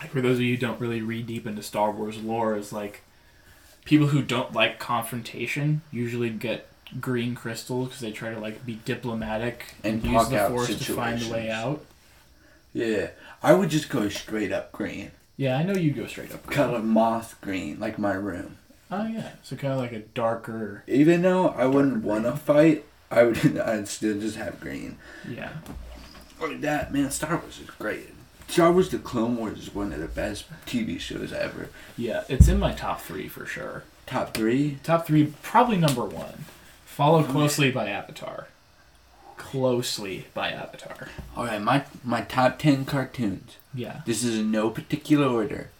like 0.00 0.10
for 0.10 0.20
those 0.20 0.36
of 0.38 0.42
you 0.42 0.54
who 0.54 0.60
don't 0.60 0.80
really 0.80 1.02
read 1.02 1.26
deep 1.26 1.46
into 1.46 1.62
Star 1.62 1.90
Wars 1.90 2.18
lore 2.18 2.56
is 2.56 2.72
like 2.72 3.02
people 3.84 4.08
who 4.08 4.22
don't 4.22 4.52
like 4.52 4.78
confrontation 4.78 5.82
usually 5.90 6.30
get 6.30 6.66
green 7.00 7.34
crystals 7.34 7.88
because 7.88 8.00
they 8.00 8.10
try 8.12 8.32
to 8.34 8.40
like 8.40 8.64
be 8.66 8.80
diplomatic 8.84 9.74
And 9.84 10.02
use 10.04 10.28
the 10.28 10.48
force 10.48 10.68
to 10.68 10.92
find 10.92 11.20
the 11.20 11.30
way 11.32 11.50
out. 11.50 11.84
Yeah, 12.72 13.08
I 13.42 13.52
would 13.54 13.68
just 13.70 13.88
go 13.88 14.08
straight 14.08 14.52
up 14.52 14.72
green, 14.72 15.10
Yeah, 15.36 15.56
I 15.56 15.62
know 15.64 15.72
you 15.74 15.92
go 15.92 16.06
straight 16.06 16.32
up. 16.32 16.46
green. 16.46 16.56
color 16.56 16.78
moth 16.80 17.40
green, 17.40 17.78
like 17.80 17.98
my 17.98 18.12
room. 18.12 18.56
Oh 18.90 19.06
yeah, 19.06 19.30
so 19.42 19.56
kind 19.56 19.72
of 19.74 19.78
like 19.78 19.92
a 19.92 20.00
darker. 20.00 20.82
Even 20.88 21.22
though 21.22 21.48
I 21.48 21.66
wouldn't 21.66 22.02
want 22.04 22.24
to 22.24 22.32
fight, 22.36 22.84
I 23.10 23.22
would. 23.24 23.58
I'd 23.58 23.88
still 23.88 24.18
just 24.20 24.36
have 24.36 24.58
green. 24.60 24.98
Yeah, 25.28 25.50
Like 26.40 26.60
that, 26.62 26.92
man. 26.92 27.10
Star 27.10 27.36
Wars 27.38 27.60
is 27.60 27.70
great. 27.70 28.08
Star 28.48 28.72
Wars: 28.72 28.88
The 28.88 28.98
Clone 28.98 29.36
Wars 29.36 29.58
is 29.60 29.74
one 29.74 29.92
of 29.92 30.00
the 30.00 30.08
best 30.08 30.44
TV 30.66 30.98
shows 30.98 31.32
ever. 31.32 31.68
yeah, 31.96 32.24
it's 32.28 32.48
in 32.48 32.58
my 32.58 32.72
top 32.72 33.00
three 33.00 33.28
for 33.28 33.46
sure. 33.46 33.84
Top 34.06 34.34
three. 34.34 34.78
Top 34.82 35.06
three, 35.06 35.32
probably 35.42 35.76
number 35.76 36.04
one, 36.04 36.44
followed 36.84 37.28
closely 37.28 37.70
by 37.70 37.88
Avatar. 37.88 38.48
Closely 39.36 40.26
by 40.34 40.50
Avatar. 40.50 41.08
All 41.36 41.44
right, 41.46 41.62
my 41.62 41.84
my 42.04 42.22
top 42.22 42.58
ten 42.58 42.84
cartoons. 42.84 43.56
Yeah, 43.72 44.00
This 44.04 44.24
is 44.24 44.38
in 44.40 44.50
no 44.50 44.68
particular 44.70 45.26
order. 45.28 45.70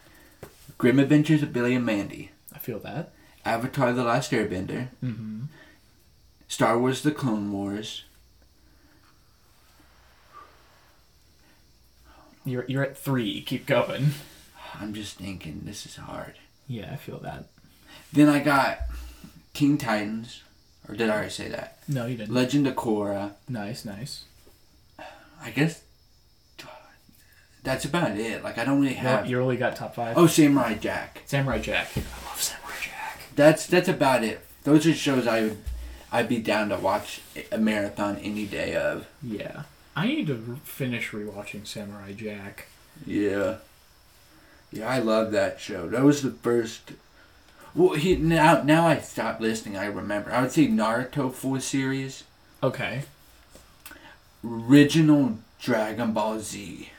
Grim 0.78 0.98
Adventures 1.00 1.42
of 1.42 1.52
Billy 1.52 1.74
and 1.74 1.84
Mandy, 1.84 2.30
feel 2.60 2.78
that. 2.80 3.12
Avatar: 3.44 3.92
The 3.92 4.04
Last 4.04 4.30
Airbender, 4.32 4.88
Mm-hmm. 5.02 5.44
Star 6.48 6.78
Wars: 6.78 7.02
The 7.02 7.10
Clone 7.12 7.52
Wars, 7.52 8.04
You're 12.44 12.64
you're 12.68 12.82
at 12.82 12.96
three. 12.96 13.42
Keep 13.42 13.66
going. 13.66 14.10
I'm 14.80 14.94
just 14.94 15.16
thinking 15.18 15.62
this 15.64 15.84
is 15.84 15.96
hard. 15.96 16.34
Yeah, 16.66 16.90
I 16.92 16.96
feel 16.96 17.18
that. 17.18 17.46
Then 18.12 18.28
I 18.28 18.38
got 18.40 18.78
Teen 19.52 19.76
Titans, 19.76 20.42
or 20.88 20.94
did 20.94 21.10
I 21.10 21.14
already 21.14 21.30
say 21.30 21.48
that? 21.48 21.78
No, 21.88 22.06
you 22.06 22.16
didn't. 22.16 22.32
Legend 22.32 22.66
of 22.66 22.76
Korra. 22.76 23.32
nice, 23.48 23.84
nice. 23.84 24.24
I 25.42 25.50
guess 25.50 25.82
that's 27.62 27.84
about 27.84 28.16
it. 28.16 28.42
Like 28.42 28.58
I 28.58 28.64
don't 28.64 28.80
really 28.80 28.94
have. 28.94 29.26
you 29.28 29.40
only 29.40 29.56
got 29.56 29.76
top 29.76 29.94
five. 29.94 30.16
Oh, 30.16 30.26
Samurai 30.26 30.74
Jack. 30.74 31.22
Samurai 31.26 31.58
Jack. 31.60 31.88
I 31.96 32.00
love 32.28 32.40
Samurai 32.40 32.74
Jack. 32.82 33.20
That's 33.36 33.66
that's 33.66 33.88
about 33.88 34.24
it. 34.24 34.40
Those 34.64 34.86
are 34.86 34.94
shows 34.94 35.26
I 35.26 35.42
would 35.42 35.58
I'd 36.12 36.28
be 36.28 36.38
down 36.38 36.70
to 36.70 36.76
watch 36.76 37.20
a 37.52 37.58
marathon 37.58 38.16
any 38.18 38.44
day 38.46 38.74
of. 38.74 39.06
Yeah, 39.22 39.62
I 39.94 40.06
need 40.06 40.26
to 40.28 40.58
finish 40.64 41.10
rewatching 41.10 41.66
Samurai 41.66 42.12
Jack. 42.12 42.66
Yeah. 43.06 43.56
Yeah, 44.72 44.88
I 44.88 44.98
love 45.00 45.32
that 45.32 45.58
show. 45.60 45.88
That 45.88 46.02
was 46.04 46.22
the 46.22 46.30
first. 46.30 46.92
Well, 47.74 47.94
he 47.94 48.16
now 48.16 48.62
now 48.62 48.86
I 48.86 48.98
stopped 48.98 49.40
listening. 49.40 49.76
I 49.76 49.86
remember. 49.86 50.32
I 50.32 50.42
would 50.42 50.52
say 50.52 50.66
Naruto 50.68 51.32
full 51.32 51.60
series, 51.60 52.24
Okay. 52.62 53.02
original 54.44 55.38
Dragon 55.60 56.12
Ball 56.12 56.40
Z. 56.40 56.90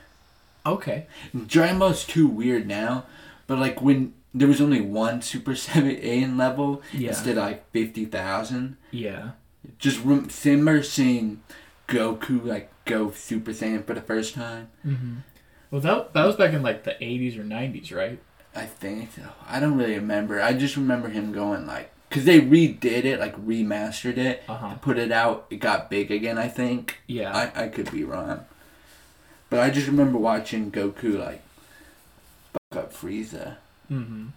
Okay. 0.64 1.06
Dragon 1.46 1.78
Ball's 1.78 2.04
too 2.04 2.26
weird 2.26 2.66
now, 2.66 3.06
but 3.46 3.58
like 3.58 3.82
when 3.82 4.14
there 4.34 4.48
was 4.48 4.60
only 4.60 4.80
one 4.80 5.20
Super 5.22 5.52
Saiyan 5.64 6.38
level 6.38 6.82
Yeah. 6.92 7.08
instead 7.10 7.36
of 7.38 7.44
like 7.44 7.70
fifty 7.72 8.04
thousand. 8.04 8.76
Yeah. 8.90 9.30
Just 9.78 10.02
rem- 10.04 10.28
remember 10.44 10.82
seeing 10.82 11.42
Goku 11.88 12.44
like 12.44 12.70
go 12.84 13.10
Super 13.10 13.52
Saiyan 13.52 13.84
for 13.86 13.94
the 13.94 14.00
first 14.00 14.34
time. 14.34 14.68
Mm-hmm. 14.86 15.14
Well, 15.70 15.80
that 15.80 16.12
that 16.14 16.26
was 16.26 16.36
back 16.36 16.52
in 16.54 16.62
like 16.62 16.84
the 16.84 16.92
'80s 16.92 17.38
or 17.38 17.44
'90s, 17.44 17.94
right? 17.94 18.20
I 18.54 18.66
think 18.66 19.12
so. 19.12 19.22
I 19.48 19.60
don't 19.60 19.76
really 19.78 19.94
remember. 19.94 20.40
I 20.40 20.52
just 20.52 20.76
remember 20.76 21.08
him 21.08 21.32
going 21.32 21.66
like, 21.66 21.90
cause 22.10 22.24
they 22.24 22.40
redid 22.40 23.04
it, 23.04 23.18
like 23.18 23.34
remastered 23.46 24.18
it, 24.18 24.42
Uh 24.48 24.54
huh. 24.56 24.74
put 24.76 24.98
it 24.98 25.10
out. 25.10 25.46
It 25.50 25.56
got 25.56 25.88
big 25.90 26.10
again. 26.10 26.38
I 26.38 26.48
think. 26.48 26.98
Yeah. 27.06 27.32
I 27.34 27.64
I 27.64 27.68
could 27.68 27.90
be 27.90 28.04
wrong, 28.04 28.44
but 29.52 29.60
I 29.60 29.68
just 29.68 29.86
remember 29.86 30.16
watching 30.16 30.72
Goku 30.72 31.18
like 31.18 31.42
fuck 32.54 32.84
up 32.84 32.94
Frieza. 32.94 33.56
mm-hmm. 33.90 34.28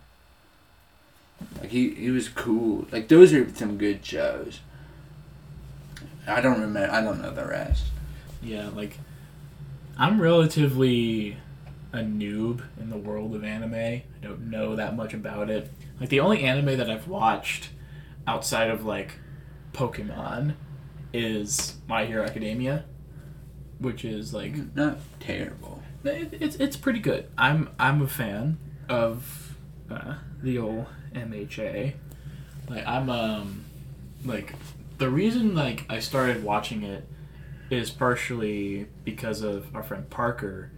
Like 1.62 1.70
he 1.70 1.92
he 1.92 2.10
was 2.10 2.28
cool. 2.28 2.86
Like 2.92 3.08
those 3.08 3.32
are 3.32 3.50
some 3.56 3.78
good 3.78 4.06
shows. 4.06 4.60
I 6.28 6.42
don't 6.42 6.60
remember. 6.60 6.92
I 6.92 7.00
don't 7.00 7.22
know 7.22 7.32
the 7.32 7.46
rest. 7.46 7.86
Yeah, 8.44 8.68
like 8.76 9.00
I'm 9.98 10.20
relatively 10.22 11.38
a 11.94 12.00
noob 12.00 12.62
in 12.78 12.90
the 12.90 12.98
world 12.98 13.36
of 13.36 13.46
anime. 13.46 13.74
I 13.74 14.04
don't 14.22 14.50
know 14.50 14.76
that 14.76 14.98
much 14.98 15.14
about 15.14 15.50
it. 15.50 15.72
Like 15.98 16.10
the 16.10 16.20
only 16.20 16.44
anime 16.44 16.78
that 16.78 16.90
I've 16.90 17.08
watched 17.08 17.70
outside 18.28 18.70
of 18.70 18.84
like 18.86 19.14
Pokemon 19.72 20.56
is 21.14 21.76
My 21.88 22.06
Hero 22.06 22.26
Academia, 22.26 22.84
which 23.80 24.06
is 24.06 24.34
like 24.34 24.76
Not 24.76 24.98
terrible. 25.20 25.82
it, 26.04 26.34
it's 26.40 26.56
it's 26.58 26.78
pretty 26.78 27.00
good. 27.00 27.28
I'm 27.38 27.70
I'm 27.80 28.02
a 28.02 28.08
fan 28.08 28.58
of 28.90 29.56
uh, 29.90 30.16
the 30.42 30.58
old 30.60 30.86
MHA. 31.14 31.94
Like 32.70 32.86
I'm 32.88 33.10
um 33.10 33.66
like 34.24 34.54
the 34.98 35.10
reason 35.10 35.56
like 35.56 35.86
I 35.90 36.00
started 36.00 36.44
watching 36.44 36.84
it 36.84 37.08
is 37.70 37.90
partially 37.90 38.88
because 39.04 39.42
of 39.42 39.76
our 39.76 39.84
friend 39.84 40.10
Parker 40.10 40.72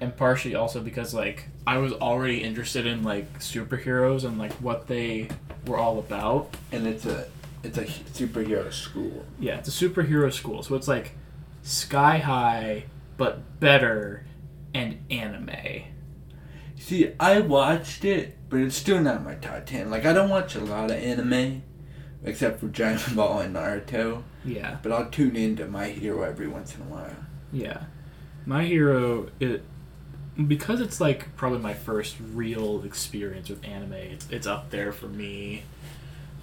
and 0.00 0.14
partially 0.16 0.54
also 0.54 0.80
because 0.80 1.14
like 1.14 1.48
I 1.66 1.78
was 1.78 1.92
already 1.92 2.42
interested 2.42 2.86
in 2.86 3.02
like 3.02 3.38
superheroes 3.40 4.24
and 4.24 4.38
like 4.38 4.52
what 4.54 4.88
they 4.88 5.28
were 5.66 5.78
all 5.78 5.98
about. 5.98 6.54
And 6.72 6.86
it's 6.86 7.06
a 7.06 7.28
it's 7.62 7.78
a 7.78 7.84
superhero 7.84 8.72
school. 8.72 9.24
Yeah, 9.40 9.58
it's 9.58 9.68
a 9.68 9.88
superhero 9.88 10.32
school, 10.32 10.62
so 10.62 10.74
it's 10.74 10.86
like 10.88 11.12
sky 11.66 12.18
high 12.18 12.84
but 13.16 13.60
better 13.60 14.24
and 14.72 14.98
anime. 15.10 15.84
See, 16.78 17.12
I 17.18 17.40
watched 17.40 18.04
it, 18.04 18.36
but 18.48 18.60
it's 18.60 18.76
still 18.76 19.00
not 19.00 19.24
my 19.24 19.34
top 19.34 19.66
ten. 19.66 19.90
Like 19.90 20.04
I 20.04 20.12
don't 20.12 20.30
watch 20.30 20.54
a 20.54 20.60
lot 20.60 20.90
of 20.90 20.96
anime, 20.96 21.62
except 22.22 22.60
for 22.60 22.66
Dragon 22.68 23.16
Ball 23.16 23.40
and 23.40 23.56
Naruto. 23.56 24.22
Yeah. 24.44 24.78
But 24.82 24.92
I'll 24.92 25.10
tune 25.10 25.36
into 25.36 25.66
My 25.66 25.88
Hero 25.88 26.22
every 26.22 26.46
once 26.46 26.74
in 26.76 26.82
a 26.82 26.84
while. 26.84 27.16
Yeah. 27.52 27.84
My 28.44 28.64
Hero 28.64 29.28
it 29.40 29.64
because 30.46 30.80
it's 30.80 31.00
like 31.00 31.34
probably 31.34 31.58
my 31.58 31.74
first 31.74 32.16
real 32.32 32.84
experience 32.84 33.48
with 33.48 33.64
anime. 33.64 33.94
It's 33.94 34.28
it's 34.30 34.46
up 34.46 34.70
there 34.70 34.92
for 34.92 35.08
me. 35.08 35.64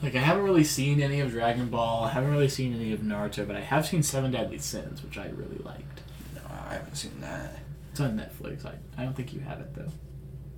Like 0.04 0.16
I 0.16 0.20
haven't 0.20 0.44
really 0.44 0.66
seen 0.66 1.02
any 1.02 1.22
of 1.22 1.32
Dragon 1.32 1.70
Ball, 1.70 2.04
I 2.04 2.10
haven't 2.10 2.32
really 2.32 2.50
seen 2.50 2.76
any 2.76 2.92
of 2.92 3.00
Naruto, 3.00 3.48
but 3.48 3.56
I 3.56 3.62
have 3.62 3.86
seen 3.88 4.04
Seven 4.04 4.32
Deadly 4.32 4.58
Sins, 4.60 5.02
which 5.02 5.18
I 5.18 5.28
really 5.30 5.60
liked. 5.64 6.02
No, 6.36 6.42
I 6.70 6.74
haven't 6.74 6.96
seen 6.96 7.22
that. 7.22 7.60
It's 7.92 8.02
on 8.02 8.18
Netflix. 8.18 8.66
I, 8.66 8.74
I 8.98 9.04
don't 9.06 9.16
think 9.16 9.34
you 9.34 9.40
have 9.40 9.62
it 9.62 9.74
though. 9.74 9.92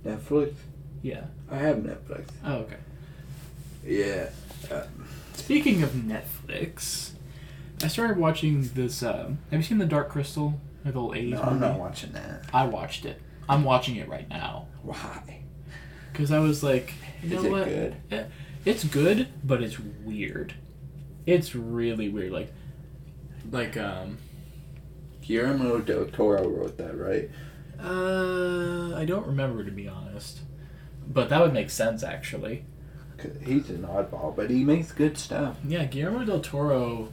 Netflix. 0.04 0.54
Yeah. 1.00 1.26
I 1.48 1.58
have 1.58 1.76
Netflix. 1.76 2.24
Oh, 2.44 2.54
okay. 2.56 2.76
Yeah. 3.84 4.30
Uh, 4.68 4.82
Speaking 5.34 5.84
of 5.84 5.90
Netflix, 5.90 7.12
I 7.84 7.86
started 7.88 8.16
watching 8.16 8.68
this. 8.74 9.02
Um, 9.04 9.38
have 9.52 9.60
you 9.60 9.62
seen 9.62 9.78
the 9.78 9.86
Dark 9.86 10.08
Crystal? 10.08 10.60
The 10.84 10.92
old 10.94 11.14
'80s 11.14 11.30
no, 11.30 11.36
movie. 11.36 11.48
I'm 11.48 11.60
not 11.60 11.78
watching 11.78 12.12
that. 12.12 12.46
I 12.52 12.66
watched 12.66 13.04
it. 13.04 13.20
I'm 13.48 13.62
watching 13.62 13.94
it 13.96 14.08
right 14.08 14.28
now 14.28 14.66
Why? 14.82 15.42
because 16.10 16.32
I 16.32 16.40
was 16.40 16.64
like, 16.64 16.94
you 17.22 17.36
Is 17.36 17.42
know 17.44 17.48
it 17.48 17.52
what? 17.52 17.64
good? 17.66 17.96
Eh, 18.10 18.24
It's 18.66 18.84
good, 18.84 19.28
but 19.44 19.62
it's 19.62 19.78
weird. 19.78 20.54
It's 21.24 21.54
really 21.54 22.08
weird. 22.08 22.32
Like, 22.32 22.52
like 23.50 23.76
um, 23.76 24.18
Guillermo 25.22 25.78
del 25.78 26.06
Toro 26.06 26.48
wrote 26.48 26.76
that, 26.76 26.98
right? 26.98 27.30
uh, 27.82 28.94
I 28.96 29.04
don't 29.04 29.26
remember 29.26 29.64
to 29.64 29.70
be 29.70 29.88
honest, 29.88 30.40
but 31.06 31.28
that 31.28 31.40
would 31.40 31.52
make 31.52 31.70
sense 31.70 32.02
actually. 32.02 32.64
he's 33.44 33.70
an 33.70 33.82
oddball, 33.82 34.34
but 34.34 34.50
he 34.50 34.64
makes 34.64 34.92
good 34.92 35.16
stuff. 35.16 35.56
Yeah, 35.66 35.84
Guillermo 35.84 36.24
del 36.24 36.40
Toro, 36.40 37.12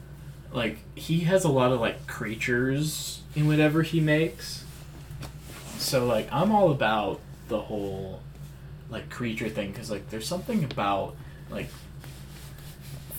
like 0.52 0.78
he 0.98 1.22
has 1.22 1.44
a 1.44 1.50
lot 1.50 1.72
of 1.72 1.80
like 1.80 2.08
creatures 2.08 3.22
in 3.36 3.48
whatever 3.48 3.84
he 3.84 4.00
makes. 4.00 4.64
So 5.78 6.06
like 6.06 6.28
I'm 6.32 6.52
all 6.52 6.72
about 6.72 7.20
the 7.48 7.60
whole 7.62 8.22
like 8.90 9.10
creature 9.10 9.50
thing 9.50 9.72
because 9.72 9.92
like 9.92 10.10
there's 10.10 10.28
something 10.28 10.64
about 10.64 11.16
like 11.54 11.70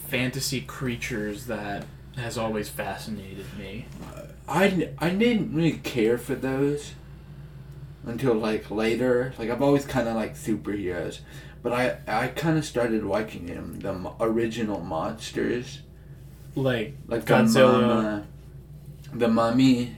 fantasy 0.09 0.61
creatures 0.61 1.47
that 1.47 1.85
has 2.17 2.39
always 2.39 2.69
fascinated 2.69 3.47
me. 3.59 3.87
I, 4.49 4.91
I 4.99 5.11
didn't 5.11 5.55
really 5.55 5.79
care 5.79 6.19
for 6.19 6.35
those 6.35 6.93
until 8.05 8.35
like 8.35 8.71
later. 8.71 9.33
Like 9.39 9.51
I've 9.51 9.63
always 9.63 9.85
kind 9.87 10.07
of 10.09 10.15
liked 10.15 10.37
superheroes, 10.37 11.21
but 11.63 11.73
I 11.73 11.99
I 12.07 12.29
kind 12.29 12.59
of 12.59 12.65
started 12.65 13.05
liking 13.05 13.47
them 13.47 13.81
the 13.81 14.13
original 14.21 14.81
monsters 14.81 15.81
Like 16.55 16.97
like 17.09 17.25
Godzilla. 17.25 17.53
the 17.53 17.87
mama, 17.87 18.27
the 19.13 19.29
mummy, 19.29 19.97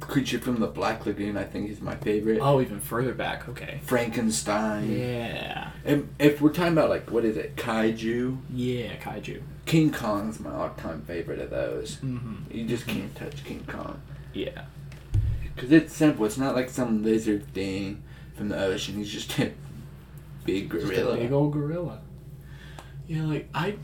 creature 0.00 0.38
from 0.38 0.60
the 0.60 0.66
Black 0.66 1.04
Lagoon. 1.06 1.36
I 1.36 1.44
think 1.44 1.70
is 1.70 1.80
my 1.80 1.96
favorite. 1.96 2.38
oh, 2.40 2.60
even 2.60 2.80
further 2.80 3.12
back. 3.14 3.48
Okay. 3.48 3.80
Frankenstein. 3.84 4.90
Yeah. 4.90 5.70
If, 5.84 6.04
if 6.18 6.40
we're 6.40 6.52
talking 6.52 6.72
about 6.72 6.90
like 6.90 7.10
what 7.10 7.24
is 7.24 7.36
it, 7.36 7.56
kaiju, 7.56 8.38
Yeah, 8.52 8.96
kaiju. 8.96 9.42
King 9.66 9.90
Kong's 9.92 10.40
my 10.40 10.50
all-time 10.50 11.02
favorite 11.02 11.40
of 11.40 11.50
those. 11.50 11.96
Mm-hmm. 11.96 12.56
You 12.56 12.66
just 12.66 12.86
can't 12.86 13.14
touch 13.14 13.44
King 13.44 13.64
Kong 13.66 14.00
Yeah. 14.32 14.64
because 15.54 15.72
it's 15.72 15.94
simple. 15.94 16.24
It's 16.24 16.38
not 16.38 16.54
like 16.54 16.70
some 16.70 17.02
lizard 17.02 17.46
thing 17.52 18.02
from 18.34 18.48
the 18.48 18.58
ocean. 18.62 18.94
He's 18.96 19.12
just 19.12 19.38
a 19.38 19.52
big 20.44 20.70
Just 20.70 20.86
gorilla. 20.86 21.14
a 21.14 21.18
big 21.18 21.32
old 21.32 21.52
gorilla. 21.52 22.00
Yeah, 23.06 23.22
like 23.24 23.48
I. 23.54 23.76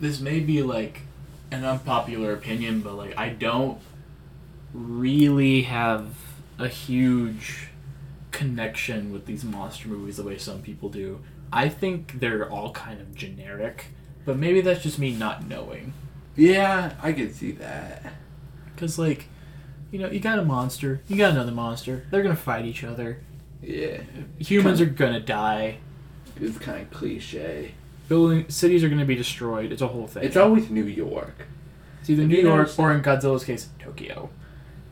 This 0.00 0.20
may 0.20 0.40
be 0.40 0.62
like 0.62 1.02
an 1.50 1.64
unpopular 1.64 2.32
opinion, 2.32 2.80
but 2.80 2.94
like 2.94 3.16
I 3.18 3.28
don't 3.30 3.78
really 4.72 5.62
have 5.62 6.06
a 6.58 6.68
huge 6.68 7.68
connection 8.30 9.12
with 9.12 9.26
these 9.26 9.44
monster 9.44 9.88
movies 9.88 10.16
the 10.16 10.22
way 10.22 10.38
some 10.38 10.62
people 10.62 10.88
do. 10.88 11.20
I 11.52 11.68
think 11.68 12.20
they're 12.20 12.48
all 12.48 12.70
kind 12.72 13.00
of 13.00 13.14
generic, 13.14 13.86
but 14.24 14.36
maybe 14.36 14.60
that's 14.60 14.82
just 14.82 14.98
me 14.98 15.12
not 15.12 15.48
knowing. 15.48 15.92
yeah, 16.36 16.94
I 17.02 17.12
could 17.12 17.34
see 17.34 17.52
that. 17.52 18.12
Cause 18.76 18.98
like, 18.98 19.26
you 19.90 19.98
know, 19.98 20.08
you 20.08 20.20
got 20.20 20.38
a 20.38 20.44
monster, 20.44 21.02
you 21.08 21.16
got 21.16 21.32
another 21.32 21.52
monster. 21.52 22.06
They're 22.10 22.22
gonna 22.22 22.36
fight 22.36 22.64
each 22.64 22.84
other. 22.84 23.20
Yeah, 23.62 24.02
Humans 24.38 24.80
are 24.80 24.86
gonna 24.86 25.20
die. 25.20 25.78
it's 26.40 26.58
kind 26.58 26.82
of 26.82 26.90
cliche. 26.90 27.74
Building 28.08 28.48
cities 28.48 28.82
are 28.84 28.88
gonna 28.88 29.04
be 29.04 29.16
destroyed. 29.16 29.72
It's 29.72 29.82
a 29.82 29.88
whole 29.88 30.06
thing. 30.06 30.22
It's 30.22 30.36
always 30.36 30.70
New 30.70 30.84
York. 30.84 31.46
It's 32.00 32.08
either 32.08 32.22
Have 32.22 32.30
New 32.30 32.40
York 32.40 32.70
or 32.78 32.92
in 32.92 33.02
Godzilla's 33.02 33.44
case, 33.44 33.68
Tokyo 33.78 34.30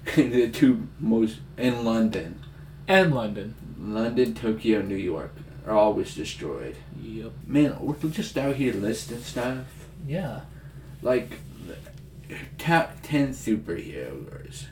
the 0.17 0.51
two 0.51 0.89
most 0.99 1.39
in 1.57 1.85
London. 1.85 2.41
and 2.87 3.15
London. 3.15 3.55
London, 3.79 4.35
Tokyo, 4.35 4.83
New 4.83 4.97
York 4.97 5.33
are 5.67 5.75
always 5.77 6.15
destroyed. 6.15 6.77
Yep. 7.01 7.33
Man, 7.47 7.77
we're 7.81 8.11
just 8.11 8.37
out 8.37 8.57
here 8.57 8.75
listing 8.75 9.21
stuff. 9.21 9.67
Yeah. 10.07 10.41
Like, 11.03 11.39
top 12.59 12.97
10 13.03 13.31
superheroes. 13.31 14.67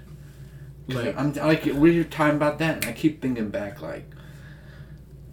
Like 0.88 1.16
I'm 1.16 1.32
like, 1.34 1.64
we 1.64 1.98
were 1.98 2.04
talking 2.04 2.36
about 2.36 2.58
that, 2.60 2.76
and 2.76 2.84
I 2.84 2.92
keep 2.92 3.20
thinking 3.20 3.50
back, 3.50 3.82
like, 3.82 4.08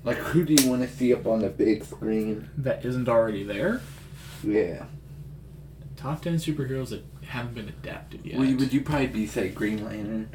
like 0.03 0.17
who 0.17 0.43
do 0.43 0.55
you 0.55 0.67
want 0.69 0.81
to 0.81 0.87
see 0.87 1.13
up 1.13 1.27
on 1.27 1.39
the 1.39 1.49
big 1.49 1.83
screen? 1.83 2.49
that 2.57 2.83
isn't 2.83 3.07
already 3.07 3.43
there. 3.43 3.81
Yeah. 4.43 4.85
Top 5.95 6.23
ten 6.23 6.35
superheroes 6.35 6.89
that 6.89 7.03
haven't 7.23 7.55
been 7.55 7.67
adapted 7.69 8.25
yet. 8.25 8.37
Would, 8.37 8.49
you, 8.49 8.57
would 8.57 8.73
you 8.73 8.81
probably 8.81 9.07
be, 9.07 9.27
say, 9.27 9.49
Green 9.49 9.83
Lantern? 9.83 10.29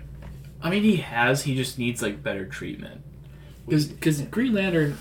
I 0.61 0.71
mean, 0.71 0.83
he 0.83 0.97
has. 0.97 1.45
He 1.45 1.55
just 1.55 1.79
needs 1.79 2.03
like 2.03 2.23
better 2.23 2.47
treatment. 2.47 3.03
Because 3.67 4.23
Green 4.23 4.55
Lantern, 4.55 4.99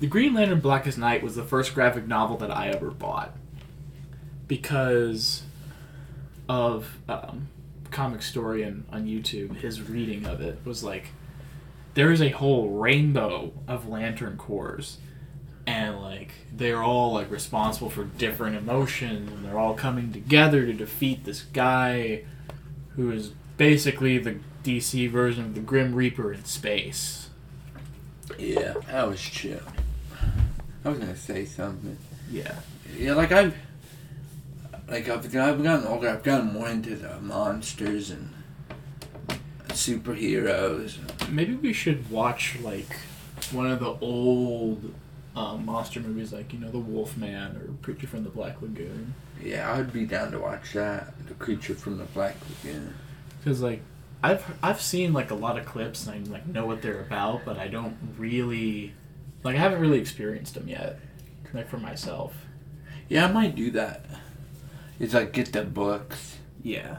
the 0.00 0.06
Green 0.06 0.34
Lantern 0.34 0.60
Blackest 0.60 0.98
Night 0.98 1.22
was 1.22 1.36
the 1.36 1.44
first 1.44 1.74
graphic 1.74 2.06
novel 2.06 2.36
that 2.38 2.50
I 2.50 2.68
ever 2.68 2.90
bought. 2.90 3.36
Because 4.48 5.42
of 6.48 6.98
um, 7.08 7.48
Comicstorian 7.90 8.82
on 8.92 9.06
YouTube, 9.06 9.56
his 9.56 9.80
reading 9.82 10.26
of 10.26 10.40
it 10.40 10.58
was 10.64 10.84
like 10.84 11.12
there 11.94 12.12
is 12.12 12.20
a 12.20 12.28
whole 12.28 12.70
rainbow 12.70 13.52
of 13.66 13.88
lantern 13.88 14.36
corps. 14.36 14.80
Like 16.16 16.32
they're 16.50 16.82
all 16.82 17.12
like 17.12 17.30
responsible 17.30 17.90
for 17.90 18.04
different 18.04 18.56
emotions, 18.56 19.30
and 19.30 19.44
they're 19.44 19.58
all 19.58 19.74
coming 19.74 20.12
together 20.12 20.64
to 20.64 20.72
defeat 20.72 21.24
this 21.24 21.42
guy 21.42 22.24
who 22.94 23.10
is 23.10 23.32
basically 23.58 24.16
the 24.18 24.38
DC 24.64 25.10
version 25.10 25.44
of 25.44 25.54
the 25.54 25.60
Grim 25.60 25.94
Reaper 25.94 26.32
in 26.32 26.44
space. 26.44 27.28
Yeah. 28.38 28.74
That 28.90 29.08
was 29.08 29.20
chill. 29.20 29.60
I 30.84 30.88
was 30.88 30.98
gonna 30.98 31.16
say 31.16 31.44
something. 31.44 31.98
Yeah. 32.30 32.54
Yeah, 32.96 33.14
like 33.14 33.32
I've, 33.32 33.54
like 34.88 35.08
I've, 35.08 35.24
I've 35.36 35.62
gotten 35.62 35.86
older. 35.86 36.08
I've 36.08 36.22
gotten 36.22 36.52
more 36.52 36.68
into 36.68 36.96
the 36.96 37.20
monsters 37.20 38.10
and 38.10 38.32
superheroes. 39.68 40.96
Maybe 41.28 41.54
we 41.54 41.72
should 41.72 42.10
watch 42.10 42.58
like 42.62 42.96
one 43.52 43.70
of 43.70 43.80
the 43.80 43.96
old 44.00 44.94
um, 45.36 45.64
monster 45.66 46.00
movies, 46.00 46.32
like 46.32 46.52
you 46.52 46.58
know, 46.58 46.70
The 46.70 46.78
Wolfman 46.78 47.56
or 47.56 47.74
Creature 47.82 48.06
from 48.08 48.24
the 48.24 48.30
Black 48.30 48.60
Lagoon. 48.62 49.14
Yeah, 49.42 49.70
I 49.70 49.76
would 49.78 49.92
be 49.92 50.06
down 50.06 50.32
to 50.32 50.38
watch 50.38 50.72
that. 50.72 51.12
The 51.28 51.34
creature 51.34 51.74
from 51.74 51.98
the 51.98 52.04
Black 52.04 52.36
Lagoon. 52.64 52.94
Because 53.38 53.60
like 53.62 53.82
I've 54.22 54.44
I've 54.62 54.80
seen 54.80 55.12
like 55.12 55.30
a 55.30 55.34
lot 55.34 55.58
of 55.58 55.66
clips 55.66 56.06
and 56.06 56.26
I 56.26 56.32
like 56.32 56.46
know 56.46 56.66
what 56.66 56.80
they're 56.82 57.00
about, 57.02 57.44
but 57.44 57.58
I 57.58 57.68
don't 57.68 57.96
really 58.16 58.94
like 59.44 59.56
I 59.56 59.58
haven't 59.60 59.80
really 59.80 60.00
experienced 60.00 60.54
them 60.54 60.68
yet, 60.68 60.98
like 61.52 61.68
for 61.68 61.78
myself. 61.78 62.34
Yeah, 63.08 63.26
I 63.26 63.32
might 63.32 63.54
do 63.54 63.70
that. 63.72 64.06
It's 64.98 65.12
like 65.14 65.32
get 65.34 65.52
the 65.52 65.62
books. 65.64 66.38
Yeah. 66.62 66.98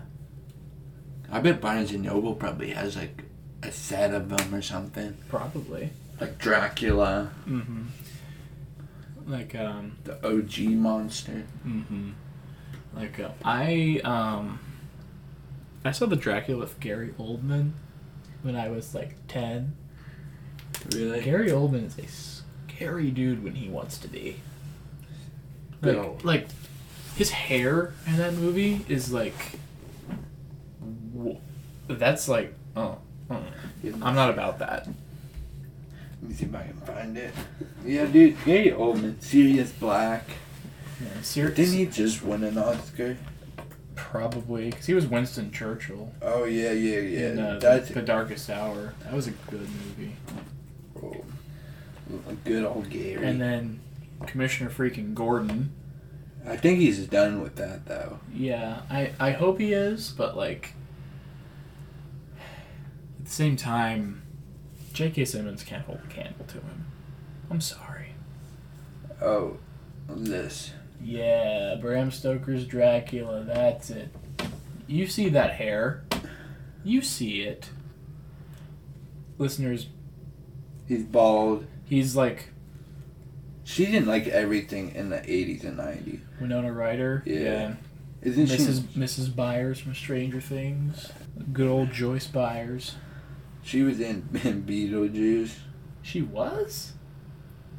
I 1.30 1.42
bet 1.42 1.60
Barnes 1.60 1.92
and 1.92 2.04
Noble 2.04 2.36
probably 2.36 2.70
has 2.70 2.96
like 2.96 3.24
a 3.64 3.72
set 3.72 4.14
of 4.14 4.30
them 4.30 4.54
or 4.54 4.62
something. 4.62 5.18
Probably. 5.28 5.90
Like 6.22 6.38
Dracula, 6.38 7.32
Mm-hmm. 7.48 7.82
Like 9.28 9.54
um. 9.56 9.98
the 10.06 10.16
OG 10.26 10.60
monster. 10.72 11.44
Mm-hmm. 11.66 12.12
Like 12.96 13.20
uh, 13.20 13.30
I 13.44 14.00
um. 14.04 14.60
I 15.84 15.92
saw 15.92 16.06
the 16.06 16.16
Dracula 16.16 16.60
with 16.60 16.80
Gary 16.80 17.14
Oldman 17.20 17.72
when 18.42 18.56
I 18.56 18.70
was 18.70 18.96
like 18.96 19.16
ten. 19.28 19.76
Really? 20.94 21.22
Gary 21.22 21.50
Oldman 21.50 21.88
is 21.88 21.98
a 22.00 22.08
scary 22.08 23.12
dude 23.12 23.44
when 23.44 23.56
he 23.56 23.70
wants 23.70 23.98
to 24.00 24.08
be. 24.08 24.38
Like, 25.82 25.96
No. 25.96 26.18
like 26.24 26.48
his 27.16 27.32
hair 27.32 27.94
in 28.06 28.18
that 28.18 28.34
movie 28.34 28.86
is 28.88 29.12
like. 29.12 29.36
That's 31.90 32.28
like 32.28 32.54
oh, 32.76 32.98
uh, 33.30 33.40
I'm 33.84 34.16
not 34.16 34.30
about 34.30 34.60
that. 34.60 34.88
Let 36.28 36.30
me 36.30 36.34
see 36.36 36.46
if 36.46 36.56
I 36.56 36.64
can 36.64 36.82
find 36.82 37.18
it. 37.18 37.34
Yeah, 37.86 38.06
dude, 38.06 38.36
Gary 38.44 38.72
Oldman, 38.72 39.22
Sirius 39.22 39.72
Black. 39.72 40.28
Yeah, 41.02 41.22
ser- 41.22 41.52
Didn't 41.52 41.74
he 41.76 41.86
just 41.86 42.22
win 42.22 42.44
an 42.44 42.58
Oscar? 42.58 43.18
Probably 43.96 44.70
because 44.72 44.86
he 44.88 44.94
was 44.94 45.08
Winston 45.08 45.52
Churchill 45.52 46.12
Oh 46.22 46.44
yeah, 46.44 46.72
yeah, 46.72 47.00
yeah. 47.00 47.30
in 47.30 47.40
uh, 47.40 47.60
That's 47.62 47.90
the 47.90 48.02
Darkest 48.02 48.50
Hour. 48.50 48.94
That 49.04 49.14
was 49.14 49.28
a 49.28 49.32
good 49.32 49.62
movie. 49.70 50.16
oh, 51.02 51.24
A 52.30 52.34
good 52.34 52.66
old 52.66 52.90
Gary. 52.90 53.24
And 53.26 53.40
then 53.40 53.80
Commissioner 54.26 54.70
freaking 54.70 55.14
Gordon. 55.14 55.72
I 56.46 56.58
think 56.58 56.80
he's 56.80 57.08
done 57.08 57.42
with 57.42 57.56
that 57.56 57.86
though. 57.86 58.20
Yeah, 58.34 58.82
I, 58.90 59.14
I 59.20 59.32
hope 59.32 59.60
he 59.60 59.72
is, 59.74 60.12
but 60.12 60.36
like 60.36 60.74
at 63.20 63.26
the 63.26 63.32
same 63.32 63.56
time, 63.56 64.24
J.K. 64.98 65.26
Simmons 65.26 65.62
can't 65.62 65.86
hold 65.86 66.00
a 66.04 66.08
candle 66.12 66.44
to 66.48 66.56
him. 66.56 66.86
I'm 67.52 67.62
sorry. 67.62 68.16
Oh, 69.22 69.58
this. 70.10 70.72
Yeah, 71.00 71.76
Bram 71.80 72.10
Stoker's 72.10 72.66
Dracula, 72.66 73.44
that's 73.44 73.92
it. 73.92 74.10
You 74.88 75.06
see 75.06 75.30
that 75.30 75.52
hair. 75.54 76.04
You 76.84 77.04
see 77.04 77.42
it. 77.42 77.70
Listeners, 79.38 79.88
He's 80.88 81.04
bald. 81.04 81.68
he's 81.86 82.16
like 82.16 82.50
She 83.64 83.86
didn't 83.86 84.08
like 84.08 84.26
everything 84.28 84.96
in 84.96 85.10
the 85.10 85.18
80s 85.18 85.64
and 85.64 85.78
90s. 85.78 86.22
Winona 86.42 86.74
Ryder. 86.74 87.22
Yeah. 87.24 87.76
Isn't 88.24 88.48
Mrs. 88.48 88.94
she? 88.94 89.00
Mrs. 89.00 89.36
Byers 89.36 89.80
from 89.80 89.94
Stranger 89.94 90.42
Things. 90.42 91.12
Good 91.54 91.68
old 91.70 91.92
Joyce 91.92 92.26
Byers. 92.26 92.96
She 93.68 93.84
was 93.84 94.00
in, 94.00 94.30
in 94.46 94.64
Beetlejuice. 94.64 95.56
She 96.02 96.22
was? 96.22 96.94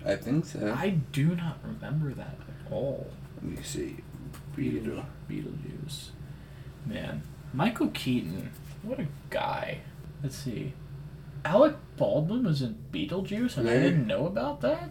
I 0.05 0.17
think 0.17 0.45
so. 0.45 0.75
I 0.77 0.91
do 0.91 1.35
not 1.35 1.57
remember 1.65 2.13
that 2.13 2.37
at 2.47 2.71
all. 2.71 3.07
Let 3.37 3.45
me 3.45 3.63
see. 3.63 3.97
Beetle. 4.55 5.07
Beetlejuice. 5.31 6.09
Man. 6.85 7.23
Michael 7.55 7.89
Keaton. 7.89 8.51
What 8.83 9.01
a 9.01 9.07
guy. 9.31 9.79
Let's 10.23 10.37
see. 10.37 10.75
Alec 11.43 11.77
Baldwin 11.97 12.45
was 12.45 12.61
in 12.61 12.77
Beetlejuice 12.93 13.57
and 13.57 13.71
I 13.71 13.79
didn't 13.79 14.07
know 14.07 14.27
about 14.27 14.61
that? 14.61 14.91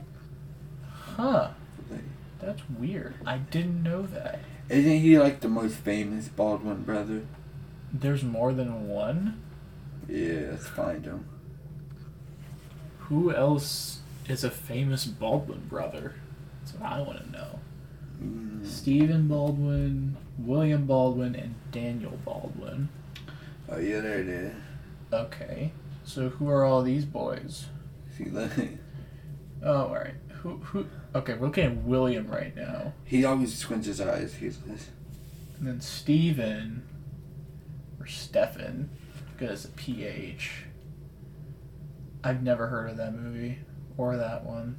Huh. 1.16 1.50
That's 2.40 2.64
weird. 2.72 3.14
I 3.24 3.38
didn't 3.38 3.84
know 3.84 4.02
that. 4.08 4.40
Isn't 4.68 5.00
he 5.00 5.20
like 5.20 5.42
the 5.42 5.48
most 5.48 5.76
famous 5.76 6.28
Baldwin 6.28 6.82
brother? 6.82 7.28
There's 7.94 8.24
more 8.24 8.52
than 8.52 8.88
one? 8.88 9.44
Yeah, 10.08 10.48
let's 10.52 10.68
find 10.68 11.04
him. 11.06 11.26
Who 13.00 13.34
else 13.34 14.00
is 14.28 14.44
a 14.44 14.50
famous 14.52 15.06
Baldwin 15.06 15.66
brother? 15.70 16.16
That's 16.60 16.74
what 16.76 16.92
I 16.92 17.02
want 17.02 17.24
to 17.26 17.32
know. 17.32 17.60
Mm. 18.22 18.66
Stephen 18.66 19.28
Baldwin, 19.28 20.18
William 20.38 20.86
Baldwin, 20.86 21.36
and 21.36 21.56
Daniel 21.72 22.18
Baldwin. 22.26 22.90
Oh 23.70 23.78
yeah, 23.78 24.02
there 24.02 24.20
it 24.20 24.28
is. 24.28 24.54
Okay, 25.14 25.72
so 26.04 26.30
who 26.30 26.50
are 26.50 26.66
all 26.66 26.82
these 26.84 27.06
boys? 27.06 27.68
See. 28.18 28.28
Oh, 29.64 29.74
all 29.88 29.94
right. 29.94 30.14
Who 30.42 30.58
who? 30.58 30.86
Okay, 31.16 31.34
we're 31.34 31.48
looking 31.48 31.64
at 31.66 31.78
William 31.84 32.28
right 32.28 32.56
now, 32.56 32.94
He 33.06 33.26
always 33.26 33.56
squints 33.58 33.88
his 33.88 34.00
eyes. 34.02 34.36
He's 34.36 34.58
this. 34.60 34.90
and 35.58 35.68
then 35.68 35.82
Stephen 35.82 36.84
or 38.00 38.06
Stefan, 38.06 38.90
because 39.38 39.66
it's 39.66 39.74
a 39.74 39.78
PH. 39.78 40.64
I've 42.24 42.44
never 42.44 42.68
heard 42.68 42.90
of 42.90 42.98
that 42.98 43.14
movie 43.14 43.60
or 43.98 44.18
that 44.18 44.44
one. 44.44 44.78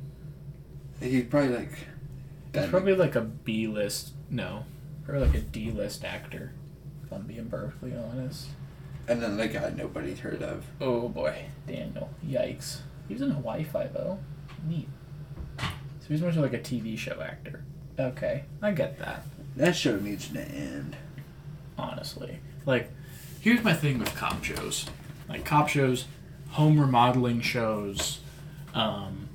He's 1.00 1.24
probably 1.24 1.56
like. 1.56 1.72
He's 2.52 2.66
probably 2.66 2.94
like 2.94 3.14
a 3.14 3.20
B 3.20 3.66
list. 3.66 4.12
No, 4.30 4.64
probably 5.04 5.26
like 5.26 5.36
a 5.36 5.40
D 5.40 5.70
list 5.70 6.04
actor. 6.04 6.52
If 7.04 7.12
I'm 7.12 7.22
being 7.22 7.48
perfectly 7.48 7.94
honest. 7.94 8.48
And 9.06 9.22
then 9.22 9.36
the 9.36 9.48
guy 9.48 9.60
uh, 9.60 9.70
nobody's 9.70 10.20
heard 10.20 10.42
of. 10.42 10.66
Oh 10.80 11.08
boy, 11.08 11.46
Daniel. 11.66 12.10
Yikes. 12.26 12.78
He 13.06 13.14
was 13.14 13.22
in 13.22 13.30
Hawaii 13.30 13.64
Five 13.64 13.96
O. 13.96 14.18
Neat. 14.66 14.88
So 15.58 16.08
he's 16.08 16.20
much 16.20 16.36
like 16.36 16.52
a 16.52 16.58
TV 16.58 16.98
show 16.98 17.20
actor. 17.22 17.64
Okay, 17.98 18.44
I 18.60 18.72
get 18.72 18.98
that. 18.98 19.24
That 19.56 19.74
show 19.76 19.96
needs 19.96 20.28
to 20.28 20.40
end. 20.40 20.96
Honestly, 21.76 22.40
like, 22.66 22.90
here's 23.40 23.62
my 23.64 23.72
thing 23.72 23.98
with 23.98 24.14
cop 24.16 24.42
shows. 24.44 24.86
Like 25.28 25.44
cop 25.44 25.68
shows, 25.68 26.06
home 26.50 26.80
remodeling 26.80 27.40
shows, 27.40 28.20
um, 28.74 29.28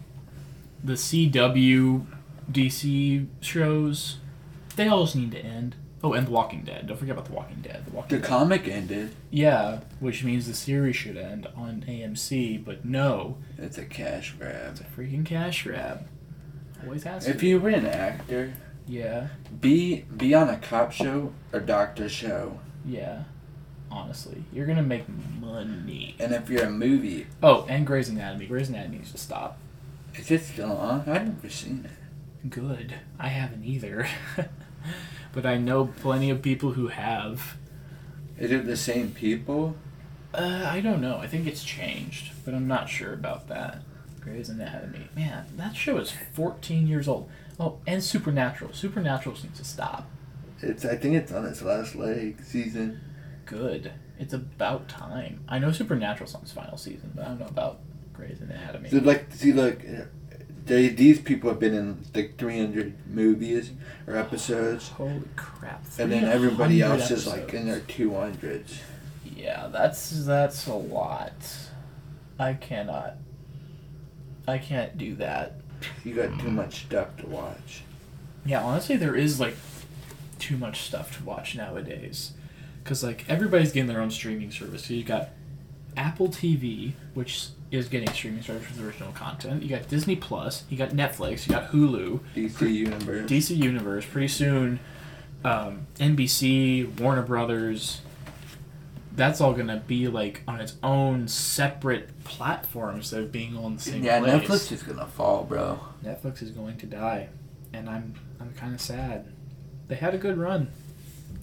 the 0.83 0.93
CW, 0.93 2.05
DC 2.51 3.27
shows. 3.41 4.17
They 4.75 4.87
all 4.87 5.03
just 5.05 5.15
need 5.15 5.31
to 5.31 5.39
end. 5.39 5.75
Oh, 6.05 6.11
and 6.13 6.27
The 6.27 6.31
Walking 6.31 6.63
Dead. 6.63 6.87
Don't 6.87 6.97
forget 6.97 7.13
about 7.13 7.25
The 7.27 7.31
Walking 7.33 7.61
Dead. 7.61 7.85
The 7.85 7.91
Walking 7.91 8.09
The 8.17 8.21
Dead. 8.21 8.27
comic 8.27 8.67
ended. 8.67 9.15
Yeah, 9.29 9.79
which 10.01 10.23
means 10.23 10.47
the 10.47 10.53
series 10.53 10.97
should 10.97 11.15
end 11.15 11.47
on 11.55 11.85
AMC, 11.87 12.65
but 12.65 12.83
no, 12.83 13.37
It's 13.57 13.77
a 13.77 13.85
cash 13.85 14.33
grab. 14.37 14.71
it's 14.71 14.81
a 14.81 14.83
freaking 14.83 15.25
cash 15.25 15.63
grab. 15.63 16.05
Always 16.83 17.03
has 17.03 17.23
to. 17.23 17.31
If 17.31 17.41
you 17.43 17.57
were 17.59 17.69
an 17.69 17.85
actor, 17.85 18.53
Yeah, 18.85 19.27
be 19.61 20.01
be 20.17 20.33
on 20.33 20.49
a 20.49 20.57
cop 20.57 20.91
show 20.91 21.31
or 21.53 21.61
doctor 21.61 22.09
show. 22.09 22.59
yeah. 22.85 23.23
Honestly, 23.97 24.43
you're 24.51 24.65
gonna 24.65 24.81
make 24.81 25.05
money. 25.39 26.15
And 26.19 26.33
if 26.33 26.49
you're 26.49 26.65
a 26.65 26.69
movie, 26.71 27.27
Oh, 27.43 27.65
and 27.69 27.85
Grey's 27.85 28.09
Anatomy. 28.09 28.47
Grey's 28.47 28.69
Anatomy 28.69 28.97
needs 28.97 29.11
to 29.11 29.19
stop. 29.19 29.59
is 30.15 30.31
it 30.31 30.41
still 30.41 30.71
on? 30.71 31.01
I've 31.07 31.27
never 31.27 31.49
seen 31.49 31.85
it. 31.85 32.49
Good. 32.49 32.95
I 33.19 33.27
haven't 33.27 33.63
either. 33.63 34.07
but 35.31 35.45
I 35.45 35.57
know 35.57 35.85
plenty 36.01 36.31
of 36.31 36.41
people 36.41 36.71
who 36.71 36.87
have. 36.87 37.55
Is 38.39 38.51
it 38.51 38.65
the 38.65 38.75
same 38.75 39.11
people? 39.11 39.75
Uh, 40.33 40.65
I 40.67 40.81
don't 40.81 40.99
know. 40.99 41.17
I 41.17 41.27
think 41.27 41.45
it's 41.45 41.63
changed, 41.63 42.33
but 42.43 42.55
I'm 42.55 42.67
not 42.67 42.89
sure 42.89 43.13
about 43.13 43.47
that. 43.49 43.83
Grey's 44.19 44.49
Anatomy. 44.49 45.07
Man, 45.15 45.45
that 45.57 45.75
show 45.75 45.97
is 45.97 46.11
14 46.33 46.87
years 46.87 47.07
old. 47.07 47.29
Oh, 47.59 47.77
and 47.85 48.03
Supernatural. 48.03 48.73
Supernatural 48.73 49.35
needs 49.43 49.59
to 49.59 49.63
stop. 49.65 50.09
It's. 50.61 50.83
I 50.83 50.95
think 50.95 51.13
it's 51.15 51.31
on 51.31 51.45
its 51.45 51.61
last 51.61 51.93
leg 51.95 52.41
season. 52.43 52.99
Good. 53.53 53.91
It's 54.19 54.33
about 54.33 54.87
time. 54.87 55.43
I 55.47 55.59
know 55.59 55.71
Supernatural's 55.71 56.35
on 56.35 56.41
its 56.41 56.51
final 56.51 56.77
season, 56.77 57.11
but 57.15 57.25
I 57.25 57.27
don't 57.29 57.39
know 57.39 57.47
about 57.47 57.79
Grey's 58.13 58.41
Anatomy. 58.41 58.89
So 58.89 58.97
like, 58.97 59.27
see, 59.31 59.53
like, 59.53 59.85
they 60.65 60.87
these 60.89 61.19
people 61.19 61.49
have 61.49 61.59
been 61.59 61.73
in 61.73 62.03
like 62.13 62.37
300 62.37 63.07
movies 63.07 63.71
or 64.07 64.15
episodes, 64.15 64.87
Holy 64.97 65.23
crap! 65.35 65.83
and 65.99 66.11
then 66.11 66.25
everybody 66.25 66.79
300 66.79 67.01
else 67.01 67.11
is 67.11 67.27
like 67.27 67.53
in 67.53 67.67
their 67.67 67.81
200s. 67.81 68.77
Yeah, 69.35 69.67
that's 69.67 70.25
that's 70.25 70.67
a 70.67 70.73
lot. 70.73 71.33
I 72.39 72.53
cannot. 72.53 73.15
I 74.47 74.57
can't 74.57 74.97
do 74.97 75.15
that. 75.15 75.55
You 76.03 76.15
got 76.15 76.39
too 76.39 76.51
much 76.51 76.83
stuff 76.85 77.17
to 77.17 77.27
watch. 77.27 77.83
Yeah, 78.45 78.63
honestly, 78.63 78.95
there 78.97 79.15
is 79.15 79.39
like 79.39 79.55
too 80.39 80.57
much 80.57 80.81
stuff 80.81 81.17
to 81.17 81.23
watch 81.23 81.55
nowadays, 81.55 82.33
because 82.83 83.03
like 83.03 83.25
everybody's 83.29 83.71
getting 83.71 83.87
their 83.87 84.01
own 84.01 84.11
streaming 84.11 84.51
service. 84.51 84.85
So 84.85 84.93
you 84.93 85.03
got 85.03 85.29
Apple 85.95 86.27
TV, 86.27 86.93
which 87.13 87.47
is 87.71 87.87
getting 87.87 88.09
streaming 88.09 88.43
service 88.43 88.67
with 88.69 88.85
original 88.85 89.11
content. 89.13 89.63
You 89.63 89.69
got 89.69 89.87
Disney 89.87 90.15
Plus. 90.15 90.63
You 90.69 90.77
got 90.77 90.89
Netflix. 90.89 91.47
You 91.47 91.53
got 91.53 91.71
Hulu. 91.71 92.19
DC 92.35 92.73
Universe. 92.73 93.29
DC 93.29 93.55
Universe. 93.55 94.05
Pretty 94.05 94.27
soon, 94.27 94.79
um, 95.43 95.87
NBC, 95.97 96.99
Warner 96.99 97.23
Brothers. 97.23 98.01
That's 99.15 99.39
all 99.41 99.53
gonna 99.53 99.83
be 99.85 100.07
like 100.07 100.41
on 100.47 100.59
its 100.59 100.75
own 100.81 101.27
separate 101.27 102.23
platform 102.23 102.95
instead 102.97 103.21
of 103.21 103.31
being 103.31 103.55
on 103.55 103.75
the 103.75 103.81
same 103.81 104.03
yeah, 104.03 104.19
place. 104.19 104.43
Netflix 104.43 104.71
is 104.71 104.83
gonna 104.83 105.05
fall, 105.05 105.43
bro. 105.43 105.79
Netflix 106.03 106.41
is 106.41 106.49
going 106.49 106.77
to 106.77 106.87
die, 106.87 107.29
and 107.71 107.87
I'm 107.87 108.15
I'm 108.39 108.53
kind 108.53 108.73
of 108.73 108.81
sad. 108.81 109.31
They 109.87 109.95
had 109.95 110.15
a 110.15 110.17
good 110.17 110.37
run, 110.37 110.71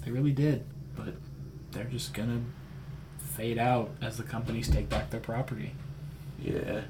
they 0.05 0.11
really 0.11 0.33
did, 0.33 0.65
but 0.97 1.15
they're 1.73 1.85
just 1.85 2.13
gonna 2.15 2.41
fade 3.19 3.59
out 3.59 3.91
as 4.03 4.17
the 4.17 4.23
companies 4.23 4.69
take 4.69 4.89
back 4.89 5.11
their 5.11 5.21
property. 5.21 5.73
Yeah, 6.43 6.83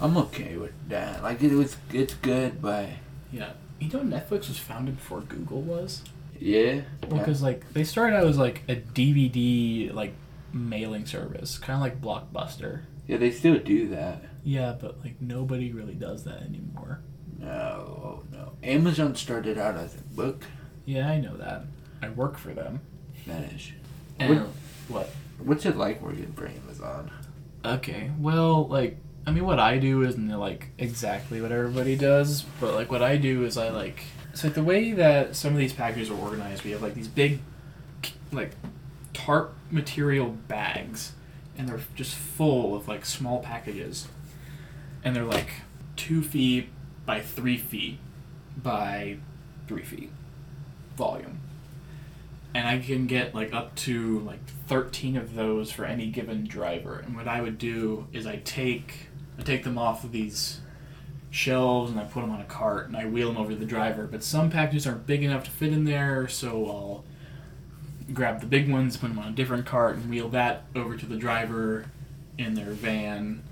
I'm 0.00 0.16
okay 0.16 0.56
with 0.56 0.72
that. 0.88 1.22
Like 1.22 1.42
it 1.42 1.54
was, 1.54 1.76
it's 1.92 2.14
good, 2.14 2.60
but 2.62 2.88
Yeah, 3.32 3.52
you 3.78 3.88
know 3.88 4.00
Netflix 4.00 4.48
was 4.48 4.58
founded 4.58 4.96
before 4.96 5.20
Google 5.22 5.62
was. 5.62 6.02
yeah, 6.38 6.82
Well, 7.08 7.18
because 7.20 7.42
like 7.42 7.72
they 7.72 7.84
started 7.84 8.16
out 8.16 8.26
as 8.26 8.38
like 8.38 8.62
a 8.68 8.76
DVD 8.76 9.92
like 9.92 10.14
mailing 10.52 11.06
service, 11.06 11.58
kind 11.58 11.74
of 11.76 11.80
like 11.80 12.00
Blockbuster. 12.00 12.82
yeah, 13.06 13.16
they 13.16 13.30
still 13.30 13.58
do 13.58 13.88
that. 13.88 14.22
Yeah, 14.44 14.74
but 14.80 15.00
like 15.04 15.20
nobody 15.20 15.72
really 15.72 15.94
does 15.94 16.24
that 16.24 16.42
anymore. 16.42 17.00
No, 17.38 18.22
no. 18.32 18.52
Amazon 18.62 19.14
started 19.14 19.58
out 19.58 19.76
as 19.76 19.94
a 19.94 20.02
book. 20.14 20.42
Yeah, 20.86 21.08
I 21.08 21.20
know 21.20 21.36
that. 21.36 21.64
I 22.02 22.08
work 22.08 22.36
for 22.38 22.52
them. 22.54 22.80
That 23.26 23.52
is. 23.52 23.72
And 24.20 24.30
What- 24.40 24.48
what? 24.88 25.10
What's 25.38 25.66
it 25.66 25.76
like 25.76 26.02
working 26.02 26.32
for 26.32 26.46
Amazon? 26.48 27.10
Okay, 27.64 28.10
well, 28.18 28.66
like, 28.66 28.96
I 29.26 29.30
mean, 29.30 29.44
what 29.44 29.58
I 29.60 29.78
do 29.78 30.02
isn't 30.02 30.28
like 30.28 30.70
exactly 30.78 31.40
what 31.40 31.52
everybody 31.52 31.96
does, 31.96 32.42
but 32.60 32.74
like 32.74 32.90
what 32.90 33.02
I 33.02 33.16
do 33.16 33.44
is 33.44 33.56
I 33.56 33.68
like 33.70 34.02
so 34.34 34.48
like 34.48 34.54
the 34.54 34.62
way 34.64 34.92
that 34.92 35.34
some 35.36 35.52
of 35.52 35.58
these 35.58 35.72
packages 35.72 36.10
are 36.10 36.14
organized. 36.18 36.64
We 36.64 36.70
have 36.72 36.82
like 36.82 36.94
these 36.94 37.08
big, 37.08 37.40
like, 38.32 38.52
tarp 39.12 39.54
material 39.70 40.30
bags, 40.48 41.12
and 41.56 41.68
they're 41.68 41.80
just 41.94 42.14
full 42.14 42.74
of 42.76 42.86
like 42.88 43.04
small 43.04 43.40
packages, 43.40 44.06
and 45.04 45.14
they're 45.14 45.24
like 45.24 45.50
two 45.96 46.22
feet 46.22 46.68
by 47.04 47.20
three 47.20 47.56
feet 47.58 47.98
by 48.62 49.18
three 49.66 49.82
feet 49.84 50.10
volume 50.96 51.40
and 52.54 52.66
I 52.66 52.78
can 52.78 53.06
get 53.06 53.34
like 53.34 53.52
up 53.52 53.74
to 53.76 54.20
like 54.20 54.44
13 54.66 55.16
of 55.16 55.34
those 55.34 55.70
for 55.70 55.84
any 55.84 56.08
given 56.08 56.44
driver. 56.44 56.98
And 56.98 57.16
what 57.16 57.28
I 57.28 57.40
would 57.40 57.58
do 57.58 58.06
is 58.12 58.26
I 58.26 58.36
take 58.36 59.08
I 59.38 59.42
take 59.42 59.64
them 59.64 59.78
off 59.78 60.04
of 60.04 60.12
these 60.12 60.60
shelves 61.30 61.90
and 61.90 62.00
I 62.00 62.04
put 62.04 62.22
them 62.22 62.30
on 62.30 62.40
a 62.40 62.44
cart 62.44 62.88
and 62.88 62.96
I 62.96 63.06
wheel 63.06 63.28
them 63.28 63.36
over 63.36 63.50
to 63.50 63.56
the 63.56 63.66
driver. 63.66 64.06
But 64.06 64.24
some 64.24 64.50
packages 64.50 64.86
aren't 64.86 65.06
big 65.06 65.22
enough 65.22 65.44
to 65.44 65.50
fit 65.50 65.72
in 65.72 65.84
there, 65.84 66.26
so 66.28 66.66
I'll 66.66 67.04
grab 68.12 68.40
the 68.40 68.46
big 68.46 68.70
ones, 68.70 68.96
put 68.96 69.08
them 69.08 69.18
on 69.18 69.28
a 69.28 69.36
different 69.36 69.66
cart, 69.66 69.96
and 69.96 70.08
wheel 70.08 70.28
that 70.30 70.64
over 70.74 70.96
to 70.96 71.06
the 71.06 71.16
driver 71.16 71.86
in 72.38 72.54
their 72.54 72.72
van. 72.72 73.42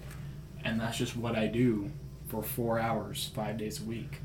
And 0.65 0.81
that's 0.81 0.99
just 0.99 1.17
what 1.17 1.37
I 1.37 1.47
do 1.47 1.91
for 2.27 2.43
four 2.43 2.79
hours, 2.79 3.31
five 3.35 3.59
days 3.59 3.81
a 3.81 3.85
week. 3.85 4.21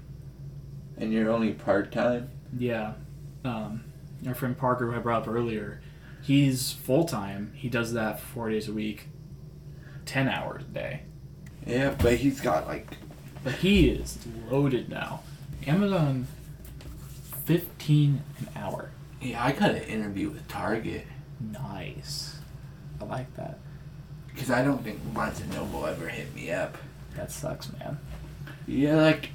And 0.98 1.12
you're 1.12 1.30
only 1.30 1.54
part 1.54 1.92
time. 1.92 2.30
Yeah. 2.58 2.94
Um, 3.44 3.84
our 4.28 4.34
friend 4.36 4.58
Parker, 4.58 4.90
who 4.92 4.96
I 4.98 5.00
brought 5.00 5.24
up 5.24 5.28
earlier, 5.28 5.82
he's 6.22 6.72
full 6.72 7.06
time. 7.06 7.52
He 7.56 7.70
does 7.70 7.94
that 7.94 8.20
four 8.20 8.50
days 8.50 8.68
a 8.68 8.74
week, 8.74 9.08
10 10.06 10.28
hours 10.30 10.64
a 10.64 10.66
day. 10.66 11.02
Yeah, 11.66 11.96
but 12.00 12.16
he's 12.16 12.42
got 12.42 12.68
like 12.68 12.88
But 13.44 13.54
he 13.56 13.90
is 13.90 14.18
loaded 14.50 14.90
now. 14.90 15.22
Amazon, 15.68 16.28
15 17.46 18.22
an 18.40 18.48
hour. 18.56 18.92
yeah. 19.22 19.44
I 19.44 19.52
got 19.52 19.72
an 19.72 19.84
interview 19.84 20.30
with 20.30 20.48
Target 20.48 21.06
Nice. 21.40 22.38
I 23.02 23.06
like 23.06 23.34
that. 23.36 23.58
because 24.28 24.52
I 24.52 24.64
don't 24.64 24.84
think 24.84 25.00
Barnes 25.14 25.40
and 25.40 25.52
Noble 25.54 25.86
ever 25.88 26.08
hit 26.08 26.34
me 26.36 26.52
up. 26.52 26.78
That 27.16 27.32
sucks, 27.32 27.72
man. 27.80 27.98
Yeah, 28.68 28.96
like 28.96 29.30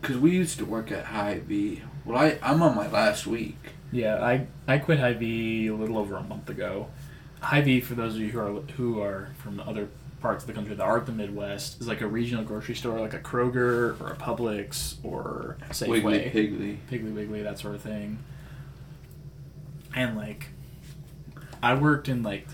because 0.00 0.18
we 0.18 0.32
used 0.32 0.58
to 0.58 0.64
work 0.66 0.90
at 0.92 1.06
High 1.06 1.40
V. 1.40 1.82
Well, 2.04 2.18
I 2.18 2.38
I'm 2.42 2.62
on 2.62 2.74
my 2.74 2.88
last 2.88 3.26
week. 3.26 3.56
Yeah, 3.92 4.24
I, 4.24 4.46
I 4.66 4.78
quit 4.78 4.98
Hy-Vee 4.98 5.66
a 5.66 5.74
little 5.74 5.98
over 5.98 6.16
a 6.16 6.22
month 6.22 6.48
ago. 6.48 6.88
Hy-Vee, 7.40 7.80
for 7.82 7.94
those 7.94 8.14
of 8.14 8.20
you 8.22 8.30
who 8.30 8.40
are 8.40 8.60
who 8.72 9.00
are 9.00 9.28
from 9.38 9.60
other 9.60 9.88
parts 10.20 10.44
of 10.44 10.46
the 10.46 10.54
country 10.54 10.74
that 10.74 10.82
aren't 10.82 11.06
the 11.06 11.12
Midwest, 11.12 11.80
is 11.80 11.88
like 11.88 12.00
a 12.00 12.06
regional 12.06 12.44
grocery 12.44 12.74
store, 12.74 13.00
like 13.00 13.12
a 13.12 13.18
Kroger 13.18 14.00
or 14.00 14.12
a 14.12 14.16
Publix 14.16 14.96
or 15.04 15.58
Safeway, 15.70 15.88
Wiggly 15.88 16.18
Piggly. 16.20 16.76
Piggly 16.90 17.14
Wiggly, 17.14 17.42
that 17.42 17.58
sort 17.58 17.74
of 17.74 17.82
thing. 17.82 18.18
And 19.94 20.16
like, 20.16 20.48
I 21.62 21.74
worked 21.74 22.08
in 22.08 22.22
like 22.22 22.46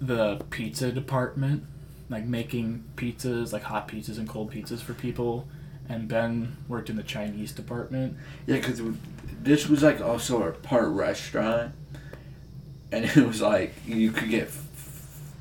the 0.00 0.36
pizza 0.50 0.90
department, 0.90 1.64
like 2.08 2.24
making 2.24 2.84
pizzas, 2.96 3.52
like 3.52 3.64
hot 3.64 3.88
pizzas 3.88 4.18
and 4.18 4.28
cold 4.28 4.52
pizzas 4.52 4.80
for 4.80 4.94
people. 4.94 5.48
And 5.88 6.08
Ben 6.08 6.56
worked 6.68 6.90
in 6.90 6.96
the 6.96 7.02
Chinese 7.02 7.52
department. 7.52 8.16
Yeah, 8.46 8.56
because 8.56 8.82
this 9.42 9.68
was 9.68 9.82
like 9.82 10.00
also 10.00 10.42
a 10.42 10.52
part 10.52 10.88
restaurant, 10.88 11.72
and 12.90 13.04
it 13.04 13.16
was 13.16 13.40
like 13.40 13.74
you 13.86 14.10
could 14.10 14.30
get 14.30 14.48
f- 14.48 14.66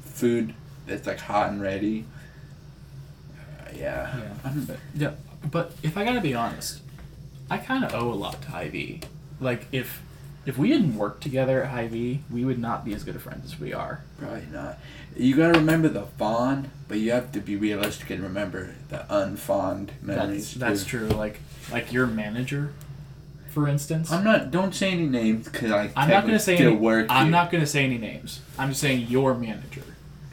food 0.06 0.54
that's 0.86 1.08
like 1.08 1.20
hot 1.20 1.50
and 1.50 1.62
ready. 1.62 2.06
Uh, 3.38 3.72
yeah. 3.76 4.18
Yeah. 4.18 4.52
But, 4.68 4.78
yeah, 4.94 5.12
but 5.50 5.74
if 5.82 5.98
I 5.98 6.06
gotta 6.06 6.22
be 6.22 6.36
honest, 6.36 6.82
I 7.50 7.58
kind 7.58 7.84
of 7.84 7.94
owe 7.96 8.12
a 8.12 8.14
lot 8.14 8.42
to 8.44 8.50
Hy-Vee. 8.50 9.02
Like 9.40 9.66
if 9.72 10.02
if 10.46 10.58
we 10.58 10.70
didn't 10.70 10.96
work 10.96 11.20
together 11.20 11.64
at 11.64 11.72
Hy-Vee, 11.72 12.22
we 12.30 12.46
would 12.46 12.60
not 12.60 12.86
be 12.86 12.94
as 12.94 13.04
good 13.04 13.16
of 13.16 13.24
friends 13.24 13.46
as 13.46 13.60
we 13.60 13.74
are. 13.74 14.04
Probably 14.20 14.44
not. 14.52 14.78
You 15.18 15.36
gotta 15.36 15.58
remember 15.58 15.90
the 15.90 16.04
fond, 16.04 16.70
but 16.88 17.00
you 17.00 17.12
have 17.12 17.32
to 17.32 17.40
be 17.40 17.56
realistic 17.56 18.10
and 18.12 18.22
remember 18.22 18.76
the 18.90 19.06
unfond 19.10 19.90
memories. 20.02 20.54
That's 20.54 20.82
that's 20.82 20.86
true. 20.86 21.08
Like 21.08 21.40
like 21.72 21.92
your 21.92 22.06
manager, 22.06 22.74
for 23.50 23.68
instance. 23.68 24.12
I'm 24.12 24.24
not. 24.24 24.52
Don't 24.52 24.76
say 24.76 24.92
any 24.92 25.08
names 25.08 25.48
because 25.48 25.72
I. 25.72 25.92
I'm 25.96 26.10
not 26.10 26.26
gonna 26.26 26.40
say 26.40 26.58
any. 26.58 26.76
work. 26.76 27.08
I'm 27.10 27.26
here. 27.26 27.32
not 27.32 27.52
gonna 27.52 27.66
say 27.66 27.86
any 27.86 27.98
names. 27.98 28.42
I'm 28.58 28.70
just 28.70 28.82
saying 28.82 29.08
your 29.08 29.34
manager. 29.34 29.84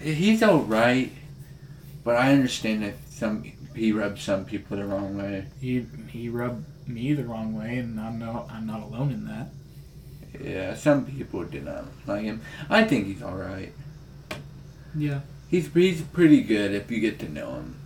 He's 0.00 0.42
all 0.42 0.62
right, 0.62 1.12
but 2.04 2.16
I 2.16 2.32
understand 2.32 2.82
that 2.82 2.94
some 3.08 3.44
he 3.74 3.92
rubs 3.92 4.22
some 4.22 4.44
people 4.44 4.76
the 4.76 4.84
wrong 4.84 5.16
way. 5.16 5.46
He 5.60 5.86
he 6.08 6.28
rubbed 6.28 6.66
me 6.88 7.14
the 7.14 7.24
wrong 7.24 7.56
way, 7.56 7.78
and 7.78 7.98
I'm 7.98 8.18
no 8.18 8.48
I'm 8.50 8.66
not 8.66 8.82
alone 8.82 9.10
in 9.12 9.26
that. 9.26 9.48
Yeah, 10.40 10.74
some 10.74 11.04
people 11.06 11.44
did 11.44 11.64
not 11.64 11.84
like 12.06 12.24
him. 12.24 12.40
I 12.70 12.84
think 12.84 13.06
he's 13.06 13.22
all 13.22 13.34
right. 13.36 13.72
Yeah. 14.94 15.20
He's 15.48 15.72
he's 15.72 16.00
pretty 16.02 16.42
good 16.42 16.72
if 16.72 16.90
you 16.90 17.00
get 17.00 17.18
to 17.20 17.28
know 17.28 17.54
him. 17.54 17.76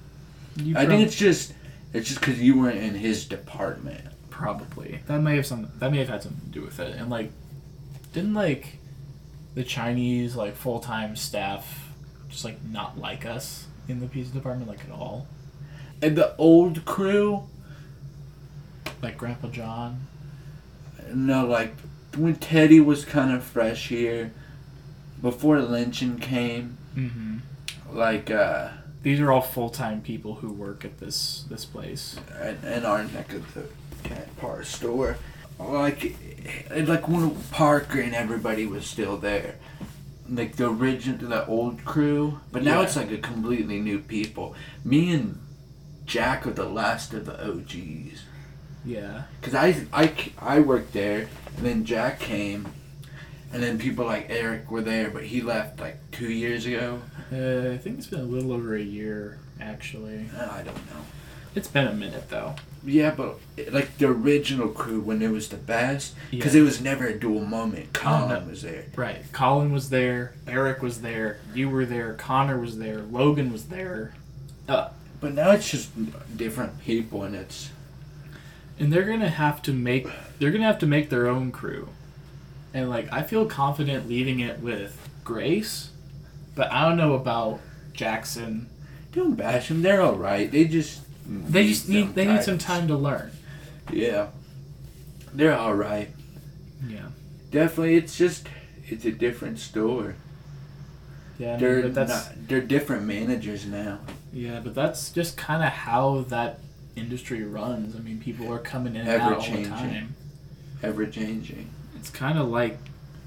You 0.56 0.76
I 0.76 0.86
think 0.86 1.04
it's 1.06 1.16
just 1.16 1.52
it's 1.92 2.08
just 2.08 2.20
because 2.20 2.40
you 2.40 2.58
weren't 2.58 2.78
in 2.78 2.94
his 2.94 3.24
department. 3.26 4.06
Probably. 4.30 5.00
That 5.06 5.20
may 5.20 5.36
have 5.36 5.46
some 5.46 5.70
that 5.78 5.90
may 5.90 5.98
have 5.98 6.08
had 6.08 6.22
something 6.22 6.40
to 6.40 6.58
do 6.60 6.62
with 6.64 6.78
it. 6.78 6.96
And 6.96 7.10
like 7.10 7.30
didn't 8.12 8.34
like 8.34 8.78
the 9.54 9.64
Chinese 9.64 10.36
like 10.36 10.54
full 10.54 10.78
time 10.80 11.16
staff 11.16 11.90
just 12.28 12.44
like 12.44 12.62
not 12.64 12.98
like 12.98 13.24
us 13.26 13.66
in 13.88 14.00
the 14.00 14.06
pizza 14.06 14.32
department 14.32 14.68
like 14.70 14.84
at 14.84 14.90
all? 14.90 15.26
And 16.02 16.16
the 16.16 16.36
old 16.36 16.84
crew, 16.84 17.44
Like 19.02 19.16
Grandpa 19.16 19.48
John. 19.48 20.06
no, 21.12 21.46
like 21.46 21.74
when 22.16 22.36
Teddy 22.36 22.80
was 22.80 23.04
kind 23.04 23.32
of 23.34 23.42
fresh 23.44 23.88
here, 23.88 24.32
before 25.22 25.60
Lynching 25.60 26.18
came, 26.20 26.78
Mm-hmm. 26.96 27.36
like 27.96 28.30
uh, 28.30 28.68
These 29.02 29.20
are 29.20 29.30
all 29.30 29.42
full 29.42 29.68
time 29.68 30.00
people 30.00 30.36
who 30.36 30.50
work 30.52 30.84
at 30.84 30.98
this 30.98 31.44
this 31.50 31.64
place. 31.66 32.16
and, 32.40 32.62
in 32.64 32.84
our 32.86 33.04
neck 33.04 33.32
of 33.34 33.52
the 33.54 33.64
cat 34.02 34.34
par 34.38 34.62
store, 34.64 35.18
like 35.58 36.16
like 36.74 37.06
when 37.08 37.34
Parker 37.50 38.00
and 38.00 38.14
everybody 38.14 38.66
was 38.66 38.86
still 38.86 39.16
there. 39.16 39.56
Like 40.28 40.56
the 40.56 40.68
original, 40.70 41.28
the 41.28 41.46
old 41.46 41.84
crew, 41.84 42.40
but 42.50 42.62
now 42.64 42.80
Yeah. 42.80 42.86
it's 42.86 42.96
like 42.96 43.12
a 43.12 43.18
completely 43.18 43.78
new 43.80 43.98
people. 44.00 44.54
Me 44.84 45.12
and 45.14 45.38
Jack 46.04 46.46
are 46.46 46.52
the 46.52 46.68
last 46.68 47.12
of 47.14 47.26
the 47.26 47.36
OGs. 47.48 48.22
Yeah. 48.86 49.24
Cause 49.42 49.54
I, 49.54 49.84
I, 49.92 50.12
I 50.38 50.60
worked 50.60 50.92
there, 50.92 51.28
and 51.56 51.66
then 51.66 51.84
Jack 51.84 52.20
came, 52.20 52.68
and 53.52 53.62
then 53.62 53.78
people 53.78 54.04
like 54.06 54.26
Eric 54.30 54.70
were 54.70 54.80
there, 54.82 55.10
but 55.10 55.24
he 55.24 55.42
left 55.42 55.80
like 55.80 55.98
two 56.12 56.30
years 56.32 56.64
ago. 56.66 57.00
Uh, 57.32 57.72
I 57.72 57.78
think 57.78 57.98
it's 57.98 58.06
been 58.06 58.20
a 58.20 58.24
little 58.24 58.52
over 58.52 58.76
a 58.76 58.80
year 58.82 59.38
actually. 59.60 60.26
Uh, 60.38 60.48
I 60.52 60.62
don't 60.62 60.86
know. 60.86 61.02
It's 61.54 61.68
been 61.68 61.86
a 61.88 61.92
minute 61.92 62.28
though. 62.28 62.54
Yeah, 62.84 63.12
but 63.16 63.38
like 63.72 63.98
the 63.98 64.06
original 64.08 64.68
crew 64.68 65.00
when 65.00 65.20
it 65.22 65.30
was 65.32 65.48
the 65.48 65.56
best, 65.56 66.14
because 66.30 66.54
Yeah. 66.54 66.60
it 66.60 66.64
was 66.64 66.80
never 66.80 67.06
a 67.06 67.18
dual 67.18 67.44
moment. 67.44 67.92
Colin 67.94 68.44
no. 68.44 68.50
was 68.50 68.62
there. 68.62 68.84
Right. 68.94 69.24
Colin 69.32 69.72
was 69.72 69.90
there, 69.90 70.34
Eric 70.46 70.82
was 70.82 71.00
there, 71.00 71.40
you 71.52 71.68
were 71.68 71.84
there, 71.86 72.12
Connor 72.14 72.60
was 72.60 72.78
there, 72.78 72.98
Logan 72.98 73.50
was 73.50 73.64
there. 73.66 74.14
But 74.66 75.32
now 75.32 75.50
it's 75.52 75.68
just 75.70 75.90
different 76.36 76.80
people, 76.82 77.22
and 77.24 77.34
it's 77.34 77.70
and 78.78 78.92
they're 78.92 79.04
gonna 79.04 79.28
have 79.28 79.62
to 79.62 79.72
make 79.72 80.08
they're 80.38 80.50
gonna 80.50 80.64
have 80.64 80.78
to 80.78 80.86
make 80.86 81.08
their 81.10 81.26
own 81.28 81.50
crew 81.52 81.88
and 82.74 82.88
like 82.90 83.10
i 83.12 83.22
feel 83.22 83.46
confident 83.46 84.08
leaving 84.08 84.40
it 84.40 84.60
with 84.60 85.08
grace 85.24 85.90
but 86.54 86.70
i 86.70 86.86
don't 86.86 86.96
know 86.96 87.14
about 87.14 87.60
jackson 87.92 88.68
don't 89.12 89.34
bash 89.34 89.68
them. 89.68 89.80
They're 89.80 90.02
all 90.02 90.16
right. 90.16 90.50
They 90.52 90.64
just 90.66 91.00
they 91.26 91.66
just 91.66 91.88
need 91.88 92.14
they 92.14 92.26
need 92.26 92.42
some 92.42 92.58
time 92.58 92.86
to 92.88 92.96
learn 92.96 93.30
Yeah, 93.90 94.26
they're 95.32 95.56
all 95.56 95.72
right. 95.74 96.10
yeah 96.86 97.06
Definitely, 97.50 97.94
it's 97.96 98.14
just 98.18 98.46
it's 98.86 99.06
a 99.06 99.12
different 99.12 99.58
store. 99.58 100.16
yeah 101.38 101.56
They're 101.56 101.80
but 101.80 101.94
that's 101.94 102.10
not, 102.28 102.46
they're 102.46 102.60
different 102.60 103.04
managers 103.06 103.64
now. 103.64 104.00
yeah 104.34 104.60
but 104.62 104.74
that's 104.74 105.10
just 105.12 105.38
kind 105.38 105.62
of 105.64 105.70
how 105.70 106.26
that 106.28 106.58
industry 106.96 107.42
runs 107.44 107.94
i 107.94 107.98
mean 107.98 108.18
people 108.18 108.50
are 108.52 108.58
coming 108.58 108.94
in 108.96 109.02
and 109.06 109.22
out 109.22 109.32
all 109.34 109.40
the 109.40 109.64
time 109.68 110.14
ever 110.82 111.06
changing. 111.06 111.68
it's 111.96 112.10
kind 112.10 112.38
of 112.38 112.48
like 112.48 112.78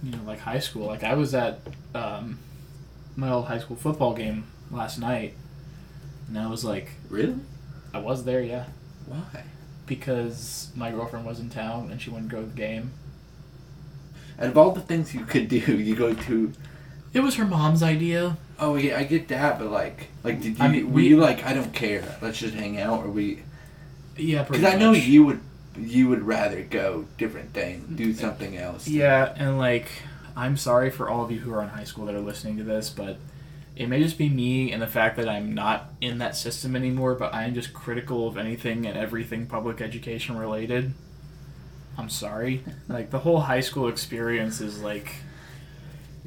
you 0.03 0.11
know 0.11 0.20
like 0.26 0.39
high 0.39 0.59
school 0.59 0.86
like 0.88 1.03
i 1.03 1.13
was 1.13 1.34
at 1.36 1.59
um, 1.95 2.39
my 3.15 3.30
old 3.32 3.45
high 3.45 3.59
school 3.59 3.76
football 3.76 4.13
game 4.13 4.45
last 4.72 4.97
night 4.99 5.34
and 6.28 6.38
i 6.38 6.47
was 6.47 6.63
like 6.65 6.91
Really? 7.09 7.36
i 7.93 7.99
was 7.99 8.24
there 8.24 8.41
yeah 8.41 8.65
Why? 9.05 9.43
because 9.86 10.72
my 10.76 10.91
girlfriend 10.91 11.26
was 11.26 11.39
in 11.39 11.49
town 11.49 11.89
and 11.91 12.01
she 12.01 12.11
to 12.11 12.20
go 12.22 12.41
to 12.41 12.45
the 12.47 12.55
game. 12.55 12.91
Out 14.39 14.47
of 14.49 14.57
all 14.57 14.72
the 14.72 14.82
things 14.82 15.13
you 15.15 15.26
could 15.26 15.49
do, 15.49 15.57
you 15.57 15.95
go 15.95 16.13
to. 16.13 16.53
It 17.11 17.22
was 17.22 17.36
her 17.36 17.43
mom's 17.45 17.82
idea. 17.84 18.38
Oh 18.59 18.76
yeah, 18.76 18.97
I 18.99 19.03
get 19.03 19.28
that, 19.30 19.57
but 19.57 19.70
like, 19.72 20.09
like 20.24 20.41
did 20.41 20.59
you? 20.59 20.63
I 20.63 20.67
mean, 20.67 20.86
were 20.89 20.93
we- 20.97 21.07
you 21.07 21.17
like, 21.17 21.43
I 21.43 21.53
don't 21.53 21.74
care. 21.74 22.17
Let's 22.22 22.38
just 22.38 22.53
hang 22.53 22.80
out, 22.80 23.03
or 23.03 23.09
we? 23.09 23.41
Yeah, 24.20 24.43
Because 24.43 24.63
I 24.63 24.76
know 24.76 24.91
you 24.91 25.26
would. 25.26 25.41
You 25.78 26.09
would 26.09 26.24
rather 26.24 26.61
go 26.63 27.05
different 27.17 27.53
thing, 27.53 27.93
do 27.95 28.11
mm, 28.13 28.17
something 28.17 28.57
else. 28.57 28.86
Yeah, 28.88 29.34
and 29.38 29.57
like, 29.57 29.89
I'm 30.36 30.57
sorry 30.57 30.89
for 30.89 31.07
all 31.07 31.24
of 31.24 31.32
you 31.32 31.39
who 31.39 31.53
are 31.53 31.61
in 31.61 31.70
high 31.70 31.86
school 31.86 32.05
that 32.07 32.15
are 32.15 32.20
listening 32.20 32.57
to 32.57 32.63
this, 32.63 32.89
but 32.89 33.17
it 33.80 33.88
may 33.88 34.03
just 34.03 34.17
be 34.17 34.28
me 34.28 34.74
and 34.74 34.82
the 34.82 34.88
fact 34.88 35.15
that 35.15 35.30
I'm 35.30 35.53
not 35.53 35.93
in 36.01 36.17
that 36.17 36.36
system 36.36 36.76
anymore, 36.76 37.15
but 37.15 37.34
I'm 37.34 37.53
just 37.53 37.74
critical 37.74 38.28
of 38.28 38.38
anything 38.38 38.86
and 38.86 38.97
everything 38.97 39.47
public 39.47 39.80
education 39.80 40.38
related. 40.38 40.93
I'm 41.97 42.09
sorry. 42.09 42.63
Like, 42.89 43.11
the 43.11 43.20
whole 43.20 43.41
high 43.41 43.61
school 43.61 43.88
experience 43.88 44.59
is 44.61 44.82
like. 44.82 45.13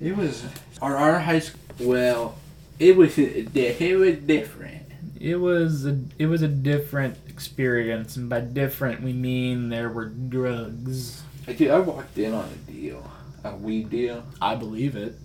It 0.01 0.17
was. 0.17 0.45
Our 0.81 0.97
our 0.97 1.19
high 1.19 1.41
school. 1.41 1.61
Well, 1.81 2.39
it 2.79 2.97
was. 2.97 3.19
It 3.19 3.97
was 3.99 4.19
different. 4.19 4.83
It 5.21 5.37
was 5.37 5.85
a 5.87 5.99
it 6.19 6.27
was 6.27 6.43
a 6.43 6.49
different 6.49 7.17
experience, 7.33 8.17
and 8.17 8.29
by 8.29 8.41
different 8.41 9.03
we 9.03 9.13
mean 9.13 9.69
there 9.71 9.89
were 9.89 10.07
drugs. 10.07 11.23
Like, 11.47 11.57
Dude, 11.59 11.71
I 11.71 11.81
walked 11.81 12.17
in 12.19 12.33
on 12.35 12.49
a 12.49 12.71
deal, 12.71 13.11
a 13.45 13.55
weed 13.57 13.91
deal, 13.91 14.23
I 14.41 14.55
believe 14.55 14.95
it. 14.97 15.17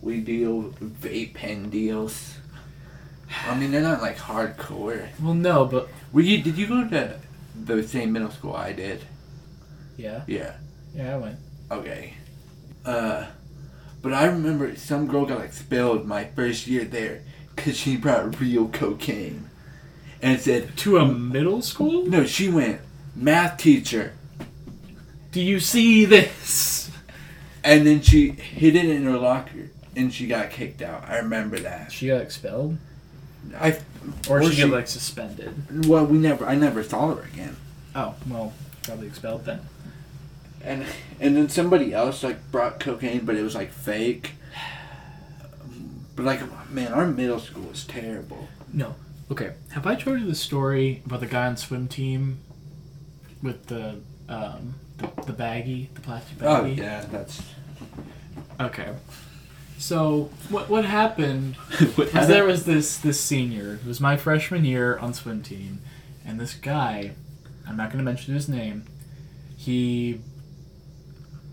weed 0.00 0.24
deal, 0.24 0.70
vape 0.80 1.34
pen 1.34 1.70
deals. 1.70 2.34
I 3.46 3.54
mean, 3.58 3.70
they're 3.70 3.80
not 3.82 4.02
like 4.02 4.18
hardcore. 4.18 5.08
Well, 5.20 5.34
no, 5.34 5.64
but 5.64 5.88
Were 6.12 6.20
you? 6.20 6.42
Did 6.42 6.58
you 6.58 6.66
go 6.66 6.86
to 6.88 7.18
the 7.64 7.82
same 7.82 8.12
middle 8.12 8.30
school 8.30 8.54
I 8.54 8.72
did? 8.72 9.04
yeah, 9.96 10.22
Yeah. 10.26 10.56
yeah, 10.94 11.14
I 11.14 11.18
went. 11.18 11.38
Okay. 11.70 12.14
Uh, 12.84 13.26
but 14.02 14.12
I 14.12 14.26
remember 14.26 14.74
some 14.76 15.06
girl 15.06 15.24
got 15.24 15.44
expelled 15.44 16.04
my 16.06 16.24
first 16.24 16.66
year 16.66 16.84
there 16.84 17.22
because 17.54 17.76
she 17.76 17.96
brought 17.96 18.40
real 18.40 18.68
cocaine, 18.68 19.48
and 20.22 20.40
said 20.40 20.76
To 20.78 20.98
a 20.98 21.06
middle 21.06 21.60
school? 21.62 22.06
no. 22.06 22.24
She 22.24 22.48
went 22.48 22.80
math 23.14 23.58
teacher, 23.58 24.12
Do 25.32 25.40
you 25.42 25.60
see 25.60 26.04
this? 26.04 26.90
and 27.64 27.86
then 27.86 28.00
she 28.00 28.30
hid 28.30 28.74
it 28.76 28.86
in 28.86 29.04
her 29.04 29.18
locker, 29.18 29.70
and 29.96 30.12
she 30.12 30.26
got 30.26 30.50
kicked 30.50 30.80
out. 30.82 31.04
I 31.08 31.18
remember 31.18 31.58
that. 31.60 31.92
She 31.92 32.06
got 32.08 32.20
expelled, 32.22 32.76
I 33.58 33.78
or, 34.28 34.40
Or 34.40 34.44
she, 34.44 34.54
she- 34.56 34.62
got 34.62 34.70
like 34.70 34.88
suspended. 34.88 35.86
well, 35.86 36.06
we 36.06 36.18
never. 36.18 36.46
I 36.46 36.54
never 36.54 36.82
saw 36.82 37.14
her 37.14 37.22
again. 37.22 37.56
Oh, 37.94 38.14
well, 38.28 38.52
probably 38.84 39.06
expelled 39.08 39.44
then. 39.44 39.60
And 40.64 40.86
and 41.20 41.36
then 41.36 41.48
somebody 41.48 41.92
else 41.92 42.22
like 42.22 42.50
brought 42.52 42.78
cocaine, 42.80 43.24
but 43.24 43.34
it 43.36 43.42
was 43.42 43.54
like 43.54 43.72
fake. 43.72 44.32
But 46.14 46.24
like, 46.24 46.70
man, 46.70 46.92
our 46.92 47.06
middle 47.06 47.40
school 47.40 47.64
was 47.64 47.84
terrible. 47.84 48.48
No. 48.72 48.94
Okay. 49.32 49.52
Have 49.70 49.86
I 49.86 49.94
told 49.94 50.20
you 50.20 50.26
the 50.26 50.34
story 50.34 51.02
about 51.06 51.20
the 51.20 51.26
guy 51.26 51.46
on 51.46 51.56
swim 51.56 51.88
team 51.88 52.40
with 53.42 53.68
the 53.68 54.00
um 54.28 54.74
the, 54.98 55.06
the 55.24 55.32
baggie, 55.32 55.88
the 55.94 56.02
plastic 56.02 56.36
Oh 56.42 56.66
yeah, 56.66 57.06
that's. 57.10 57.42
Okay. 58.60 58.92
So 59.78 60.28
what 60.50 60.68
what 60.68 60.84
happened 60.84 61.56
what 61.94 62.12
was 62.12 62.28
there 62.28 62.44
was 62.44 62.66
this 62.66 62.98
this 62.98 63.18
senior 63.18 63.76
it 63.76 63.86
was 63.86 64.02
my 64.02 64.18
freshman 64.18 64.66
year 64.66 64.98
on 64.98 65.14
swim 65.14 65.42
team, 65.42 65.80
and 66.26 66.38
this 66.38 66.52
guy, 66.52 67.12
I'm 67.66 67.78
not 67.78 67.90
gonna 67.90 68.04
mention 68.04 68.34
his 68.34 68.50
name, 68.50 68.84
he, 69.56 70.20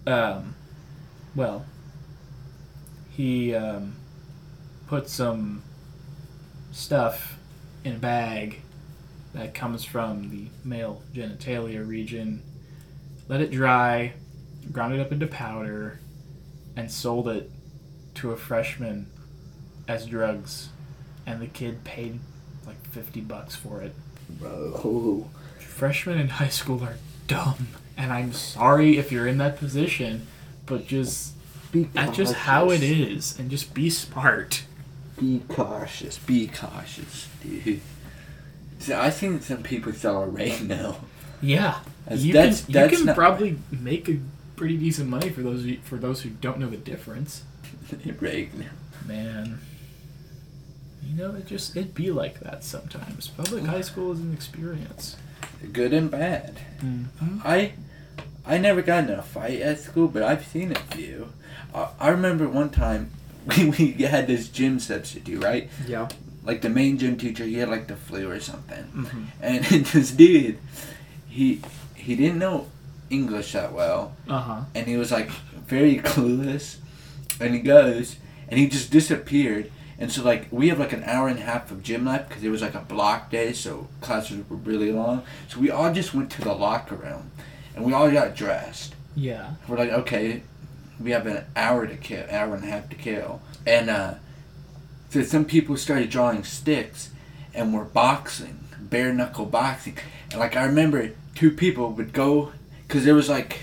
um, 0.06 0.56
well, 1.34 1.66
he 3.10 3.56
um, 3.56 3.96
put 4.86 5.08
some 5.08 5.64
stuff 6.74 7.39
in 7.84 7.94
a 7.96 8.00
bag 8.00 8.62
that 9.34 9.54
comes 9.54 9.84
from 9.84 10.30
the 10.30 10.48
male 10.64 11.02
genitalia 11.14 11.88
region, 11.88 12.42
let 13.28 13.42
it 13.42 13.52
dry, 13.52 14.14
ground 14.72 14.94
it 14.94 15.00
up 15.00 15.12
into 15.12 15.28
powder, 15.28 16.00
and 16.76 16.92
sold 16.92 17.28
it 17.28 17.52
to 18.16 18.32
a 18.32 18.38
freshman 18.38 19.10
as 19.88 20.06
drugs, 20.06 20.70
and 21.26 21.42
the 21.42 21.48
kid 21.48 21.84
paid 21.84 22.20
like 22.66 22.84
50 22.88 23.22
bucks 23.22 23.56
for 23.56 23.82
it. 23.82 23.94
Bro. 24.30 25.28
Freshmen 25.60 26.20
in 26.20 26.30
high 26.30 26.50
school 26.50 26.84
are 26.84 26.98
dumb, 27.28 27.70
and 27.96 28.12
I'm 28.12 28.34
sorry 28.34 28.98
if 28.98 29.12
you're 29.12 29.28
in 29.28 29.38
that 29.38 29.58
position, 29.58 30.28
but 30.66 30.86
just 30.88 31.34
Be 31.72 31.84
that's 31.84 32.18
just 32.18 32.34
how 32.34 32.72
it 32.72 32.84
is, 32.84 33.38
and 33.40 33.50
just 33.50 33.74
be 33.74 33.90
smart. 33.90 34.64
Be 35.20 35.42
cautious. 35.48 36.18
Be 36.18 36.48
cautious, 36.48 37.28
dude. 37.44 37.82
See, 38.80 38.94
I've 38.94 39.14
seen 39.14 39.42
some 39.42 39.64
people 39.64 39.92
sell 39.94 40.24
oregano. 40.24 40.98
Yeah, 41.42 41.80
That's- 42.06 42.24
you 42.24 42.34
that's- 42.34 42.64
can 42.66 42.74
that's 42.74 42.92
you 42.92 42.98
can 43.00 43.06
not- 43.08 43.16
probably 43.16 43.58
make 43.72 44.08
a 44.10 44.20
pretty 44.56 44.78
decent 44.78 45.10
money 45.10 45.30
for 45.30 45.42
those 45.42 45.66
for 45.84 45.98
those 45.98 46.22
who 46.22 46.30
don't 46.30 46.60
know 46.60 46.70
the 46.70 46.78
difference. 46.78 47.44
oregano. 48.22 48.66
Man, 49.08 49.60
you 51.04 51.16
know 51.16 51.34
it 51.36 51.48
just 51.48 51.76
it 51.76 51.94
be 51.94 52.12
like 52.12 52.40
that 52.42 52.64
sometimes. 52.64 53.28
Public 53.28 53.66
high 53.66 53.82
school 53.82 54.12
is 54.14 54.20
an 54.20 54.34
experience. 54.34 55.16
Good 55.74 55.94
and 55.94 56.10
bad. 56.10 56.60
Mm-hmm. 56.82 57.40
I 57.44 57.74
I 58.46 58.58
never 58.58 58.82
got 58.82 59.06
in 59.06 59.10
a 59.12 59.22
fight 59.22 59.60
at 59.62 59.80
school, 59.80 60.08
but 60.08 60.24
I've 60.24 60.46
seen 60.46 60.72
a 60.72 60.80
few. 60.80 61.30
I, 61.76 61.90
I 62.00 62.10
remember 62.10 62.48
one 62.48 62.70
time 62.70 63.12
we, 63.58 63.96
we 63.98 64.04
had 64.04 64.28
this 64.28 64.48
gym 64.50 64.80
substitute, 64.80 65.44
right? 65.44 65.70
Yeah. 65.88 66.08
Like 66.44 66.62
the 66.62 66.70
main 66.70 66.98
gym 66.98 67.18
teacher, 67.18 67.44
he 67.44 67.56
had 67.56 67.70
like 67.70 67.88
the 67.88 67.96
flu 67.96 68.30
or 68.30 68.40
something, 68.40 68.84
Mm-hmm. 68.96 69.24
and 69.42 69.66
this 69.94 70.12
dude, 70.12 70.58
he 71.28 71.62
he 71.96 72.16
didn't 72.16 72.40
know 72.40 72.68
English 73.10 73.54
that 73.54 73.74
well, 73.74 74.16
Uh 74.28 74.40
huh. 74.40 74.62
and 74.76 74.88
he 74.88 74.98
was 74.98 75.12
like 75.12 75.30
very 75.68 75.98
clueless, 75.98 76.78
and 77.40 77.54
he 77.54 77.60
goes 77.60 78.16
and 78.48 78.60
he 78.60 78.68
just 78.68 78.90
disappeared. 78.92 79.72
And 80.00 80.10
so 80.12 80.24
like 80.24 80.48
we 80.50 80.70
have 80.70 80.80
like 80.80 80.94
an 80.94 81.04
hour 81.04 81.28
and 81.28 81.38
a 81.38 81.42
half 81.44 81.70
of 81.72 81.84
gym 81.84 82.06
left 82.06 82.30
because 82.30 82.44
it 82.44 82.50
was 82.50 82.62
like 82.62 82.74
a 82.74 82.80
block 82.80 83.30
day, 83.30 83.52
so 83.54 83.88
classes 84.02 84.50
were 84.50 84.56
really 84.56 84.92
long. 84.94 85.24
So 85.50 85.60
we 85.60 85.70
all 85.70 85.94
just 85.94 86.14
went 86.14 86.32
to 86.32 86.42
the 86.42 86.54
locker 86.54 86.96
room, 86.96 87.32
and 87.76 87.84
we 87.86 87.92
all 87.94 88.10
got 88.10 88.34
dressed. 88.34 88.96
Yeah. 89.16 89.56
We're 89.68 89.78
like, 89.78 89.92
okay, 89.92 90.44
we 91.02 91.12
have 91.12 91.26
an 91.28 91.46
hour 91.56 91.88
to 91.88 91.96
kill, 91.96 92.26
hour 92.30 92.56
and 92.56 92.64
a 92.64 92.68
half 92.68 92.90
to 92.90 92.96
kill, 92.96 93.42
and 93.66 93.90
uh, 93.90 94.14
so 95.10 95.24
some 95.24 95.46
people 95.46 95.76
started 95.78 96.10
drawing 96.10 96.44
sticks, 96.44 97.10
and 97.54 97.74
were 97.74 97.84
boxing, 97.86 98.60
bare 98.80 99.14
knuckle 99.14 99.46
boxing, 99.46 99.98
and 100.32 100.40
like 100.40 100.56
I 100.56 100.64
remember 100.66 101.12
two 101.36 101.52
people 101.52 101.92
would 101.92 102.14
go, 102.14 102.52
cause 102.88 103.06
there 103.06 103.16
was 103.16 103.30
like, 103.30 103.62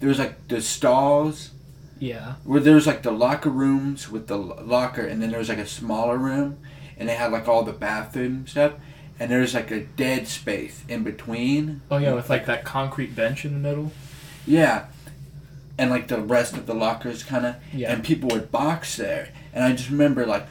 there 0.00 0.08
was 0.08 0.18
like 0.18 0.48
the 0.48 0.60
stalls 0.62 1.50
Yeah. 1.98 2.34
where 2.44 2.60
there 2.60 2.74
was 2.74 2.86
like 2.86 3.02
the 3.02 3.10
locker 3.10 3.50
rooms 3.50 4.10
with 4.10 4.28
the 4.28 4.36
locker, 4.38 5.02
and 5.06 5.20
then 5.22 5.30
there 5.30 5.38
was 5.40 5.48
like 5.48 5.58
a 5.58 5.66
smaller 5.66 6.16
room, 6.16 6.58
and 6.96 7.08
they 7.08 7.14
had 7.14 7.32
like 7.32 7.48
all 7.48 7.62
the 7.64 7.72
bathroom 7.72 8.46
stuff, 8.46 8.72
and 9.18 9.30
there 9.30 9.40
was 9.40 9.52
like 9.54 9.70
a 9.70 9.80
dead 9.80 10.26
space 10.28 10.84
in 10.88 11.02
between. 11.02 11.80
Oh 11.90 11.96
yeah, 11.98 12.14
with 12.14 12.30
like 12.30 12.46
that 12.46 12.64
concrete 12.64 13.14
bench 13.16 13.44
in 13.44 13.52
the 13.52 13.58
middle. 13.58 13.92
Yeah. 14.46 14.86
And 15.78 15.90
like 15.90 16.08
the 16.08 16.20
rest 16.20 16.54
of 16.54 16.66
the 16.66 16.74
lockers 16.74 17.22
kind 17.22 17.44
of. 17.46 17.56
Yeah. 17.72 17.92
And 17.92 18.02
people 18.04 18.30
would 18.30 18.50
box 18.50 18.96
there. 18.96 19.30
And 19.52 19.62
I 19.64 19.72
just 19.72 19.90
remember 19.90 20.24
like 20.26 20.46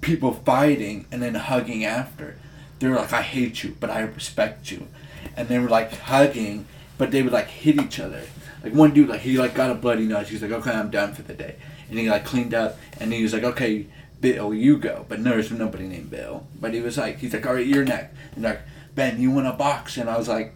people 0.00 0.32
fighting 0.32 1.06
and 1.10 1.22
then 1.22 1.34
hugging 1.34 1.84
after. 1.84 2.36
They 2.78 2.88
were 2.88 2.96
like, 2.96 3.12
I 3.12 3.22
hate 3.22 3.62
you, 3.64 3.76
but 3.80 3.90
I 3.90 4.00
respect 4.00 4.70
you. 4.70 4.88
And 5.36 5.48
they 5.48 5.58
were 5.58 5.68
like 5.68 5.92
hugging, 5.92 6.66
but 6.98 7.10
they 7.10 7.22
would 7.22 7.32
like 7.32 7.48
hit 7.48 7.80
each 7.80 7.98
other. 8.00 8.22
Like 8.62 8.72
one 8.74 8.92
dude, 8.92 9.08
like 9.08 9.20
he 9.20 9.38
like 9.38 9.54
got 9.54 9.70
a 9.70 9.74
bloody 9.74 10.06
nose. 10.06 10.28
He's 10.28 10.42
like, 10.42 10.50
okay, 10.50 10.72
I'm 10.72 10.90
done 10.90 11.14
for 11.14 11.22
the 11.22 11.34
day. 11.34 11.56
And 11.88 11.98
he 11.98 12.10
like 12.10 12.24
cleaned 12.24 12.52
up 12.54 12.78
and 12.98 13.12
he 13.12 13.22
was 13.22 13.32
like, 13.32 13.44
okay, 13.44 13.86
Bill, 14.20 14.52
you 14.52 14.76
go. 14.76 15.06
But 15.08 15.22
there 15.22 15.36
was 15.36 15.50
nobody 15.52 15.86
named 15.86 16.10
Bill. 16.10 16.46
But 16.60 16.74
he 16.74 16.80
was 16.80 16.98
like, 16.98 17.18
he's 17.18 17.32
like, 17.32 17.46
all 17.46 17.54
right, 17.54 17.66
you're 17.66 17.84
next. 17.84 18.14
And 18.34 18.44
like, 18.44 18.60
Ben, 18.94 19.20
you 19.20 19.30
want 19.30 19.46
to 19.46 19.52
box? 19.52 19.96
And 19.96 20.08
I 20.10 20.16
was 20.18 20.28
like, 20.28 20.52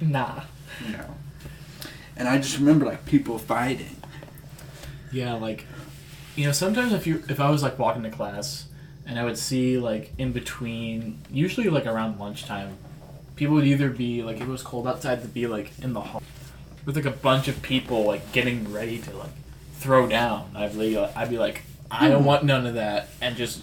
Nah. 0.00 0.42
no. 0.90 1.04
And 2.20 2.28
I 2.28 2.36
just 2.36 2.58
remember 2.58 2.84
like 2.84 3.06
people 3.06 3.38
fighting. 3.38 3.96
Yeah, 5.10 5.32
like 5.34 5.64
you 6.36 6.44
know, 6.44 6.52
sometimes 6.52 6.92
if 6.92 7.06
you 7.06 7.24
if 7.30 7.40
I 7.40 7.48
was 7.48 7.62
like 7.62 7.78
walking 7.78 8.02
to 8.02 8.10
class 8.10 8.66
and 9.06 9.18
I 9.18 9.24
would 9.24 9.38
see 9.38 9.78
like 9.78 10.12
in 10.18 10.32
between 10.32 11.18
usually 11.30 11.70
like 11.70 11.86
around 11.86 12.20
lunchtime, 12.20 12.76
people 13.36 13.54
would 13.54 13.64
either 13.64 13.88
be 13.88 14.22
like 14.22 14.36
if 14.36 14.42
it 14.42 14.48
was 14.48 14.62
cold 14.62 14.86
outside 14.86 15.22
to 15.22 15.28
be 15.28 15.46
like 15.46 15.72
in 15.80 15.94
the 15.94 16.02
hall 16.02 16.22
with 16.84 16.94
like 16.94 17.06
a 17.06 17.10
bunch 17.10 17.48
of 17.48 17.62
people 17.62 18.04
like 18.04 18.32
getting 18.32 18.70
ready 18.70 18.98
to 18.98 19.16
like 19.16 19.32
throw 19.76 20.06
down. 20.06 20.50
I'd 20.54 20.78
be 20.78 20.98
I'd 20.98 21.30
be 21.30 21.38
like, 21.38 21.62
I 21.90 22.08
don't 22.08 22.26
want 22.26 22.44
none 22.44 22.66
of 22.66 22.74
that 22.74 23.08
and 23.22 23.34
just 23.34 23.62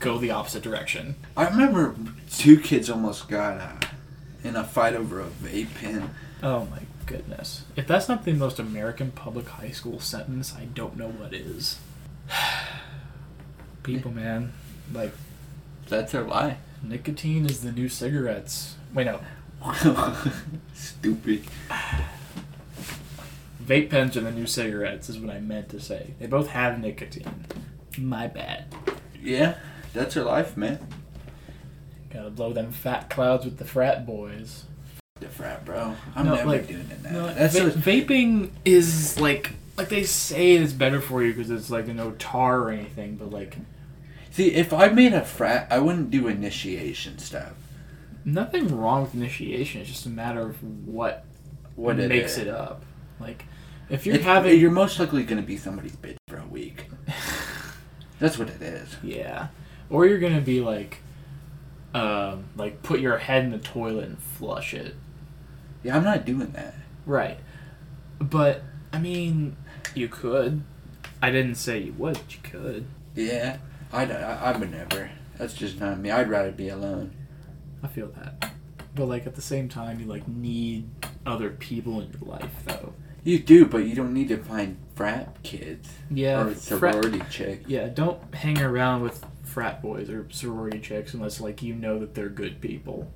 go 0.00 0.16
the 0.16 0.30
opposite 0.30 0.62
direction. 0.62 1.14
I 1.36 1.46
remember 1.46 1.94
two 2.30 2.58
kids 2.58 2.88
almost 2.88 3.28
got 3.28 3.60
uh, 3.60 3.86
in 4.42 4.56
a 4.56 4.64
fight 4.64 4.94
over 4.94 5.20
a 5.20 5.26
vape 5.26 5.74
pen. 5.74 6.14
Oh 6.42 6.64
my 6.70 6.87
goodness. 7.08 7.64
If 7.74 7.86
that's 7.88 8.08
not 8.08 8.24
the 8.24 8.34
most 8.34 8.58
American 8.60 9.10
public 9.10 9.48
high 9.48 9.70
school 9.70 9.98
sentence, 9.98 10.54
I 10.54 10.66
don't 10.66 10.96
know 10.96 11.08
what 11.08 11.32
is. 11.34 11.78
People, 13.82 14.12
man. 14.12 14.52
Like, 14.92 15.12
That's 15.88 16.12
their 16.12 16.22
lie. 16.22 16.58
nicotine 16.82 17.46
is 17.46 17.62
the 17.62 17.72
new 17.72 17.88
cigarettes. 17.88 18.76
Wait, 18.94 19.04
no. 19.06 19.20
Stupid. 20.74 21.44
Vape 23.64 23.90
pens 23.90 24.16
are 24.16 24.20
the 24.20 24.30
new 24.30 24.46
cigarettes, 24.46 25.08
is 25.08 25.18
what 25.18 25.34
I 25.34 25.40
meant 25.40 25.70
to 25.70 25.80
say. 25.80 26.14
They 26.18 26.26
both 26.26 26.48
have 26.48 26.78
nicotine. 26.78 27.46
My 27.96 28.26
bad. 28.26 28.74
Yeah, 29.20 29.56
that's 29.92 30.14
their 30.14 30.24
life, 30.24 30.56
man. 30.56 30.86
Gotta 32.12 32.30
blow 32.30 32.52
them 32.52 32.70
fat 32.72 33.10
clouds 33.10 33.44
with 33.44 33.58
the 33.58 33.64
frat 33.64 34.06
boys. 34.06 34.64
The 35.20 35.28
frat, 35.28 35.64
bro. 35.64 35.94
I'm 36.14 36.26
No, 36.26 36.34
never 36.36 36.48
like- 36.48 36.68
doing 36.68 36.88
it 36.90 37.02
now. 37.02 37.10
No, 37.10 37.34
that's 37.34 37.58
va- 37.58 37.72
so- 37.72 37.78
vaping 37.78 38.50
is 38.64 39.18
like 39.20 39.52
like 39.76 39.88
they 39.88 40.02
say 40.04 40.52
it's 40.52 40.72
better 40.72 41.00
for 41.00 41.22
you 41.22 41.32
because 41.32 41.50
it's 41.50 41.70
like 41.70 41.86
no 41.88 42.12
tar 42.18 42.60
or 42.62 42.70
anything, 42.70 43.16
but 43.16 43.30
like 43.30 43.56
See, 44.30 44.52
if 44.54 44.72
I 44.72 44.88
made 44.88 45.14
a 45.14 45.24
frat, 45.24 45.66
I 45.70 45.78
wouldn't 45.80 46.10
do 46.10 46.28
initiation 46.28 47.18
stuff. 47.18 47.52
nothing 48.24 48.76
wrong 48.76 49.02
with 49.02 49.14
initiation. 49.14 49.80
It's 49.80 49.90
just 49.90 50.06
a 50.06 50.10
matter 50.10 50.40
of 50.42 50.62
what 50.86 51.24
What 51.76 51.98
it 51.98 52.08
makes 52.08 52.32
is. 52.32 52.38
it 52.38 52.48
up. 52.48 52.84
Like 53.18 53.44
if 53.88 54.04
you're 54.06 54.18
having 54.20 54.58
you're 54.60 54.70
most 54.70 54.98
likely 55.00 55.24
gonna 55.24 55.42
be 55.42 55.56
somebody's 55.56 55.96
bitch 55.96 56.16
for 56.28 56.38
a 56.38 56.46
week. 56.46 56.84
That's 58.20 58.36
what 58.38 58.48
it 58.50 58.60
is. 58.62 58.96
yeah, 59.02 59.48
or 59.90 60.06
you're 60.06 60.18
gonna 60.18 60.40
be 60.40 60.60
like 60.60 60.98
um 61.94 62.44
like 62.56 62.82
put 62.82 63.00
your 63.00 63.16
head 63.18 63.44
in 63.44 63.50
the 63.50 63.58
toilet 63.58 64.04
and 64.04 64.18
flush 64.18 64.74
it. 64.74 64.94
Yeah, 65.82 65.96
I'm 65.96 66.04
not 66.04 66.24
doing 66.24 66.50
that. 66.52 66.74
Right. 67.06 67.38
But 68.18 68.62
I 68.92 68.98
mean, 68.98 69.56
you 69.94 70.08
could. 70.08 70.62
I 71.22 71.30
didn't 71.30 71.56
say 71.56 71.78
you 71.78 71.92
would. 71.94 72.14
but 72.14 72.32
You 72.34 72.40
could. 72.42 72.86
Yeah, 73.14 73.58
I, 73.92 74.04
I, 74.04 74.52
I 74.52 74.56
would 74.56 74.70
never. 74.70 75.10
That's 75.36 75.54
just 75.54 75.80
not 75.80 75.98
me. 75.98 76.10
I'd 76.10 76.28
rather 76.30 76.52
be 76.52 76.68
alone. 76.68 77.12
I 77.82 77.86
feel 77.88 78.08
that. 78.08 78.52
But 78.94 79.06
like 79.06 79.26
at 79.26 79.34
the 79.34 79.42
same 79.42 79.68
time, 79.68 80.00
you 80.00 80.06
like 80.06 80.26
need 80.26 80.88
other 81.26 81.50
people 81.50 82.00
in 82.00 82.10
your 82.12 82.28
life, 82.28 82.50
though. 82.66 82.92
You 83.24 83.38
do, 83.38 83.66
but 83.66 83.78
you 83.78 83.94
don't 83.94 84.14
need 84.14 84.28
to 84.28 84.36
find 84.38 84.78
frat 84.94 85.42
kids 85.42 85.88
Yeah. 86.10 86.40
or 86.40 86.50
frat- 86.54 86.58
sorority 86.58 87.22
chick. 87.30 87.64
yeah. 87.66 87.88
Don't 87.88 88.34
hang 88.34 88.60
around 88.60 89.02
with 89.02 89.24
frat 89.44 89.80
boys 89.82 90.08
or 90.10 90.26
sorority 90.30 90.78
chicks 90.80 91.14
unless 91.14 91.40
like 91.40 91.62
you 91.62 91.74
know 91.74 91.98
that 91.98 92.14
they're 92.14 92.28
good 92.28 92.60
people. 92.60 93.10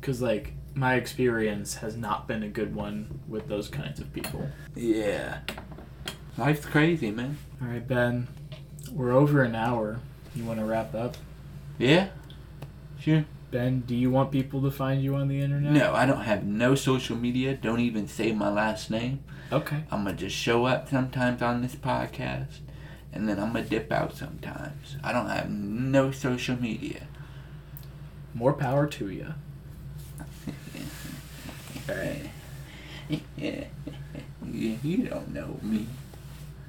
Cause 0.00 0.20
like 0.22 0.52
my 0.74 0.94
experience 0.94 1.76
has 1.76 1.96
not 1.96 2.28
been 2.28 2.42
a 2.42 2.48
good 2.48 2.74
one 2.74 3.20
with 3.28 3.48
those 3.48 3.68
kinds 3.68 4.00
of 4.00 4.12
people. 4.12 4.48
Yeah. 4.74 5.40
life's 6.36 6.64
crazy, 6.66 7.10
man. 7.10 7.38
All 7.60 7.68
right, 7.68 7.86
Ben. 7.86 8.28
We're 8.92 9.12
over 9.12 9.42
an 9.42 9.54
hour. 9.54 10.00
You 10.34 10.44
want 10.44 10.60
to 10.60 10.64
wrap 10.64 10.94
up? 10.94 11.16
Yeah, 11.78 12.08
sure. 13.00 13.24
Ben, 13.50 13.80
do 13.80 13.94
you 13.94 14.10
want 14.10 14.30
people 14.30 14.60
to 14.62 14.70
find 14.70 15.02
you 15.02 15.14
on 15.14 15.28
the 15.28 15.40
internet? 15.40 15.72
No, 15.72 15.94
I 15.94 16.04
don't 16.06 16.22
have 16.22 16.44
no 16.44 16.74
social 16.74 17.16
media. 17.16 17.54
Don't 17.54 17.80
even 17.80 18.06
say 18.06 18.32
my 18.32 18.50
last 18.50 18.90
name. 18.90 19.20
Okay. 19.50 19.84
I'm 19.90 20.04
gonna 20.04 20.16
just 20.16 20.36
show 20.36 20.66
up 20.66 20.88
sometimes 20.90 21.40
on 21.40 21.62
this 21.62 21.74
podcast, 21.74 22.58
and 23.12 23.28
then 23.28 23.38
I'm 23.38 23.52
gonna 23.52 23.64
dip 23.64 23.90
out 23.90 24.14
sometimes. 24.16 24.96
I 25.02 25.12
don't 25.12 25.28
have 25.28 25.48
no 25.50 26.10
social 26.10 26.60
media. 26.60 27.06
More 28.34 28.52
power 28.52 28.86
to 28.86 29.08
you. 29.10 29.34
Yeah, 34.50 34.76
you 34.82 35.08
don't 35.08 35.32
know 35.32 35.58
me. 35.62 35.86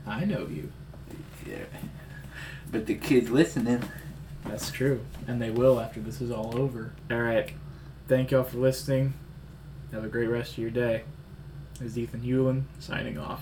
I 0.05 0.25
know 0.25 0.47
you. 0.47 0.71
Yeah. 1.45 1.65
But 2.71 2.85
the 2.85 2.95
kids 2.95 3.29
listening. 3.29 3.83
That's 4.45 4.71
true. 4.71 5.05
And 5.27 5.41
they 5.41 5.49
will 5.49 5.79
after 5.79 5.99
this 5.99 6.21
is 6.21 6.31
all 6.31 6.57
over. 6.57 6.93
All 7.11 7.21
right. 7.21 7.51
Thank 8.07 8.31
y'all 8.31 8.43
for 8.43 8.57
listening. 8.57 9.13
Have 9.91 10.03
a 10.03 10.07
great 10.07 10.27
rest 10.27 10.53
of 10.53 10.57
your 10.59 10.71
day. 10.71 11.03
This 11.79 11.91
is 11.91 11.97
Ethan 11.97 12.21
Hewlin 12.21 12.63
signing 12.79 13.17
off. 13.17 13.37